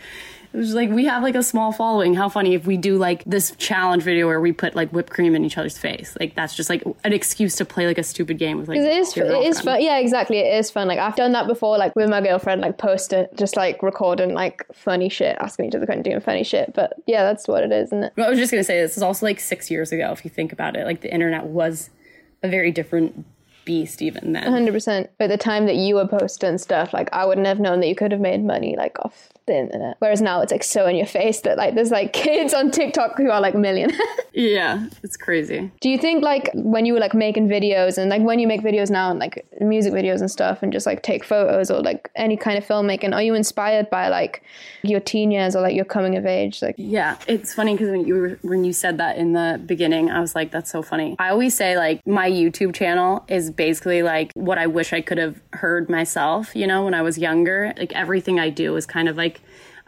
it 0.55 0.59
was 0.59 0.73
like 0.73 0.89
we 0.89 1.05
have 1.07 1.25
like 1.25 1.35
a 1.35 1.43
small 1.43 1.73
following. 1.73 2.15
How 2.15 2.29
funny 2.29 2.55
if 2.55 2.65
we 2.65 2.77
do 2.77 2.97
like 2.97 3.25
this 3.25 3.57
challenge 3.57 4.05
video 4.05 4.29
where 4.29 4.41
we 4.41 4.53
put 4.53 4.77
like 4.77 4.91
whipped 4.91 5.11
cream 5.11 5.35
in 5.35 5.45
each 5.45 5.59
other's 5.59 5.77
face. 5.77 6.17
Like 6.21 6.37
that's 6.37 6.55
just 6.55 6.71
like 6.71 6.85
an 7.03 7.13
excuse 7.13 7.57
to 7.57 7.65
play 7.65 7.89
like 7.89 7.99
a 7.99 8.05
stupid 8.05 8.39
game 8.39 8.59
with 8.59 8.69
like. 8.69 8.79
It 8.79 8.85
is. 8.85 9.17
It 9.17 9.27
is 9.27 9.61
fun. 9.61 9.83
Yeah, 9.83 9.99
exactly. 9.99 10.39
It 10.39 10.57
is 10.57 10.71
fun. 10.71 10.87
Like 10.87 11.01
I've 11.01 11.17
done 11.17 11.33
that 11.33 11.49
before. 11.49 11.77
Like 11.77 11.97
with 11.97 12.09
my 12.09 12.21
girlfriend, 12.21 12.61
like 12.61 12.79
posting, 12.79 13.27
just 13.35 13.57
like 13.57 13.83
recording 13.83 14.33
like 14.33 14.65
funny 14.73 15.09
shit, 15.09 15.37
asking 15.41 15.67
each 15.67 15.75
other 15.75 15.87
kind 15.87 15.99
of 15.99 16.05
doing 16.05 16.21
funny 16.21 16.45
shit. 16.45 16.73
But 16.73 16.93
yeah, 17.05 17.25
that's 17.25 17.49
what 17.49 17.65
it 17.65 17.73
is, 17.73 17.89
isn't 17.89 18.05
it? 18.05 18.13
I 18.17 18.31
was 18.31 18.39
just 18.39 18.53
gonna 18.53 18.63
say 18.63 18.81
this 18.81 18.97
is 18.97 19.03
also 19.03 19.27
like 19.27 19.41
six 19.41 19.73
years 19.73 19.91
ago. 19.91 20.13
If 20.13 20.25
you 20.25 20.31
think 20.31 20.53
about 20.53 20.77
it, 20.77 20.87
like 20.87 21.01
the 21.01 21.13
internet 21.13 21.47
was 21.47 21.91
a 22.45 22.49
very 22.49 22.71
different 22.71 23.27
beast 23.65 24.03
even 24.03 24.33
then. 24.33 24.51
Hundred 24.51 24.73
percent. 24.73 25.11
At 25.21 25.29
the 25.29 25.37
time 25.37 25.67
that 25.67 25.77
you 25.77 25.95
were 25.97 26.07
posting 26.07 26.59
stuff, 26.59 26.93
like 26.93 27.09
I 27.13 27.25
wouldn't 27.25 27.47
have 27.47 27.61
known 27.61 27.81
that 27.81 27.89
you 27.89 27.95
could 27.95 28.13
have 28.13 28.21
made 28.21 28.45
money 28.45 28.77
like 28.77 28.99
off 29.01 29.31
the 29.47 29.59
internet. 29.59 29.97
Whereas 29.99 30.23
now 30.23 30.41
it's 30.41 30.53
like 30.53 30.65
so 30.65 30.87
in 30.87 30.97
your 30.97 31.07
face 31.07 31.41
that 31.41 31.57
like 31.57 31.75
there's 31.75 31.91
like 31.91 32.13
kids 32.13 32.55
on 32.55 32.71
TikTok 32.71 33.17
who 33.17 33.31
are 33.31 33.41
like 33.41 33.55
millionaires. 33.55 34.01
Yeah, 34.37 34.89
it's 35.05 35.17
crazy. 35.17 35.71
Do 35.81 35.89
you 35.89 35.97
think 35.97 36.25
like 36.25 36.51
when 36.55 36.87
you 36.87 36.93
were 36.93 36.99
like 36.99 37.15
making 37.15 37.47
videos 37.49 37.99
and 37.99 38.11
like 38.11 38.21
when 38.21 38.41
you 38.41 38.49
make 38.49 38.63
videos 38.63 38.91
now 38.91 39.09
and 39.09 39.21
like 39.21 39.47
music 39.61 39.93
videos 39.93 40.19
and 40.19 40.29
stuff 40.29 40.61
and 40.61 40.73
just 40.73 40.87
like 40.87 41.05
take 41.05 41.23
photos 41.23 41.71
or 41.71 41.81
like 41.81 42.11
any 42.17 42.37
kind 42.37 42.59
of 42.59 42.67
filmmaking, 42.67 43.15
are 43.15 43.23
you 43.23 43.35
inspired 43.35 43.89
by 43.91 44.09
like 44.09 44.43
your 44.83 44.99
teen 44.99 45.31
years 45.31 45.55
or 45.55 45.61
like 45.61 45.77
your 45.77 45.85
coming 45.85 46.17
of 46.17 46.27
age? 46.27 46.63
Like 46.63 46.75
Yeah, 46.79 47.17
it's 47.29 47.55
funny 47.55 47.75
because 47.75 47.91
when 47.91 48.05
you 48.05 48.15
were, 48.15 48.39
when 48.43 48.65
you 48.65 48.73
said 48.73 48.99
that 48.99 49.17
in 49.17 49.35
the 49.35 49.61
beginning, 49.65 50.11
I 50.11 50.19
was 50.21 50.35
like, 50.35 50.51
"That's 50.51 50.73
so 50.73 50.83
funny." 50.83 51.15
I 51.21 51.29
always 51.31 51.55
say 51.55 51.77
like 51.77 52.05
my 52.05 52.29
YouTube 52.29 52.75
channel 52.75 53.25
is 53.29 53.51
basically 53.57 54.03
like 54.03 54.31
what 54.35 54.59
I 54.59 54.67
wish 54.67 54.93
I 54.93 55.01
could 55.01 55.19
have 55.19 55.41
heard 55.53 55.89
myself. 55.89 56.55
You 56.55 56.67
know, 56.67 56.85
when 56.85 56.95
I 56.95 57.03
was 57.03 57.19
younger, 57.19 57.73
like 57.77 57.93
everything 57.93 58.39
I 58.41 58.51
do 58.51 58.77
is 58.77 58.87
kind 58.87 59.09
of 59.09 59.17
like 59.17 59.41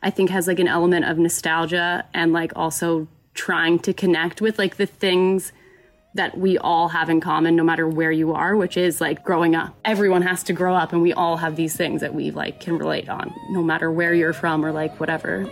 I 0.02 0.10
think 0.10 0.30
has 0.30 0.46
like 0.46 0.58
an 0.58 0.68
element 0.68 1.04
of 1.04 1.18
nostalgia 1.18 2.04
and 2.14 2.32
like 2.32 2.52
also 2.54 3.08
trying 3.34 3.78
to 3.80 3.92
connect 3.92 4.40
with 4.40 4.58
like 4.58 4.76
the 4.76 4.86
things 4.86 5.52
that 6.14 6.38
we 6.38 6.56
all 6.56 6.88
have 6.88 7.10
in 7.10 7.20
common 7.20 7.54
no 7.54 7.62
matter 7.62 7.86
where 7.86 8.10
you 8.10 8.32
are 8.32 8.56
which 8.56 8.78
is 8.78 9.02
like 9.02 9.22
growing 9.22 9.54
up 9.54 9.76
everyone 9.84 10.22
has 10.22 10.42
to 10.42 10.54
grow 10.54 10.74
up 10.74 10.94
and 10.94 11.02
we 11.02 11.12
all 11.12 11.36
have 11.36 11.56
these 11.56 11.76
things 11.76 12.00
that 12.00 12.14
we 12.14 12.30
like 12.30 12.58
can 12.58 12.78
relate 12.78 13.10
on 13.10 13.34
no 13.50 13.62
matter 13.62 13.92
where 13.92 14.14
you're 14.14 14.32
from 14.32 14.64
or 14.64 14.72
like 14.72 14.98
whatever 14.98 15.46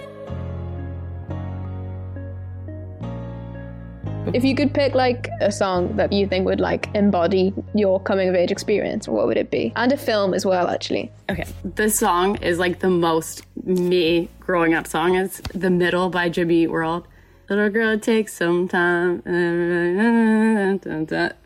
if 4.32 4.44
you 4.44 4.54
could 4.54 4.72
pick 4.72 4.94
like 4.94 5.28
a 5.40 5.52
song 5.52 5.96
that 5.96 6.12
you 6.12 6.26
think 6.26 6.46
would 6.46 6.60
like 6.60 6.88
embody 6.94 7.52
your 7.74 8.00
coming 8.00 8.28
of 8.28 8.34
age 8.34 8.50
experience, 8.50 9.06
what 9.06 9.26
would 9.26 9.36
it 9.36 9.50
be? 9.50 9.72
And 9.76 9.92
a 9.92 9.96
film 9.96 10.32
as 10.34 10.46
well, 10.46 10.68
actually. 10.68 11.12
Okay, 11.30 11.44
this 11.64 11.98
song 11.98 12.36
is 12.36 12.58
like 12.58 12.78
the 12.78 12.90
most 12.90 13.44
me 13.64 14.28
growing 14.40 14.74
up 14.74 14.86
song. 14.86 15.16
It's 15.16 15.40
"The 15.54 15.70
Middle" 15.70 16.08
by 16.10 16.28
Jimmy 16.28 16.62
Eat 16.62 16.68
World. 16.68 17.06
Little 17.48 17.68
girl 17.68 17.90
it 17.90 18.02
takes 18.02 18.32
some 18.32 18.68
time. 18.68 19.22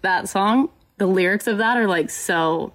That 0.03 0.29
song, 0.29 0.69
the 0.99 1.07
lyrics 1.07 1.47
of 1.47 1.59
that 1.59 1.77
are 1.77 1.89
like 1.89 2.11
so. 2.11 2.73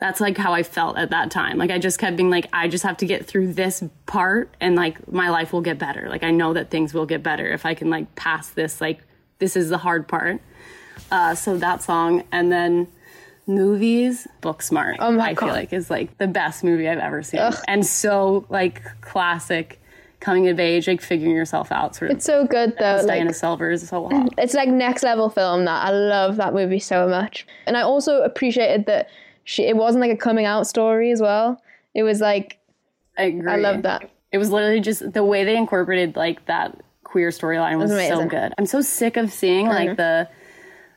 That's 0.00 0.20
like 0.20 0.36
how 0.36 0.52
I 0.52 0.64
felt 0.64 0.98
at 0.98 1.10
that 1.10 1.30
time. 1.30 1.58
Like 1.58 1.70
I 1.70 1.78
just 1.78 2.00
kept 2.00 2.16
being 2.16 2.28
like, 2.28 2.48
I 2.52 2.66
just 2.66 2.82
have 2.82 2.96
to 2.96 3.06
get 3.06 3.24
through 3.24 3.52
this 3.52 3.84
part, 4.06 4.52
and 4.60 4.74
like 4.74 5.10
my 5.10 5.30
life 5.30 5.52
will 5.52 5.60
get 5.60 5.78
better. 5.78 6.08
Like 6.08 6.24
I 6.24 6.32
know 6.32 6.52
that 6.54 6.70
things 6.70 6.92
will 6.92 7.06
get 7.06 7.22
better 7.22 7.48
if 7.52 7.64
I 7.64 7.74
can 7.74 7.88
like 7.88 8.12
pass 8.16 8.48
this. 8.50 8.80
Like 8.80 8.98
this 9.42 9.56
is 9.56 9.68
the 9.70 9.78
hard 9.78 10.06
part. 10.06 10.40
Uh, 11.10 11.34
so 11.34 11.58
that 11.58 11.82
song, 11.82 12.22
and 12.30 12.50
then 12.52 12.86
movies 13.48 14.28
booksmart 14.40 14.94
Oh 15.00 15.10
my 15.10 15.30
i 15.30 15.34
God. 15.34 15.46
feel 15.46 15.54
like 15.54 15.72
is 15.72 15.90
like 15.90 16.16
the 16.18 16.28
best 16.28 16.62
movie 16.62 16.88
i've 16.88 17.00
ever 17.00 17.24
seen 17.24 17.40
and 17.66 17.84
so 17.84 18.46
like 18.50 18.80
classic 19.00 19.80
coming 20.20 20.46
of 20.46 20.60
age, 20.60 20.86
like 20.86 21.00
figuring 21.00 21.34
yourself 21.34 21.72
out. 21.72 21.96
Sort 21.96 22.12
of. 22.12 22.16
It's 22.16 22.24
so 22.24 22.46
good 22.46 22.74
though. 22.78 22.98
Like- 22.98 23.06
Diana 23.08 23.34
Silvers 23.34 23.88
so 23.88 24.02
well. 24.02 24.28
it's 24.38 24.54
like 24.54 24.68
next 24.68 25.02
level 25.02 25.28
film 25.28 25.64
that 25.64 25.84
I 25.84 25.90
love 25.90 26.36
that 26.36 26.54
movie 26.54 26.78
so 26.78 27.08
much. 27.08 27.44
And 27.66 27.76
I 27.76 27.82
also 27.82 28.22
appreciated 28.22 28.86
that 28.86 29.08
she 29.42 29.64
it 29.64 29.76
wasn't 29.76 30.00
like 30.02 30.12
a 30.12 30.16
coming 30.16 30.46
out 30.46 30.68
story 30.68 31.10
as 31.10 31.20
well. 31.20 31.60
It 31.92 32.04
was 32.04 32.20
like 32.20 32.58
I 33.18 33.24
agree. 33.24 33.50
I 33.50 33.56
love 33.56 33.82
that. 33.82 34.08
It 34.30 34.38
was 34.38 34.50
literally 34.50 34.80
just 34.80 35.12
the 35.12 35.24
way 35.24 35.42
they 35.42 35.56
incorporated 35.56 36.14
like 36.14 36.46
that 36.46 36.80
queer 37.12 37.28
storyline 37.28 37.78
was, 37.78 37.90
was 37.90 38.08
so 38.08 38.24
good. 38.26 38.54
I'm 38.56 38.64
so 38.66 38.80
sick 38.80 39.16
of 39.18 39.30
seeing 39.30 39.66
like 39.66 39.96
the 39.96 40.28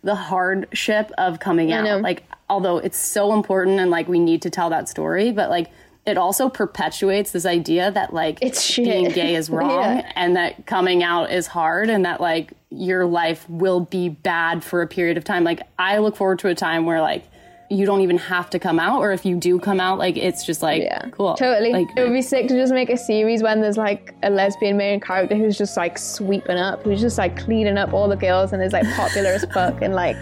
the 0.01 0.15
hardship 0.15 1.12
of 1.17 1.39
coming 1.39 1.71
out. 1.73 2.01
Like 2.01 2.23
although 2.49 2.78
it's 2.78 2.97
so 2.97 3.34
important 3.34 3.80
and 3.80 3.91
like 3.91 4.08
we 4.08 4.19
need 4.19 4.41
to 4.43 4.49
tell 4.49 4.69
that 4.69 4.88
story, 4.88 5.32
but 5.32 5.49
like 5.49 5.69
it 6.06 6.17
also 6.17 6.47
perpetuates 6.49 7.32
this 7.32 7.45
idea 7.47 7.89
that 7.91 8.13
like 8.13 8.38
It's 8.41 8.62
shit. 8.62 8.86
being 8.86 9.10
gay 9.10 9.36
is 9.36 9.49
wrong 9.56 9.97
Yeah. 9.97 10.12
and 10.15 10.36
that 10.36 10.65
coming 10.67 11.04
out 11.04 11.32
is 11.32 11.47
hard 11.47 11.89
and 11.89 12.06
that 12.06 12.21
like 12.21 12.54
your 12.69 13.06
life 13.06 13.49
will 13.49 13.80
be 13.82 14.10
bad 14.10 14.63
for 14.63 14.82
a 14.84 14.88
period 14.88 15.17
of 15.17 15.23
time. 15.23 15.43
Like 15.43 15.62
I 15.80 15.97
look 15.97 16.15
forward 16.15 16.39
to 16.39 16.47
a 16.49 16.56
time 16.56 16.86
where 16.86 17.01
like 17.01 17.23
you 17.69 17.86
don't 17.86 18.01
even 18.01 18.17
have 18.17 18.49
to 18.51 18.60
come 18.60 18.80
out 18.80 18.99
or 18.99 19.12
if 19.12 19.25
you 19.25 19.36
do 19.36 19.60
come 19.60 19.80
out 19.80 19.97
like 19.97 20.17
it's 20.17 20.45
just 20.45 20.62
like 20.62 20.84
yeah, 20.84 21.10
cool. 21.10 21.36
Totally. 21.36 21.71
Like 21.71 21.88
it 21.95 22.04
would 22.04 22.13
be 22.13 22.21
sick 22.21 22.47
to 22.47 22.54
just 22.54 22.73
make 22.73 22.89
a 22.89 22.97
series 22.97 23.41
when 23.41 23.62
there's 23.62 23.78
like 23.78 24.13
a 24.23 24.30
lesbian 24.30 24.78
main 24.78 24.99
character 24.99 25.36
who's 25.36 25.58
just 25.58 25.75
like 25.75 25.97
sweeping 25.97 26.58
up, 26.58 26.84
who's 26.84 27.01
just 27.01 27.17
like 27.17 27.38
cleaning 27.38 27.78
up 27.78 27.93
all 27.93 28.08
the 28.08 28.15
girls 28.15 28.54
and 28.54 28.62
is 28.62 28.73
like 28.73 28.86
popular 28.93 29.30
as 29.30 29.45
fuck 29.45 29.82
and 29.82 29.95
like 29.95 30.17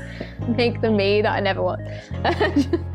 make 0.56 0.80
the 0.82 0.92
me 0.92 1.22
that 1.22 1.34
I 1.34 1.40
never 1.40 1.62
want. 1.62 1.82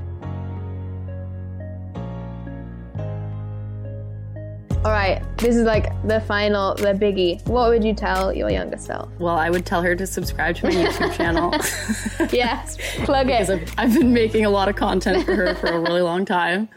All 4.88 4.94
right, 4.94 5.22
this 5.36 5.54
is 5.54 5.64
like 5.64 5.92
the 6.08 6.18
final, 6.22 6.74
the 6.74 6.94
biggie. 6.94 7.46
What 7.46 7.68
would 7.68 7.84
you 7.84 7.92
tell 7.92 8.32
your 8.32 8.48
younger 8.48 8.78
self? 8.78 9.10
Well, 9.18 9.36
I 9.36 9.50
would 9.50 9.66
tell 9.66 9.82
her 9.82 9.94
to 9.94 10.06
subscribe 10.06 10.56
to 10.56 10.64
my 10.64 10.72
YouTube 10.72 11.14
channel 11.14 11.52
Yes, 12.32 12.78
plug 13.04 13.26
because 13.26 13.50
it. 13.50 13.60
I've, 13.76 13.90
I've 13.90 13.94
been 13.94 14.14
making 14.14 14.46
a 14.46 14.50
lot 14.50 14.70
of 14.70 14.76
content 14.76 15.26
for 15.26 15.34
her 15.34 15.54
for 15.56 15.66
a 15.66 15.78
really 15.78 16.00
long 16.00 16.24
time. 16.24 16.70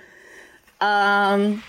Um, 0.81 1.63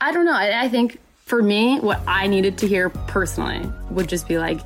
I 0.00 0.10
don't 0.10 0.24
know. 0.24 0.34
I, 0.34 0.64
I 0.64 0.68
think 0.68 0.98
for 1.24 1.40
me, 1.40 1.78
what 1.78 2.00
I 2.04 2.26
needed 2.26 2.58
to 2.58 2.66
hear 2.66 2.90
personally 2.90 3.62
would 3.92 4.08
just 4.08 4.26
be 4.26 4.38
like, 4.38 4.58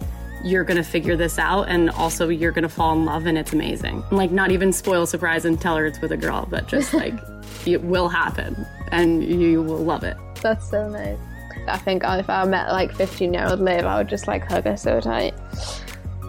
you're 0.43 0.65
gonna 0.65 0.83
figure 0.83 1.17
this 1.17 1.39
out, 1.39 1.69
and 1.69 1.91
also 1.91 2.31
you're 2.31 2.53
gonna 2.53 2.67
fall 2.67 2.95
in 2.95 3.05
love, 3.05 3.27
and 3.27 3.37
it's 3.37 3.53
amazing. 3.53 4.03
Like, 4.11 4.31
not 4.31 4.53
even 4.53 4.73
spoil 4.73 5.05
surprise 5.05 5.45
and 5.45 5.61
tell 5.61 5.77
her 5.77 5.85
it's 5.85 6.01
with 6.01 6.13
a 6.13 6.17
girl, 6.17 6.49
but 6.51 6.67
just 6.67 6.95
like 6.95 7.13
it 7.67 7.85
will 7.85 8.09
happen, 8.09 8.67
and 8.91 9.23
you 9.23 9.63
will 9.63 9.85
love 9.85 10.03
it. 10.03 10.17
That's 10.43 10.71
so 10.71 10.89
nice. 10.89 11.19
I 11.67 11.79
think 11.79 12.03
if 12.05 12.31
I 12.31 12.45
met 12.45 12.69
like 12.69 12.95
15 12.95 13.35
year 13.35 13.47
old 13.47 13.61
Liv, 13.61 13.85
I 13.85 13.99
would 13.99 14.09
just 14.09 14.27
like 14.27 14.49
hug 14.49 14.65
her 14.65 14.77
so 14.77 15.01
tight. 15.01 15.35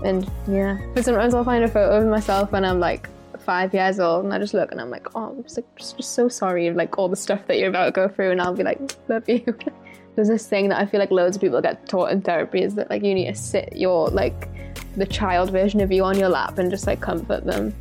And 0.03 0.29
yeah, 0.47 0.77
but 0.93 1.05
sometimes 1.05 1.33
I'll 1.33 1.43
find 1.43 1.63
a 1.63 1.67
photo 1.67 2.01
of 2.01 2.07
myself 2.07 2.51
when 2.51 2.63
I'm 2.65 2.79
like 2.79 3.09
five 3.39 3.73
years 3.73 3.99
old, 3.99 4.25
and 4.25 4.33
I 4.33 4.37
just 4.39 4.53
look 4.53 4.71
and 4.71 4.79
I'm 4.79 4.89
like, 4.89 5.07
oh, 5.15 5.31
I'm 5.31 5.43
just, 5.43 5.57
like, 5.57 5.75
just, 5.75 5.97
just 5.97 6.13
so 6.13 6.29
sorry 6.29 6.67
of 6.67 6.75
like 6.75 6.97
all 6.97 7.09
the 7.09 7.15
stuff 7.15 7.47
that 7.47 7.57
you're 7.57 7.69
about 7.69 7.85
to 7.85 7.91
go 7.91 8.07
through, 8.07 8.31
and 8.31 8.41
I'll 8.41 8.53
be 8.53 8.63
like, 8.63 8.79
love 9.07 9.27
you. 9.27 9.43
There's 10.15 10.27
this 10.27 10.47
thing 10.47 10.69
that 10.69 10.79
I 10.79 10.85
feel 10.85 10.99
like 10.99 11.11
loads 11.11 11.37
of 11.37 11.41
people 11.41 11.61
get 11.61 11.87
taught 11.87 12.11
in 12.11 12.21
therapy 12.21 12.61
is 12.61 12.75
that 12.75 12.89
like 12.89 13.03
you 13.03 13.13
need 13.13 13.27
to 13.27 13.35
sit 13.35 13.75
your 13.75 14.09
like 14.09 14.49
the 14.97 15.05
child 15.05 15.51
version 15.51 15.79
of 15.79 15.91
you 15.91 16.03
on 16.03 16.17
your 16.17 16.29
lap 16.29 16.57
and 16.57 16.69
just 16.69 16.87
like 16.87 16.99
comfort 16.99 17.45
them. 17.45 17.73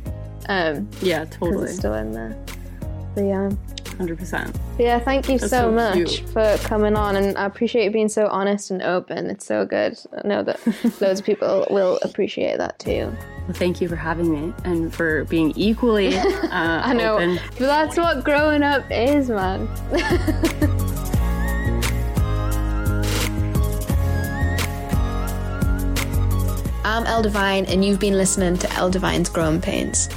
Um, 0.47 0.89
Yeah, 1.01 1.25
totally, 1.25 1.65
it's 1.65 1.77
still 1.77 1.93
in 1.93 2.11
there. 2.13 2.37
But 3.13 3.25
yeah. 3.25 3.49
Hundred 3.99 4.17
percent. 4.17 4.57
Yeah, 4.77 4.97
thank 4.97 5.27
you 5.27 5.37
so, 5.37 5.47
so 5.47 5.71
much 5.71 5.93
cute. 5.93 6.29
for 6.29 6.55
coming 6.63 6.95
on, 6.95 7.17
and 7.17 7.37
I 7.37 7.43
appreciate 7.45 7.83
you 7.83 7.91
being 7.91 8.07
so 8.07 8.27
honest 8.27 8.71
and 8.71 8.81
open. 8.81 9.29
It's 9.29 9.45
so 9.45 9.65
good. 9.65 9.99
I 10.23 10.25
know 10.25 10.41
that 10.41 10.65
loads 11.01 11.19
of 11.19 11.25
people 11.25 11.67
will 11.69 11.99
appreciate 12.01 12.59
that 12.59 12.79
too. 12.79 13.11
Well, 13.45 13.53
thank 13.55 13.81
you 13.81 13.89
for 13.89 13.97
having 13.97 14.31
me 14.31 14.53
and 14.63 14.95
for 14.95 15.25
being 15.25 15.51
equally. 15.57 16.17
Uh, 16.49 16.81
I 16.83 16.93
know, 16.93 17.15
Open. 17.15 17.39
but 17.59 17.59
that's 17.59 17.95
what 17.95 18.23
growing 18.23 18.63
up 18.63 18.83
is, 18.89 19.29
man. 19.29 19.67
I'm 26.83 27.05
L 27.05 27.21
Devine, 27.21 27.65
and 27.65 27.85
you've 27.85 27.99
been 27.99 28.15
listening 28.15 28.57
to 28.57 28.71
L 28.73 28.89
Devine's 28.89 29.29
Growing 29.29 29.61
Pains. 29.61 30.09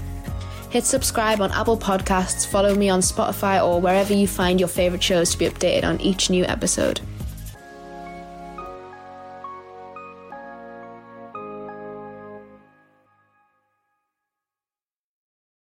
Hit 0.73 0.87
subscribe 0.87 1.43
on 1.43 1.53
Apple 1.53 1.77
Podcasts, 1.77 2.47
follow 2.47 2.75
me 2.75 2.89
on 2.89 3.01
Spotify, 3.01 3.63
or 3.63 3.79
wherever 3.79 4.15
you 4.15 4.27
find 4.27 4.59
your 4.59 4.71
favourite 4.71 5.03
shows 5.03 5.33
to 5.33 5.37
be 5.37 5.45
updated 5.47 5.85
on 5.85 6.01
each 6.01 6.31
new 6.31 6.47
episode. 6.47 6.99